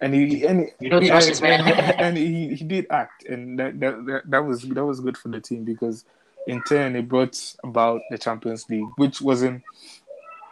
and 0.00 0.14
he 0.14 0.46
and 0.46 0.70
you 0.78 0.88
don't 0.88 1.04
trust 1.04 1.28
this 1.28 1.42
man. 1.42 1.60
and 1.98 2.16
he, 2.16 2.54
he 2.54 2.64
did 2.64 2.86
act, 2.90 3.24
and 3.24 3.58
that, 3.58 3.80
that 3.80 4.06
that 4.06 4.22
that 4.30 4.44
was 4.44 4.62
that 4.62 4.84
was 4.84 5.00
good 5.00 5.18
for 5.18 5.28
the 5.28 5.40
team 5.40 5.64
because 5.64 6.04
in 6.46 6.62
turn 6.62 6.96
it 6.96 7.08
brought 7.08 7.38
about 7.64 8.00
the 8.10 8.18
Champions 8.18 8.68
League, 8.68 8.88
which 8.96 9.20
wasn't 9.20 9.62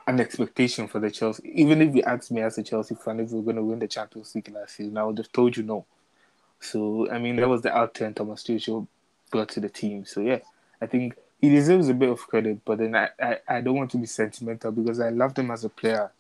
an 0.07 0.21
expectation 0.21 0.87
for 0.87 1.01
the 1.01 1.11
Chelsea. 1.11 1.51
Even 1.55 1.81
if 1.81 1.95
you 1.95 2.03
asked 2.03 2.31
me 2.31 2.43
as 2.43 2.59
a 2.59 2.63
Chelsea 2.63 2.95
fan 2.95 3.21
if 3.21 3.31
we 3.31 3.41
we're 3.41 3.53
gonna 3.53 3.65
win 3.65 3.79
the 3.79 3.89
Champions 3.89 4.35
League 4.35 4.51
last 4.51 4.77
season, 4.77 4.99
I 4.99 5.05
would 5.05 5.19
have 5.19 5.33
told 5.33 5.57
you 5.57 5.63
no 5.63 5.87
so 6.65 7.09
I 7.11 7.19
mean, 7.19 7.37
that 7.37 7.49
was 7.49 7.63
the 7.63 7.69
outturn 7.69 8.15
Thomas 8.15 8.43
Tuchel 8.43 8.87
brought 9.31 9.51
to 9.51 9.61
the 9.61 9.69
team. 9.69 10.05
So 10.07 10.21
yeah, 10.21 10.39
I 10.81 10.87
think 10.87 11.15
he 11.41 11.51
deserves 11.51 11.89
a 11.89 11.95
bit 11.95 12.09
of 12.09 12.21
credit. 12.21 12.65
But 12.65 12.79
then 12.79 12.97
I, 12.97 13.11
I, 13.21 13.39
I 13.47 13.61
don't 13.61 13.77
want 13.77 13.91
to 13.93 13.99
be 13.99 14.07
sentimental 14.07 14.73
because 14.73 14.99
I 14.99 15.11
loved 15.11 15.39
him 15.39 15.51
as 15.51 15.65
a 15.65 15.69
player. 15.69 16.11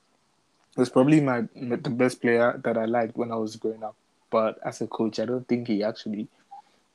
He 0.74 0.80
was 0.80 0.90
probably 0.90 1.20
my 1.20 1.44
the 1.54 1.90
best 1.90 2.20
player 2.20 2.60
that 2.62 2.76
I 2.76 2.84
liked 2.84 3.16
when 3.16 3.32
I 3.32 3.36
was 3.36 3.56
growing 3.56 3.82
up. 3.82 3.96
But 4.30 4.58
as 4.64 4.80
a 4.80 4.86
coach, 4.86 5.18
I 5.18 5.24
don't 5.24 5.46
think 5.48 5.68
he 5.68 5.82
actually 5.82 6.28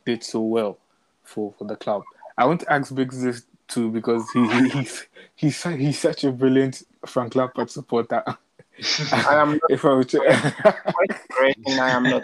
did 0.06 0.24
so 0.24 0.42
well 0.42 0.78
for, 1.24 1.54
for 1.58 1.66
the 1.66 1.76
club. 1.76 2.04
I 2.40 2.46
want 2.46 2.62
to 2.62 2.72
ask 2.72 2.96
Briggs 2.96 3.22
this 3.22 3.44
too 3.68 3.92
because 3.92 4.24
he, 4.32 4.48
he 4.48 4.70
he's 4.70 5.08
he's 5.36 5.64
he's 5.64 6.00
such 6.00 6.24
a 6.24 6.32
brilliant 6.32 6.84
Frank 7.06 7.36
Lampard 7.36 7.70
supporter. 7.70 8.24
I 9.12 9.36
am 9.36 9.52
not, 9.52 9.62
if 9.70 9.84
I 9.84 9.90
were 9.90 10.06
to, 10.06 10.22
I 11.82 11.90
am 11.90 12.04
not 12.04 12.24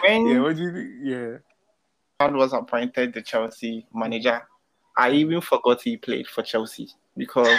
when 0.00 0.26
yeah, 0.26 0.38
what 0.38 0.56
do 0.56 0.62
you 0.62 0.72
think? 0.72 0.90
Yeah. 1.02 1.38
God 2.20 2.34
was 2.36 2.52
appointed 2.52 3.12
the 3.12 3.22
Chelsea 3.22 3.86
manager, 3.92 4.42
I 4.96 5.10
even 5.10 5.40
forgot 5.40 5.82
he 5.82 5.96
played 5.96 6.28
for 6.28 6.42
Chelsea 6.42 6.90
because 7.16 7.58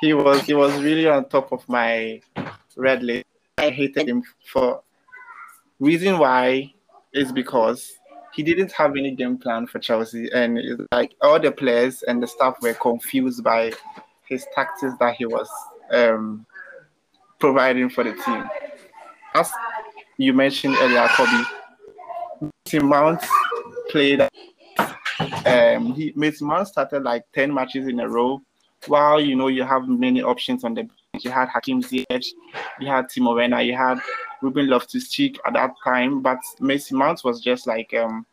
he 0.00 0.12
was 0.12 0.42
he 0.42 0.52
was 0.52 0.78
really 0.82 1.08
on 1.08 1.28
top 1.30 1.50
of 1.52 1.66
my 1.66 2.20
red 2.76 3.02
list. 3.02 3.24
I 3.56 3.70
hated 3.70 4.06
him 4.06 4.22
for 4.52 4.82
reason 5.80 6.18
why 6.18 6.74
is 7.12 7.32
because 7.32 7.97
he 8.38 8.44
didn't 8.44 8.72
have 8.72 8.96
any 8.96 9.10
game 9.10 9.36
plan 9.36 9.66
for 9.66 9.78
Chelsea, 9.80 10.30
and 10.32 10.86
like 10.92 11.14
all 11.20 11.40
the 11.40 11.50
players 11.50 12.02
and 12.04 12.22
the 12.22 12.26
staff 12.26 12.56
were 12.62 12.74
confused 12.74 13.42
by 13.42 13.72
his 14.28 14.46
tactics 14.54 14.94
that 15.00 15.16
he 15.16 15.26
was 15.26 15.48
um, 15.90 16.46
providing 17.40 17.88
for 17.90 18.04
the 18.04 18.14
team 18.24 18.48
as 19.34 19.52
you 20.16 20.32
mentioned 20.32 20.76
earlier, 20.80 21.06
Kobe, 21.08 21.44
Mason 22.66 22.88
Mount 22.88 23.24
played. 23.90 24.22
Um, 25.46 25.94
he 25.94 26.12
Mason 26.16 26.48
Mount 26.48 26.68
started 26.68 27.02
like 27.02 27.24
ten 27.32 27.52
matches 27.52 27.86
in 27.86 28.00
a 28.00 28.08
row. 28.08 28.40
While 28.86 29.20
you 29.20 29.34
know 29.34 29.48
you 29.48 29.64
have 29.64 29.88
many 29.88 30.22
options 30.22 30.64
on 30.64 30.74
the 30.74 30.82
bench, 30.82 31.24
you 31.24 31.30
had 31.30 31.48
Hakim 31.48 31.82
Ziyech, 31.82 32.26
you 32.80 32.88
had 32.88 33.06
Timo 33.06 33.34
Werner, 33.34 33.60
you 33.60 33.76
had 33.76 34.00
Ruben 34.42 34.68
Loftus-Cheek 34.68 35.38
at 35.46 35.54
that 35.54 35.72
time, 35.82 36.22
but 36.22 36.38
Mason 36.60 36.98
Mount 36.98 37.22
was 37.24 37.40
just 37.40 37.66
like 37.66 37.94
um 37.94 38.26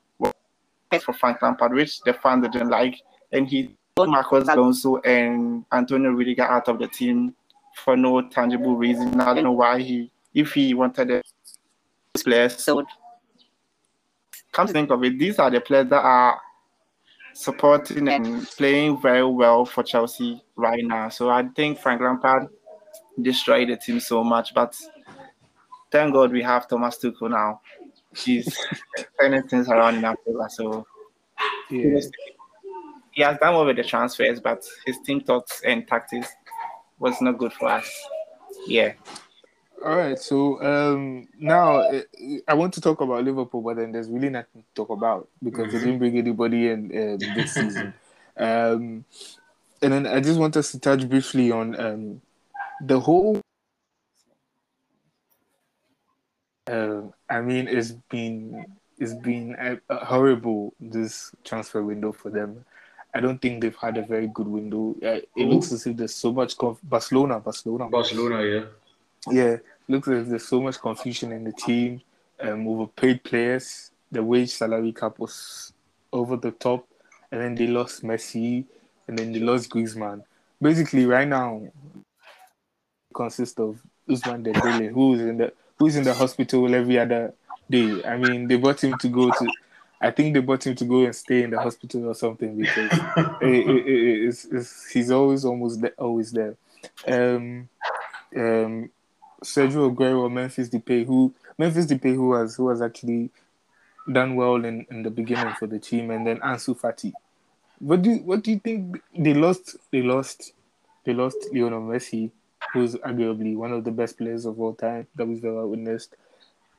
for 1.04 1.14
Frank 1.14 1.42
Lampard, 1.42 1.74
which 1.74 2.02
the 2.02 2.14
fans 2.14 2.48
didn't 2.48 2.70
like, 2.70 3.02
and 3.32 3.48
he 3.48 3.76
took 3.98 4.08
Marcos 4.08 4.48
Alonso 4.48 4.98
and 4.98 5.66
Antonio 5.74 6.12
Rudiger 6.12 6.44
out 6.44 6.70
of 6.70 6.80
the 6.80 6.88
team 6.88 7.36
for 7.76 7.98
no 7.98 8.22
tangible 8.22 8.78
reason. 8.78 9.20
I 9.20 9.34
don't 9.34 9.44
know 9.44 9.52
why 9.52 9.82
he 9.82 10.12
if 10.34 10.54
he 10.54 10.74
wanted 10.74 11.12
a 11.12 11.22
players. 12.24 12.64
sold. 12.64 12.88
Come 14.52 14.68
to 14.68 14.74
think 14.74 14.90
of 14.90 15.04
it, 15.04 15.20
these 15.20 15.38
are 15.38 15.52
the 15.52 15.60
players 15.60 15.90
that 15.90 16.02
are 16.02 16.40
supporting 17.34 18.08
and 18.08 18.48
playing 18.48 19.02
very 19.02 19.26
well 19.26 19.66
for 19.66 19.84
Chelsea 19.84 20.42
right 20.56 20.84
now. 20.84 21.10
So 21.10 21.30
I 21.30 21.44
think 21.56 21.80
Frank 21.80 22.02
Lampard 22.02 22.48
destroyed 23.22 23.70
the 23.70 23.76
team 23.76 24.00
so 24.00 24.24
much. 24.24 24.54
But 24.54 24.76
thank 25.96 26.14
God 26.14 26.34
we 26.34 26.44
have 26.44 26.68
Thomas 26.68 26.98
Tuchel 26.98 27.30
now. 27.32 27.62
He's 28.14 28.58
turning 29.20 29.44
things 29.44 29.70
around 29.70 29.96
in 29.96 30.04
our 30.04 30.18
favor. 30.26 30.48
So 30.50 30.86
Yeah. 31.70 32.02
he 33.12 33.22
has 33.22 33.38
done 33.38 33.54
well 33.54 33.66
with 33.66 33.78
the 33.78 33.84
transfers, 33.84 34.42
but 34.42 34.66
his 34.86 34.98
team 35.06 35.22
thoughts 35.22 35.62
and 35.66 35.88
tactics 35.88 36.28
was 37.00 37.22
not 37.22 37.38
good 37.38 37.54
for 37.54 37.70
us. 37.70 37.90
Yeah. 38.68 38.92
All 39.86 39.96
right. 39.96 40.20
So 40.20 40.62
um, 40.62 41.30
now 41.40 41.78
uh, 41.78 42.02
I 42.46 42.54
want 42.56 42.74
to 42.74 42.82
talk 42.82 43.00
about 43.00 43.24
Liverpool, 43.24 43.62
but 43.62 43.78
then 43.78 43.94
there's 43.94 44.10
really 44.10 44.30
nothing 44.30 44.64
to 44.64 44.68
talk 44.76 44.90
about 44.90 45.30
because 45.42 45.72
they 45.72 45.80
didn't 45.80 46.00
bring 46.00 46.18
anybody 46.18 46.70
in 46.72 46.92
um, 46.92 47.36
this 47.36 47.54
season. 47.54 47.94
Um, 48.36 49.06
and 49.82 49.94
then 49.94 50.08
I 50.08 50.20
just 50.20 50.40
want 50.40 50.58
us 50.58 50.74
to 50.74 50.80
touch 50.80 51.08
briefly 51.08 51.54
on 51.54 51.80
um, 51.80 52.22
the 52.82 53.00
whole. 53.00 53.40
Um, 56.68 57.14
I 57.30 57.42
mean, 57.42 57.68
it's 57.68 57.92
been 57.92 58.66
it's 58.98 59.14
been 59.14 59.56
uh, 59.56 59.76
uh, 59.90 60.06
horrible 60.06 60.74
this 60.80 61.32
transfer 61.44 61.84
window 61.84 62.12
for 62.12 62.30
them. 62.30 62.66
I 63.14 63.20
don't 63.20 63.42
think 63.42 63.62
they've 63.62 63.76
had 63.76 63.98
a 63.98 64.02
very 64.02 64.28
good 64.28 64.48
window. 64.48 64.96
Uh, 65.02 65.22
it 65.36 65.48
looks 65.48 65.72
as 65.72 65.86
if 65.86 65.96
there's 65.96 66.16
so 66.16 66.34
much 66.34 66.58
conf- 66.58 66.80
Barcelona, 66.84 67.40
Barcelona, 67.40 67.88
Barcelona, 67.88 68.44
yeah. 68.44 68.66
yeah, 69.32 69.58
looks 69.88 70.08
as 70.08 70.24
if 70.24 70.28
there's 70.28 70.48
so 70.48 70.62
much 70.62 70.80
confusion 70.80 71.32
in 71.32 71.44
the 71.44 71.54
team. 71.54 72.02
Um, 72.40 72.68
overpaid 72.68 73.24
players. 73.24 73.92
The 74.12 74.22
wage 74.22 74.50
salary 74.50 74.92
cap 74.92 75.20
was 75.20 75.72
over 76.12 76.36
the 76.36 76.52
top, 76.52 76.88
and 77.32 77.42
then 77.42 77.56
they 77.56 77.68
lost 77.68 78.04
Messi, 78.04 78.66
and 79.08 79.18
then 79.18 79.32
they 79.32 79.40
lost 79.40 79.70
Griezmann. 79.70 80.24
Basically, 80.62 81.06
right 81.06 81.28
now, 81.28 81.62
consists 83.14 83.60
of 83.60 83.80
Ousmane 84.10 84.46
Dembele, 84.46 84.92
who's 84.92 85.22
in 85.22 85.38
the 85.38 85.54
who's 85.78 85.96
in 85.96 86.04
the 86.04 86.14
hospital 86.14 86.74
every 86.74 87.00
other 87.00 87.34
day. 87.70 88.04
I 88.04 88.18
mean, 88.18 88.48
they 88.48 88.58
brought 88.58 88.84
him 88.84 88.98
to 89.00 89.08
go 89.08 89.30
to. 89.30 89.52
I 90.02 90.12
think 90.12 90.34
they 90.34 90.40
brought 90.42 90.66
him 90.66 90.76
to 90.76 90.86
go 90.86 91.04
and 91.06 91.16
stay 91.16 91.44
in 91.44 91.52
the 91.52 91.60
hospital 91.60 92.10
or 92.10 92.16
something 92.16 92.58
because 92.58 92.92
it, 93.42 93.70
it, 93.70 93.88
it, 93.88 94.28
it's, 94.28 94.46
it's, 94.46 94.90
he's 94.90 95.12
always 95.12 95.46
almost 95.46 95.82
there, 95.82 95.94
always 95.98 96.32
there. 96.32 96.56
Um, 97.08 97.70
um, 98.36 98.90
Sergio 99.44 99.94
Aguero, 99.94 100.32
Memphis 100.32 100.70
Depay, 100.70 101.06
who 101.06 101.34
Memphis 101.58 101.86
Depay, 101.86 102.16
who 102.16 102.34
has 102.34 102.56
who 102.56 102.70
has 102.70 102.82
actually 102.82 103.30
done 104.12 104.36
well 104.36 104.64
in, 104.64 104.86
in 104.90 105.04
the 105.04 105.10
beginning 105.10 105.54
for 105.56 105.68
the 105.68 105.80
team, 105.80 106.12
and 106.12 106.26
then 106.28 106.38
Ansu 106.40 106.80
Fati. 106.80 107.14
What 107.80 108.02
do 108.02 108.12
you, 108.12 108.18
what 108.18 108.44
do 108.44 108.52
you 108.52 108.60
think 108.60 109.02
they 109.18 109.34
lost? 109.34 109.76
They 109.92 110.02
lost 110.02 110.54
they 111.06 111.14
lost 111.14 111.38
Lionel 111.54 111.82
Messi, 111.82 112.32
who's 112.76 112.96
arguably 112.96 113.56
one 113.56 113.72
of 113.72 113.84
the 113.84 113.92
best 113.92 114.18
players 114.18 114.46
of 114.46 114.60
all 114.60 114.74
time 114.74 115.08
that 115.16 115.26
we've 115.26 115.44
ever 115.44 115.66
witnessed, 115.66 116.16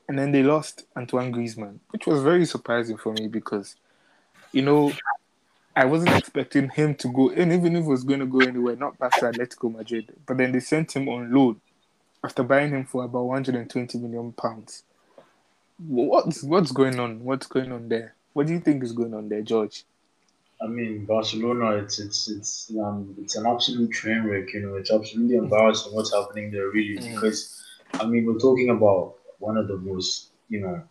and 0.09 0.19
then 0.19 0.31
they 0.31 0.43
lost 0.43 0.85
Antoine 0.97 1.33
Griezmann, 1.33 1.79
which 1.91 2.07
was 2.07 2.23
very 2.23 2.45
surprising 2.45 2.97
for 2.97 3.13
me 3.13 3.27
because, 3.27 3.77
you 4.53 4.63
know, 4.63 4.93
I 5.75 5.85
wasn't 5.85 6.17
expecting 6.17 6.69
him 6.69 6.95
to 6.97 7.09
go, 7.09 7.31
and 7.31 7.53
even 7.53 7.75
if 7.77 7.85
he 7.85 7.91
was 7.91 8.05
going 8.05 8.21
to 8.21 8.27
go 8.27 8.41
anywhere, 8.41 8.77
not 8.77 8.99
past 8.99 9.23
Atletico 9.23 9.75
Madrid, 9.75 10.15
but 10.27 10.37
then 10.37 10.53
they 10.53 10.61
sent 10.61 10.95
him 10.95 11.09
on 11.09 11.33
loan 11.33 11.61
after 12.23 12.43
buying 12.43 12.71
him 12.71 12.85
for 12.85 13.05
about 13.05 13.25
120 13.25 13.99
million 13.99 14.33
pounds. 14.33 14.85
What's 15.79 16.43
what's 16.43 16.73
going 16.73 16.99
on? 16.99 17.23
What's 17.25 17.47
going 17.47 17.73
on 17.73 17.89
there? 17.89 18.15
What 18.33 18.47
do 18.47 18.53
you 18.53 18.61
think 18.61 18.83
is 18.83 18.93
going 18.93 19.15
on 19.15 19.29
there, 19.29 19.43
George? 19.43 19.85
I 20.61 20.67
mean, 20.67 21.05
Barcelona, 21.05 21.77
it's 21.77 21.99
it's 21.99 22.29
it's 22.29 22.71
um 22.81 23.15
it's 23.19 23.37
an 23.37 23.47
absolute 23.47 23.91
train 23.93 24.25
wreck. 24.25 24.53
You 24.55 24.61
know, 24.61 24.75
it's 24.77 24.91
absolutely 24.91 25.37
embarrassing 25.37 25.93
what's 25.93 26.15
happening 26.15 26.51
there, 26.51 26.69
really. 26.69 26.97
Mm. 26.99 27.15
Because 27.15 27.63
I 27.95 28.07
mean, 28.07 28.25
we're 28.27 28.39
talking 28.39 28.71
about 28.71 29.17
one 29.39 29.57
of 29.59 29.69
the 29.69 29.77
most, 29.77 30.31
you 30.49 30.61
know, 30.63 30.83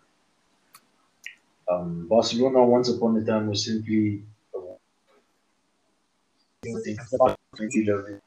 um, 1.71 2.07
Barcelona 2.07 2.63
once 2.63 2.89
upon 2.89 3.17
a 3.17 3.25
time 3.25 3.47
was 3.47 3.65
simply. 3.65 4.23
you 6.63 6.73
know, 6.73 6.81
they- 6.83 6.97
2011. 7.57 8.21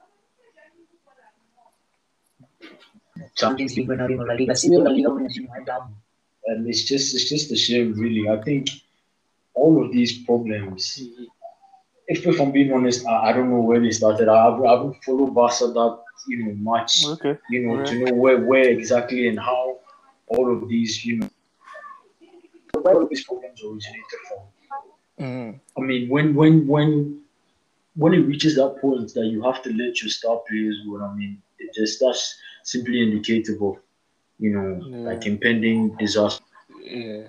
Champions 3.36 3.76
League 3.76 3.88
winner 3.88 4.10
in 4.10 4.18
La 4.18 4.34
Liga, 4.34 4.54
La 4.64 4.90
Liga 4.90 5.10
winners, 5.10 5.36
you 5.36 5.44
know, 5.44 5.52
and 5.54 5.68
and 6.46 6.68
it's 6.68 6.84
just 6.84 7.14
it's 7.14 7.28
just 7.28 7.52
a 7.52 7.56
shame, 7.56 7.92
really. 7.94 8.28
I 8.28 8.42
think 8.42 8.70
all 9.62 9.84
of 9.84 9.92
these 9.92 10.12
problems. 10.24 11.02
If, 12.06 12.26
if 12.26 12.40
I'm 12.40 12.52
being 12.52 12.72
honest, 12.72 13.06
I, 13.06 13.28
I 13.28 13.32
don't 13.32 13.50
know 13.50 13.60
where 13.60 13.80
they 13.80 13.90
started. 13.90 14.28
I 14.28 14.44
haven't, 14.44 14.66
I 14.66 14.70
haven't 14.76 15.04
followed 15.04 15.34
Barca 15.34 15.66
that 15.78 15.98
you 16.26 16.38
know 16.44 16.54
much, 16.72 17.04
Okay. 17.06 17.36
you 17.50 17.60
know, 17.66 17.84
to 17.84 17.94
know 17.98 18.14
where 18.14 18.38
where 18.50 18.68
exactly 18.78 19.28
and 19.28 19.38
how 19.38 19.78
all 20.28 20.46
of 20.54 20.68
these 20.68 21.04
you 21.04 21.16
know 21.18 21.30
where 22.82 22.94
all 22.94 23.08
these 23.08 23.24
problems 23.24 23.60
originated 23.62 24.20
from. 24.28 24.42
Mm. 25.24 25.60
I 25.76 25.80
mean, 25.80 26.08
when 26.08 26.34
when 26.34 26.66
when 26.66 27.20
when 27.96 28.14
it 28.14 28.24
reaches 28.32 28.54
that 28.56 28.72
point 28.80 29.12
that 29.14 29.26
you 29.26 29.42
have 29.42 29.62
to 29.64 29.70
let 29.70 30.00
your 30.00 30.10
star 30.18 30.40
players 30.48 30.76
go, 30.86 31.02
I 31.04 31.14
mean, 31.14 31.42
it 31.58 31.74
just 31.74 32.00
that's 32.00 32.38
simply 32.62 33.02
indicative 33.02 33.60
of 33.62 33.76
you 34.38 34.50
know 34.54 34.68
like 35.10 35.26
impending 35.26 35.96
disaster. 35.96 36.44
Yeah. 36.82 37.24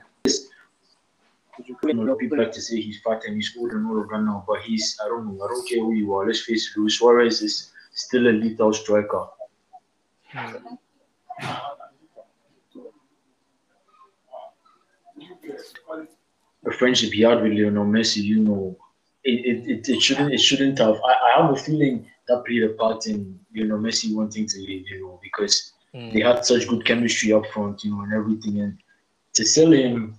You 1.65 1.93
know, 1.93 2.03
a 2.03 2.05
lot 2.05 2.13
of 2.13 2.19
people 2.19 2.37
like 2.37 2.51
to 2.53 2.61
say 2.61 2.79
he's 2.81 3.01
fat 3.01 3.21
and 3.25 3.35
he's 3.35 3.55
old 3.57 3.71
and 3.71 3.85
all 3.87 4.01
of 4.01 4.09
that 4.09 4.21
now, 4.21 4.43
but 4.47 4.61
he's 4.61 4.97
I 5.03 5.07
don't 5.07 5.25
know, 5.27 5.43
I 5.43 5.47
don't 5.47 5.67
care 5.67 5.79
who 5.79 5.93
you 5.93 6.13
are. 6.15 6.25
Let's 6.25 6.41
face 6.41 6.71
it, 6.75 6.79
Luis 6.79 6.97
Suarez 6.97 7.41
is 7.41 7.71
still 7.93 8.27
a 8.27 8.31
lethal 8.31 8.73
striker. 8.73 9.25
The 16.63 16.71
friendship 16.73 17.13
he 17.13 17.21
had 17.21 17.41
with 17.41 17.53
Lionel 17.53 17.85
Messi, 17.85 18.17
you 18.21 18.39
know, 18.43 18.77
it, 19.23 19.45
it, 19.45 19.69
it, 19.69 19.89
it 19.89 20.01
shouldn't 20.01 20.33
it 20.33 20.39
shouldn't 20.39 20.77
have. 20.79 20.95
I, 21.05 21.13
I 21.27 21.41
have 21.41 21.51
a 21.51 21.55
feeling 21.55 22.05
that 22.27 22.43
played 22.45 22.63
a 22.63 22.69
part 22.69 23.07
in 23.07 23.39
Lionel 23.55 23.79
Messi 23.79 24.13
wanting 24.13 24.47
to 24.47 24.57
leave, 24.59 24.87
you 24.89 25.01
know, 25.01 25.19
because 25.23 25.73
Mm. 25.91 26.13
they 26.13 26.19
had 26.19 26.45
such 26.45 26.67
good 26.67 26.85
chemistry 26.85 27.33
up 27.33 27.47
front, 27.47 27.83
you 27.83 27.89
know, 27.89 28.01
and 28.01 28.13
everything. 28.13 28.59
And 28.61 28.77
to 29.33 29.43
sell 29.43 29.71
him 29.73 30.13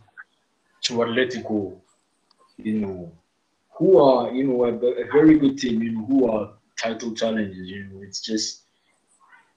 to 0.90 0.96
Atletico, 0.96 1.76
you 2.58 2.74
know, 2.80 3.12
who 3.78 3.98
are, 3.98 4.32
you 4.32 4.44
know, 4.46 4.64
a, 4.64 4.74
a 4.74 5.04
very 5.12 5.38
good 5.38 5.56
team, 5.58 5.82
you 5.82 5.92
know, 5.92 6.04
who 6.04 6.30
are 6.30 6.52
title 6.76 7.14
challenges. 7.14 7.68
you 7.68 7.84
know, 7.84 8.02
it's 8.02 8.20
just, 8.20 8.62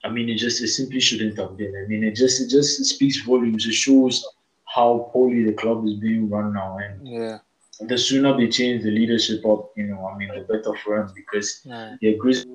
I 0.04 0.10
mean, 0.10 0.30
it 0.30 0.36
just, 0.38 0.62
it 0.62 0.68
simply 0.68 1.00
shouldn't 1.00 1.38
have 1.40 1.58
been. 1.58 1.74
I 1.84 1.88
mean, 1.90 2.04
it 2.04 2.16
just, 2.16 2.40
it 2.42 2.50
just 2.50 2.84
speaks 2.86 3.22
volumes. 3.22 3.66
It 3.66 3.74
shows 3.74 4.24
how 4.66 5.10
poorly 5.12 5.44
the 5.44 5.54
club 5.54 5.86
is 5.86 5.96
being 5.96 6.30
run 6.30 6.54
now. 6.54 6.78
And 6.78 7.08
Yeah. 7.08 7.40
the 7.80 7.98
sooner 7.98 8.38
they 8.38 8.48
change 8.50 8.84
the 8.84 8.92
leadership 8.92 9.44
up, 9.46 9.72
you 9.76 9.88
know, 9.88 10.06
I 10.08 10.18
mean, 10.18 10.30
the 10.36 10.42
better 10.42 10.76
for 10.84 11.00
them 11.00 11.12
because 11.16 11.62
Yeah. 11.66 11.96
they're 12.02 12.18
Grizz 12.18 12.46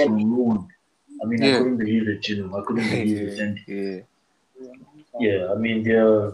on 0.00 0.36
loan. 0.36 0.68
I 1.22 1.26
mean, 1.26 1.42
I 1.42 1.56
couldn't 1.58 1.78
believe 1.78 2.08
it, 2.08 2.28
you 2.28 2.46
know, 2.46 2.58
I 2.58 2.62
couldn't 2.66 2.88
believe 2.90 3.18
it. 3.28 3.38
And 3.38 3.58
Yeah. 3.66 4.00
Yeah, 5.18 5.48
I 5.52 5.56
mean, 5.56 5.82
there 5.82 6.32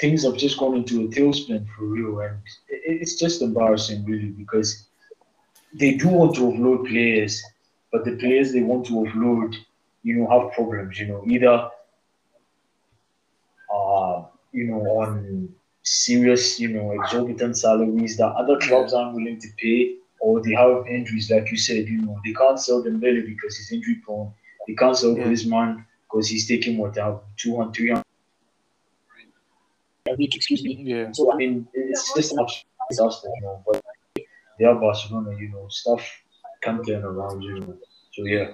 things 0.00 0.24
have 0.24 0.36
just 0.36 0.58
gone 0.58 0.76
into 0.76 1.02
a 1.02 1.08
tailspin 1.08 1.66
for 1.76 1.84
real, 1.84 2.20
and 2.20 2.36
it, 2.68 3.00
it's 3.02 3.16
just 3.16 3.42
embarrassing, 3.42 4.04
really, 4.04 4.30
because 4.30 4.86
they 5.74 5.94
do 5.94 6.08
want 6.08 6.34
to 6.36 6.42
offload 6.42 6.88
players, 6.88 7.42
but 7.92 8.04
the 8.04 8.16
players 8.16 8.52
they 8.52 8.62
want 8.62 8.86
to 8.86 8.92
offload, 8.94 9.54
you 10.02 10.16
know, 10.16 10.28
have 10.30 10.52
problems. 10.52 10.98
You 10.98 11.08
know, 11.08 11.24
either, 11.26 11.70
uh, 13.74 14.22
you 14.52 14.64
know, 14.66 14.80
on 15.00 15.48
serious, 15.82 16.58
you 16.60 16.68
know, 16.68 16.92
exorbitant 16.92 17.56
salaries 17.58 18.16
that 18.16 18.28
other 18.36 18.58
clubs 18.58 18.94
aren't 18.94 19.14
willing 19.14 19.40
to 19.40 19.48
pay, 19.58 19.96
or 20.20 20.42
they 20.42 20.52
have 20.54 20.86
injuries, 20.88 21.30
like 21.30 21.50
you 21.50 21.56
said. 21.58 21.88
You 21.88 22.02
know, 22.02 22.18
they 22.24 22.32
can't 22.32 22.58
sell 22.60 22.82
Dembele 22.82 23.24
because 23.26 23.56
he's 23.56 23.72
injury 23.72 24.00
prone. 24.04 24.32
They 24.66 24.74
can't 24.74 24.96
sell 24.96 25.16
Yeah. 25.16 25.26
Griezmann 25.26 25.84
because 26.02 26.28
he's 26.28 26.46
taking 26.48 26.78
what 26.78 26.96
uh, 26.98 27.18
200, 27.36 27.74
300 27.74 28.03
a 30.08 30.14
week, 30.14 30.36
excuse 30.36 30.62
me. 30.62 30.82
Yeah. 30.82 31.12
So 31.12 31.32
I 31.32 31.36
mean, 31.36 31.66
it's 31.72 32.12
just 32.14 32.32
absolute 32.32 32.64
disaster, 32.90 33.28
you 33.36 33.42
know. 33.42 33.62
But 33.66 33.82
they 34.58 34.64
are 34.64 34.74
Barcelona, 34.74 35.36
you 35.38 35.48
know. 35.48 35.66
Stuff 35.68 36.06
can't 36.62 36.86
turn 36.86 37.04
around, 37.04 37.42
you 37.42 37.60
know. 37.60 37.78
So 38.12 38.24
yeah, 38.24 38.52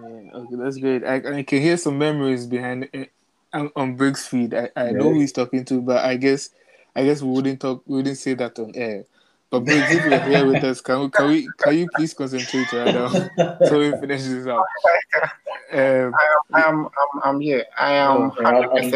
Yeah, 0.00 0.30
okay, 0.34 0.56
that's 0.56 0.78
great. 0.78 1.04
I, 1.04 1.38
I 1.38 1.42
can 1.42 1.60
hear 1.60 1.76
some 1.76 1.98
memories 1.98 2.46
behind 2.46 2.88
it 2.92 3.12
on, 3.52 3.70
on 3.76 3.96
Briggs' 3.96 4.26
feed. 4.26 4.54
I, 4.54 4.70
I 4.76 4.92
know 4.92 5.12
who 5.12 5.20
he's 5.20 5.32
talking 5.32 5.64
to, 5.66 5.80
but 5.80 6.04
I 6.04 6.16
guess 6.16 6.50
I 6.94 7.04
guess 7.04 7.22
we 7.22 7.30
wouldn't 7.30 7.60
talk. 7.60 7.82
We 7.86 7.96
wouldn't 7.96 8.18
say 8.18 8.34
that 8.34 8.58
on 8.58 8.72
air. 8.74 9.04
But 9.50 9.64
Briggs, 9.64 9.92
if 9.94 10.04
you're 10.04 10.20
here 10.20 10.46
with 10.46 10.64
us, 10.64 10.80
can 10.80 11.02
we, 11.02 11.10
can 11.10 11.28
we 11.28 11.48
can 11.58 11.78
you 11.78 11.88
please 11.94 12.12
concentrate 12.14 12.72
right 12.72 12.92
now 12.94 13.08
so 13.66 13.78
we 13.78 13.92
finish 13.92 14.22
this 14.22 14.46
up? 14.46 14.64
Um, 15.72 16.12
I'm, 16.52 16.86
I'm, 16.86 17.22
I'm 17.24 17.40
here. 17.40 17.64
I 17.78 17.92
am 17.92 18.16
Oh, 18.16 18.34
100% 18.38 18.44
on 18.44 18.82
the 18.82 18.92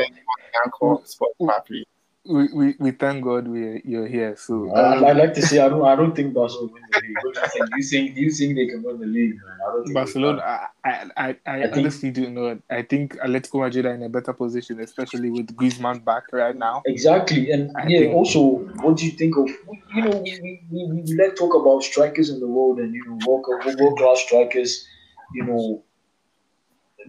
Anchor 0.64 1.02
Spotify, 1.04 1.66
please. 1.66 1.86
We, 2.26 2.48
we, 2.52 2.74
we 2.78 2.90
thank 2.90 3.24
God 3.24 3.48
we 3.48 3.80
you're 3.84 4.06
here. 4.06 4.36
So 4.36 4.70
I, 4.74 4.96
um, 4.96 5.04
I 5.04 5.12
like 5.12 5.32
to 5.34 5.42
say 5.42 5.58
I 5.58 5.68
don't 5.70 5.84
I 5.86 5.96
don't 5.96 6.14
think 6.14 6.34
Barcelona 6.34 6.66
will 6.66 6.74
win 6.74 6.82
the 6.92 7.00
league. 7.00 7.16
What 7.22 7.34
do 7.34 7.40
you 7.40 7.46
think? 7.48 7.70
You 7.76 7.82
think 7.82 8.14
do 8.14 8.20
you 8.20 8.30
think 8.30 8.56
they 8.56 8.66
can 8.66 8.82
win 8.82 9.00
the 9.00 9.06
league, 9.06 9.36
man? 9.36 9.56
I 9.66 9.72
don't 9.72 9.84
think 9.84 9.94
Barcelona. 9.94 10.42
I, 10.42 10.66
I, 10.84 10.90
I, 11.16 11.28
I 11.46 11.56
I 11.56 11.62
think- 11.62 11.76
honestly 11.78 12.10
do 12.10 12.28
not. 12.28 12.58
I 12.70 12.82
think 12.82 13.16
Atletico 13.16 13.60
Madrid 13.60 13.86
are 13.86 13.94
in 13.94 14.02
a 14.02 14.08
better 14.10 14.34
position, 14.34 14.80
especially 14.80 15.30
with 15.30 15.56
Griezmann 15.56 16.04
back 16.04 16.24
right 16.32 16.56
now. 16.56 16.82
Exactly, 16.84 17.50
and 17.50 17.74
I 17.76 17.86
yeah. 17.86 17.98
think- 18.00 18.14
Also, 18.14 18.40
what 18.82 18.98
do 18.98 19.06
you 19.06 19.12
think 19.12 19.36
of 19.38 19.48
you 19.94 20.02
know 20.02 20.10
we, 20.18 20.38
we, 20.42 20.62
we, 20.70 20.86
we 20.92 21.02
we 21.02 21.14
like 21.14 21.36
talk 21.36 21.54
about 21.54 21.82
strikers 21.82 22.28
in 22.28 22.38
the 22.40 22.46
world 22.48 22.80
and 22.80 22.94
you 22.94 23.04
know 23.06 23.18
world 23.26 23.46
world 23.80 23.98
class 23.98 24.20
strikers. 24.20 24.86
You 25.32 25.44
know, 25.44 25.82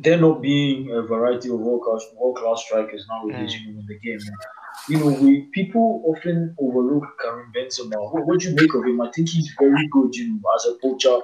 there 0.03 0.19
not 0.19 0.41
being 0.41 0.91
a 0.91 1.01
variety 1.01 1.49
of 1.49 1.59
world 1.59 1.81
class 1.83 2.03
world 2.15 2.37
class 2.37 2.63
strikers 2.65 3.05
nowadays. 3.09 3.53
You 3.55 3.73
know, 3.73 3.79
in 3.81 3.85
the 3.87 3.99
game. 3.99 4.19
You 4.89 4.97
know, 4.99 5.11
we 5.23 5.31
people 5.53 6.01
often 6.07 6.55
overlook 6.59 7.05
Karim 7.21 7.51
Benzema. 7.55 7.97
What, 8.11 8.25
what 8.27 8.39
do 8.39 8.49
you 8.49 8.55
make 8.55 8.73
of 8.73 8.83
him? 8.83 8.99
I 9.01 9.11
think 9.11 9.29
he's 9.29 9.53
very 9.59 9.87
good. 9.91 10.15
You 10.15 10.33
know, 10.33 10.39
as 10.55 10.65
a 10.65 10.73
poacher. 10.81 11.17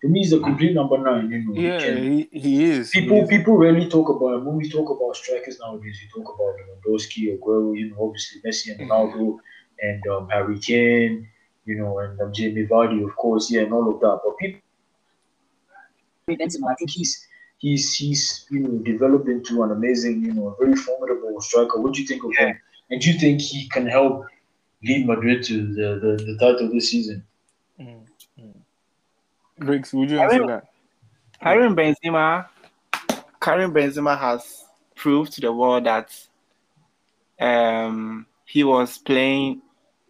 For 0.00 0.08
me, 0.08 0.20
he's 0.20 0.32
a 0.32 0.40
complete 0.40 0.74
number 0.74 0.98
nine. 0.98 1.30
You 1.30 1.44
know, 1.44 1.52
He 1.54 1.66
Yeah, 1.66 1.78
can- 1.78 2.02
he, 2.12 2.28
he 2.32 2.64
is. 2.64 2.90
He 2.90 3.00
People 3.00 3.22
is. 3.22 3.28
people 3.28 3.56
rarely 3.56 3.88
talk 3.88 4.08
about 4.08 4.34
him. 4.34 4.44
When 4.46 4.56
we 4.56 4.68
talk 4.68 4.88
about 4.90 5.14
strikers 5.14 5.60
nowadays, 5.60 5.96
we 6.02 6.08
talk 6.16 6.28
about 6.34 6.52
Lewandowski, 6.60 7.20
Aguero, 7.38 7.78
you 7.78 7.90
know, 7.90 7.98
obviously 8.06 8.40
Messi 8.44 8.72
and 8.72 8.80
Ronaldo, 8.90 9.38
and 9.80 10.02
um, 10.08 10.28
Harry 10.28 10.58
Kane, 10.58 11.28
you 11.66 11.76
know, 11.78 11.98
and 12.00 12.20
um, 12.20 12.32
Jamie 12.32 12.66
Vardy, 12.66 13.04
of 13.08 13.14
course, 13.14 13.48
yeah, 13.52 13.60
and 13.62 13.72
all 13.72 13.88
of 13.94 14.00
that. 14.00 14.18
But 14.24 14.36
people, 14.38 14.60
Benzema, 16.28 16.70
I 16.72 16.74
think 16.74 16.90
he's 16.90 17.26
he's 17.62 17.94
he's 17.94 18.46
you 18.50 18.60
know 18.60 18.78
developed 18.84 19.28
into 19.28 19.62
an 19.62 19.70
amazing, 19.70 20.22
you 20.22 20.34
know, 20.34 20.48
a 20.48 20.56
very 20.62 20.76
formidable 20.76 21.40
striker. 21.40 21.80
What 21.80 21.94
do 21.94 22.02
you 22.02 22.06
think 22.06 22.22
of 22.24 22.32
him? 22.36 22.60
And 22.90 23.00
do 23.00 23.10
you 23.10 23.18
think 23.18 23.40
he 23.40 23.68
can 23.68 23.86
help 23.86 24.26
lead 24.84 25.06
Madrid 25.06 25.42
to 25.44 25.54
the 25.76 25.88
the, 26.02 26.24
the 26.26 26.36
title 26.38 26.68
this 26.74 26.90
season? 26.90 27.24
Mm, 27.80 28.00
mm. 28.38 28.54
Briggs, 29.58 29.94
would 29.94 30.10
you 30.10 30.20
answer 30.20 30.38
mean- 30.40 30.48
that? 30.48 30.64
Karim 31.40 31.74
Benzema, 31.74 32.46
Karim 33.40 33.72
Benzema 33.72 34.16
has 34.16 34.64
proved 34.94 35.32
to 35.32 35.40
the 35.40 35.52
world 35.52 35.86
that 35.86 36.14
um, 37.40 38.26
he 38.44 38.62
was 38.62 38.98
playing 38.98 39.60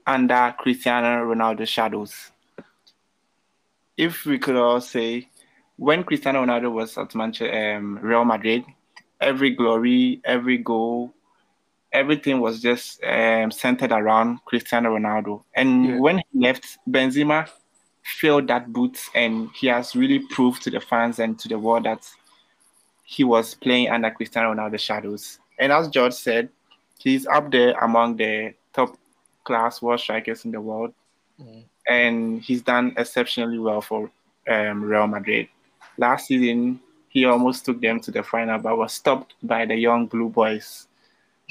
under 0.06 0.54
Cristiano 0.58 1.24
Ronaldo's 1.24 1.70
shadows. 1.70 2.30
If 3.96 4.26
we 4.26 4.38
could 4.38 4.56
all 4.56 4.82
say, 4.82 5.28
when 5.76 6.04
Cristiano 6.04 6.44
Ronaldo 6.44 6.72
was 6.72 6.96
at 6.98 7.14
Manchester, 7.14 7.76
um, 7.76 7.98
Real 8.02 8.24
Madrid, 8.24 8.64
every 9.20 9.50
glory, 9.50 10.20
every 10.24 10.58
goal, 10.58 11.12
everything 11.92 12.40
was 12.40 12.60
just 12.60 13.02
um, 13.04 13.50
centered 13.50 13.92
around 13.92 14.38
Cristiano 14.44 14.96
Ronaldo. 14.96 15.42
And 15.54 15.86
Yeah. 15.86 15.98
when 15.98 16.18
he 16.18 16.24
left, 16.34 16.78
Benzema 16.88 17.48
filled 18.02 18.48
that 18.48 18.72
boot 18.72 18.98
and 19.14 19.50
he 19.54 19.66
has 19.68 19.94
really 19.94 20.20
proved 20.30 20.62
to 20.62 20.70
the 20.70 20.80
fans 20.80 21.18
and 21.18 21.38
to 21.38 21.48
the 21.48 21.58
world 21.58 21.84
that 21.84 22.08
he 23.04 23.24
was 23.24 23.54
playing 23.54 23.90
under 23.90 24.10
Cristiano 24.10 24.54
Ronaldo's 24.54 24.80
shadows. 24.80 25.38
And 25.58 25.70
as 25.70 25.88
George 25.88 26.14
said, 26.14 26.48
he's 26.98 27.26
up 27.26 27.50
there 27.50 27.72
among 27.82 28.16
the 28.16 28.54
top 28.72 28.96
class 29.44 29.82
world 29.82 30.00
strikers 30.00 30.44
in 30.44 30.50
the 30.50 30.60
world. 30.60 30.94
Mm. 31.40 31.64
And 31.88 32.42
he's 32.42 32.62
done 32.62 32.94
exceptionally 32.96 33.58
well 33.58 33.80
for 33.82 34.10
um, 34.48 34.82
Real 34.82 35.06
Madrid. 35.06 35.48
Last 35.98 36.26
season, 36.26 36.80
he 37.08 37.24
almost 37.24 37.64
took 37.64 37.80
them 37.80 38.00
to 38.00 38.10
the 38.10 38.22
final, 38.22 38.58
but 38.58 38.76
was 38.76 38.92
stopped 38.92 39.34
by 39.42 39.66
the 39.66 39.74
young 39.76 40.06
Blue 40.06 40.28
Boys 40.28 40.88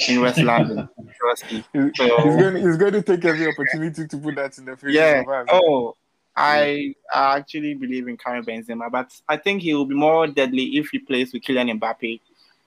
in 0.07 0.21
West 0.21 0.39
London. 0.51 0.89
Chelsea. 1.19 1.63
He's, 1.73 1.91
So- 1.95 2.17
he's 2.23 2.35
going, 2.35 2.55
he's 2.57 2.77
going 2.77 2.93
to 2.93 3.01
take 3.01 3.23
every 3.25 3.47
opportunity 3.47 4.07
to 4.07 4.17
put 4.17 4.35
that 4.35 4.57
in 4.57 4.65
the 4.65 4.75
face 4.75 4.93
Yeah. 4.93 5.23
Oh, 5.49 5.95
I 6.35 6.95
I 7.13 7.37
actually 7.37 7.73
believe 7.73 8.07
in 8.07 8.17
Karim 8.17 8.45
Benzema, 8.45 8.89
but 8.89 9.11
I 9.27 9.37
think 9.37 9.61
he 9.61 9.73
will 9.73 9.85
be 9.85 9.95
more 9.95 10.27
deadly 10.27 10.77
if 10.77 10.89
he 10.89 10.99
plays 10.99 11.33
with 11.33 11.43
Kylian 11.43 11.77
Mbappe. 11.79 12.19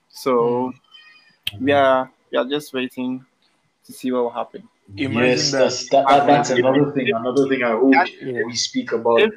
So 0.09 0.71
mm. 1.51 1.61
we 1.61 1.71
are 1.71 2.09
we 2.31 2.37
are 2.37 2.45
just 2.45 2.73
waiting 2.73 3.25
to 3.85 3.91
see 3.91 4.11
what 4.11 4.23
will 4.23 4.29
happen. 4.29 4.69
Imagine 4.95 5.23
yes, 5.23 5.51
that. 5.51 5.57
that's 5.57 5.89
that, 5.89 6.07
that, 6.07 6.27
that's 6.27 6.49
another 6.51 6.91
thing. 6.91 7.09
Another 7.11 7.47
thing 7.49 7.63
I 7.63 7.71
hope 7.71 7.93
Yeah. 8.21 8.43
we 8.45 8.55
speak 8.55 8.91
about. 8.91 9.21
If 9.21 9.33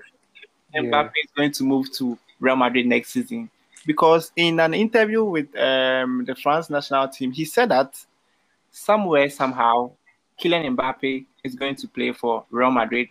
Yeah. 0.74 0.82
Mbappe 0.82 1.12
is 1.24 1.30
going 1.34 1.52
to 1.52 1.64
move 1.64 1.90
to 1.92 2.18
Real 2.40 2.56
Madrid 2.56 2.86
next 2.86 3.10
season, 3.10 3.50
because 3.86 4.32
in 4.36 4.60
an 4.60 4.74
interview 4.74 5.24
with 5.24 5.46
um, 5.56 6.24
the 6.26 6.34
France 6.34 6.70
national 6.70 7.08
team, 7.08 7.32
he 7.32 7.44
said 7.44 7.70
that 7.70 7.96
somewhere 8.70 9.28
somehow 9.30 9.90
Kylian 10.40 10.76
Mbappe 10.76 11.26
is 11.44 11.54
going 11.54 11.74
to 11.76 11.88
play 11.88 12.12
for 12.12 12.44
Real 12.50 12.70
Madrid, 12.70 13.08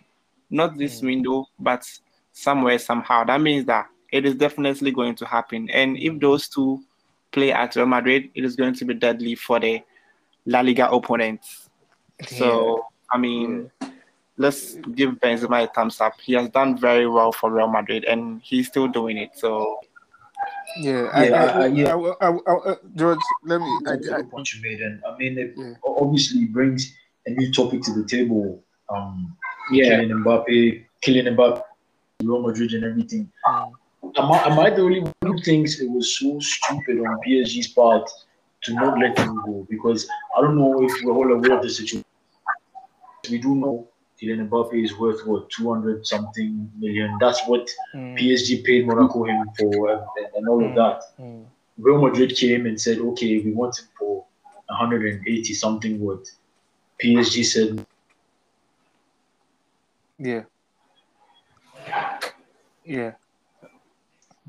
not 0.50 0.76
this 0.78 1.00
Mm. 1.00 1.04
window, 1.06 1.46
but 1.58 1.84
somewhere 2.32 2.78
somehow. 2.78 3.24
That 3.24 3.40
means 3.40 3.66
that 3.66 3.88
it 4.10 4.24
is 4.24 4.34
definitely 4.34 4.90
going 4.92 5.14
to 5.16 5.26
happen. 5.26 5.68
And 5.70 5.98
if 5.98 6.18
those 6.20 6.48
two 6.48 6.82
play 7.32 7.52
at 7.52 7.76
Real 7.76 7.86
Madrid, 7.86 8.30
it 8.34 8.44
is 8.44 8.56
going 8.56 8.74
to 8.74 8.84
be 8.84 8.94
deadly 8.94 9.34
for 9.34 9.60
the 9.60 9.82
La 10.46 10.60
Liga 10.60 10.88
opponents. 10.90 11.68
So 12.26 12.86
I 13.12 13.18
mean, 13.18 13.70
let's 14.38 14.74
give 14.94 15.10
Benzema 15.20 15.64
a 15.64 15.66
thumbs 15.66 16.00
up. 16.00 16.14
He 16.20 16.32
has 16.34 16.48
done 16.50 16.78
very 16.78 17.06
well 17.06 17.32
for 17.32 17.50
Real 17.50 17.68
Madrid, 17.68 18.04
and 18.04 18.40
he's 18.42 18.68
still 18.68 18.88
doing 18.88 19.18
it. 19.18 19.30
So 19.36 19.78
Yeah, 20.78 21.08
I, 21.12 21.28
Yeah, 21.28 21.34
I, 21.34 21.46
I- 21.46 21.62
I- 21.64 21.66
yeah. 21.66 21.94
I- 21.94 22.28
I- 22.28 22.42
I- 22.52 22.70
I- 22.72 22.76
George, 22.94 23.18
let 23.44 23.58
me. 23.60 23.66
I, 23.86 23.90
That's 23.96 24.08
a 24.08 24.16
I, 24.18 24.22
point 24.22 24.52
you 24.54 24.62
made, 24.62 24.80
and 24.80 25.02
I 25.08 25.16
mean, 25.16 25.38
it 25.38 25.54
Yeah. 25.56 25.74
obviously 25.84 26.44
brings 26.44 26.94
a 27.26 27.30
new 27.30 27.50
topic 27.52 27.82
to 27.82 27.92
the 27.94 28.04
table. 28.06 28.62
Um, 28.94 29.36
yeah, 29.72 29.98
Kylian 29.98 30.22
Mbappe, 30.22 30.84
Kylian 31.02 31.26
Mbappe, 31.34 31.62
Real 32.22 32.42
Madrid, 32.42 32.72
and 32.74 32.84
everything. 32.84 33.30
Mm. 33.46 33.72
Am 34.16 34.30
I, 34.32 34.38
am 34.48 34.58
I 34.60 34.70
the 34.70 34.82
only 34.82 35.00
one 35.00 35.12
who 35.22 35.38
thinks 35.42 35.80
it 35.80 35.90
was 35.90 36.16
so 36.18 36.38
stupid 36.38 36.98
on 37.00 37.18
PSG's 37.26 37.68
part 37.68 38.08
to 38.62 38.74
not 38.74 38.98
let 38.98 39.18
him 39.18 39.34
go? 39.46 39.66
Because 39.68 40.08
I 40.36 40.40
don't 40.42 40.56
know 40.56 40.82
if 40.84 40.92
we're 41.02 41.12
all 41.14 41.32
aware 41.32 41.54
of 41.56 41.62
the 41.62 41.70
situation. 41.70 42.04
We 43.30 43.38
do 43.38 43.54
know 43.54 43.88
Kylian 44.20 44.48
Mbappe 44.48 44.84
is 44.84 44.98
worth 44.98 45.24
what 45.26 45.48
200 45.50 46.06
something 46.06 46.70
million. 46.78 47.16
That's 47.20 47.40
what 47.46 47.68
mm, 47.94 48.18
PSG 48.18 48.64
paid 48.64 48.86
Monaco 48.86 49.24
him 49.24 49.48
for, 49.56 49.92
and, 49.92 50.02
and 50.34 50.48
all 50.48 50.64
of 50.64 50.74
that. 50.74 51.02
mm, 51.20 51.44
Real 51.78 52.00
Madrid 52.00 52.34
came 52.34 52.66
and 52.66 52.80
said, 52.80 52.98
okay, 52.98 53.38
we 53.38 53.52
want 53.52 53.78
him 53.78 53.86
for 53.98 54.24
180 54.66 55.54
something 55.54 56.00
what 56.00 56.28
PSG 57.00 57.44
said 57.44 57.86
yeah. 60.18 60.42
Yeah. 62.84 63.12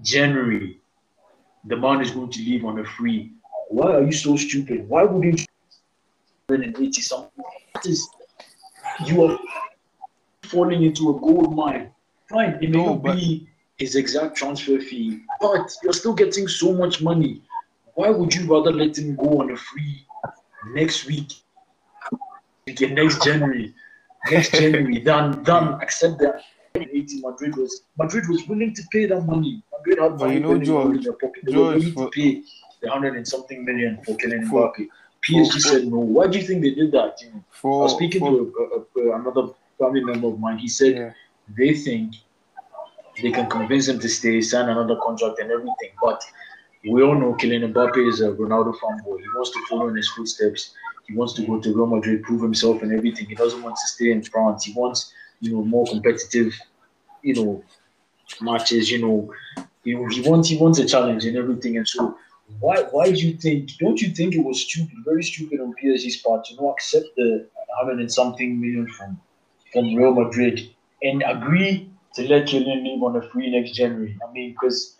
January, 0.01 0.79
the 1.65 1.77
man 1.77 2.01
is 2.01 2.11
going 2.11 2.31
to 2.31 2.39
leave 2.39 2.65
on 2.65 2.79
a 2.79 2.85
free. 2.85 3.33
Why 3.69 3.93
are 3.95 4.03
you 4.03 4.11
so 4.11 4.35
stupid? 4.35 4.87
Why 4.89 5.03
wouldn't 5.03 5.39
you 5.39 5.45
180 6.47 7.01
something? 7.01 7.43
That 7.75 7.85
is, 7.85 8.09
you 9.05 9.23
are 9.25 9.39
falling 10.43 10.83
into 10.83 11.09
a 11.15 11.19
gold 11.19 11.55
mine. 11.55 11.91
Fine, 12.29 12.59
it 12.61 12.69
may 12.69 12.77
No, 12.77 12.95
not 12.95 13.15
be 13.15 13.47
his 13.77 13.95
exact 13.95 14.35
transfer 14.37 14.79
fee, 14.79 15.21
but 15.41 15.71
you're 15.83 15.93
still 15.93 16.13
getting 16.13 16.47
so 16.47 16.73
much 16.73 17.01
money. 17.01 17.41
Why 17.95 18.09
would 18.09 18.33
you 18.33 18.45
rather 18.53 18.71
let 18.71 18.97
him 18.97 19.15
go 19.15 19.39
on 19.41 19.51
a 19.51 19.57
free 19.57 20.05
next 20.73 21.05
week, 21.05 21.31
again 22.67 22.93
next 22.95 23.23
January, 23.23 23.73
next 24.31 24.51
January, 24.53 24.99
than 24.99 25.43
than 25.43 25.73
accept 25.81 26.19
that 26.19 26.41
80 26.75 27.21
Madrid 27.21 27.55
was 27.57 27.83
Madrid 27.97 28.29
was 28.29 28.47
willing 28.47 28.73
to 28.75 28.83
pay 28.91 29.05
that 29.05 29.21
money. 29.21 29.63
Madrid 29.77 29.99
had 29.99 30.19
money 30.19 30.33
you 30.35 30.39
know, 30.41 30.81
hole 30.81 30.91
in 30.91 31.01
their 31.01 31.13
pocket. 31.13 31.43
They 31.45 31.51
George, 31.53 31.55
were 31.55 31.79
willing 31.79 31.93
for- 31.93 32.09
to 32.09 32.11
pay 32.11 32.43
the 32.81 32.89
hundred 32.91 33.15
and 33.17 33.27
something 33.27 33.65
million 33.65 33.99
for 34.05 34.15
Kylian 34.15 34.45
Mbappe. 34.49 34.87
PSG 35.27 35.53
for- 35.53 35.59
said 35.59 35.87
no. 35.87 35.99
Why 35.99 36.27
do 36.27 36.37
you 36.39 36.45
think 36.45 36.61
they 36.61 36.71
did 36.71 36.91
that? 36.93 37.21
You 37.21 37.31
know, 37.31 37.43
I 37.63 37.83
was 37.83 37.93
speaking 37.93 38.21
for, 38.21 38.31
to 38.31 38.53
a, 38.95 38.99
a, 38.99 39.11
a, 39.11 39.19
another 39.19 39.53
family 39.79 40.03
member 40.03 40.27
of 40.27 40.39
mine. 40.39 40.57
He 40.57 40.67
said 40.67 40.95
yeah. 40.95 41.11
they 41.57 41.73
think 41.73 42.15
they 43.21 43.31
can 43.31 43.49
convince 43.49 43.87
him 43.87 43.99
to 43.99 44.09
stay, 44.09 44.41
sign 44.41 44.69
another 44.69 44.97
contract, 45.03 45.39
and 45.39 45.51
everything. 45.51 45.91
But 46.01 46.21
we 46.89 47.03
all 47.03 47.15
know 47.15 47.33
Kylian 47.33 47.73
Mbappe 47.73 48.07
is 48.07 48.21
a 48.21 48.29
Ronaldo 48.31 48.73
fanboy. 48.75 49.19
He 49.19 49.27
wants 49.35 49.51
to 49.51 49.65
follow 49.67 49.89
in 49.89 49.95
his 49.95 50.09
footsteps. 50.09 50.73
He 51.07 51.15
wants 51.15 51.33
to 51.33 51.45
go 51.45 51.59
to 51.59 51.73
Real 51.73 51.87
Madrid, 51.87 52.23
prove 52.23 52.41
himself, 52.41 52.81
and 52.81 52.93
everything. 52.93 53.25
He 53.27 53.35
doesn't 53.35 53.61
want 53.61 53.75
to 53.75 53.87
stay 53.87 54.11
in 54.11 54.23
France. 54.23 54.65
He 54.65 54.73
wants, 54.73 55.11
you 55.41 55.51
know, 55.51 55.63
more 55.63 55.85
competitive, 55.85 56.53
you 57.23 57.33
know, 57.35 57.63
matches. 58.41 58.91
You 58.91 59.01
know, 59.01 59.33
know, 59.85 60.07
he 60.07 60.21
wants 60.29 60.49
he 60.49 60.57
wants 60.57 60.79
a 60.79 60.85
challenge 60.85 61.25
and 61.25 61.35
everything. 61.35 61.77
And 61.77 61.87
so, 61.87 62.17
why 62.59 62.83
why 62.91 63.11
do 63.11 63.19
you 63.19 63.37
think? 63.37 63.77
Don't 63.77 64.01
you 64.01 64.09
think 64.09 64.35
it 64.35 64.43
was 64.43 64.61
stupid, 64.61 64.97
very 65.05 65.23
stupid 65.23 65.59
on 65.59 65.73
PSG's 65.81 66.17
part 66.17 66.45
to 66.45 66.55
not 66.55 66.71
accept 66.71 67.07
the 67.15 67.47
hundred 67.79 67.99
and 67.99 68.11
something 68.11 68.59
million 68.59 68.87
from 68.87 69.19
from 69.71 69.95
Real 69.95 70.13
Madrid 70.13 70.69
and 71.01 71.23
agree 71.25 71.91
to 72.15 72.27
let 72.27 72.47
Kylian 72.47 72.83
leave 72.83 73.03
on 73.03 73.15
a 73.15 73.21
free 73.29 73.51
next 73.51 73.73
January? 73.73 74.17
I 74.27 74.31
mean, 74.31 74.51
because 74.51 74.97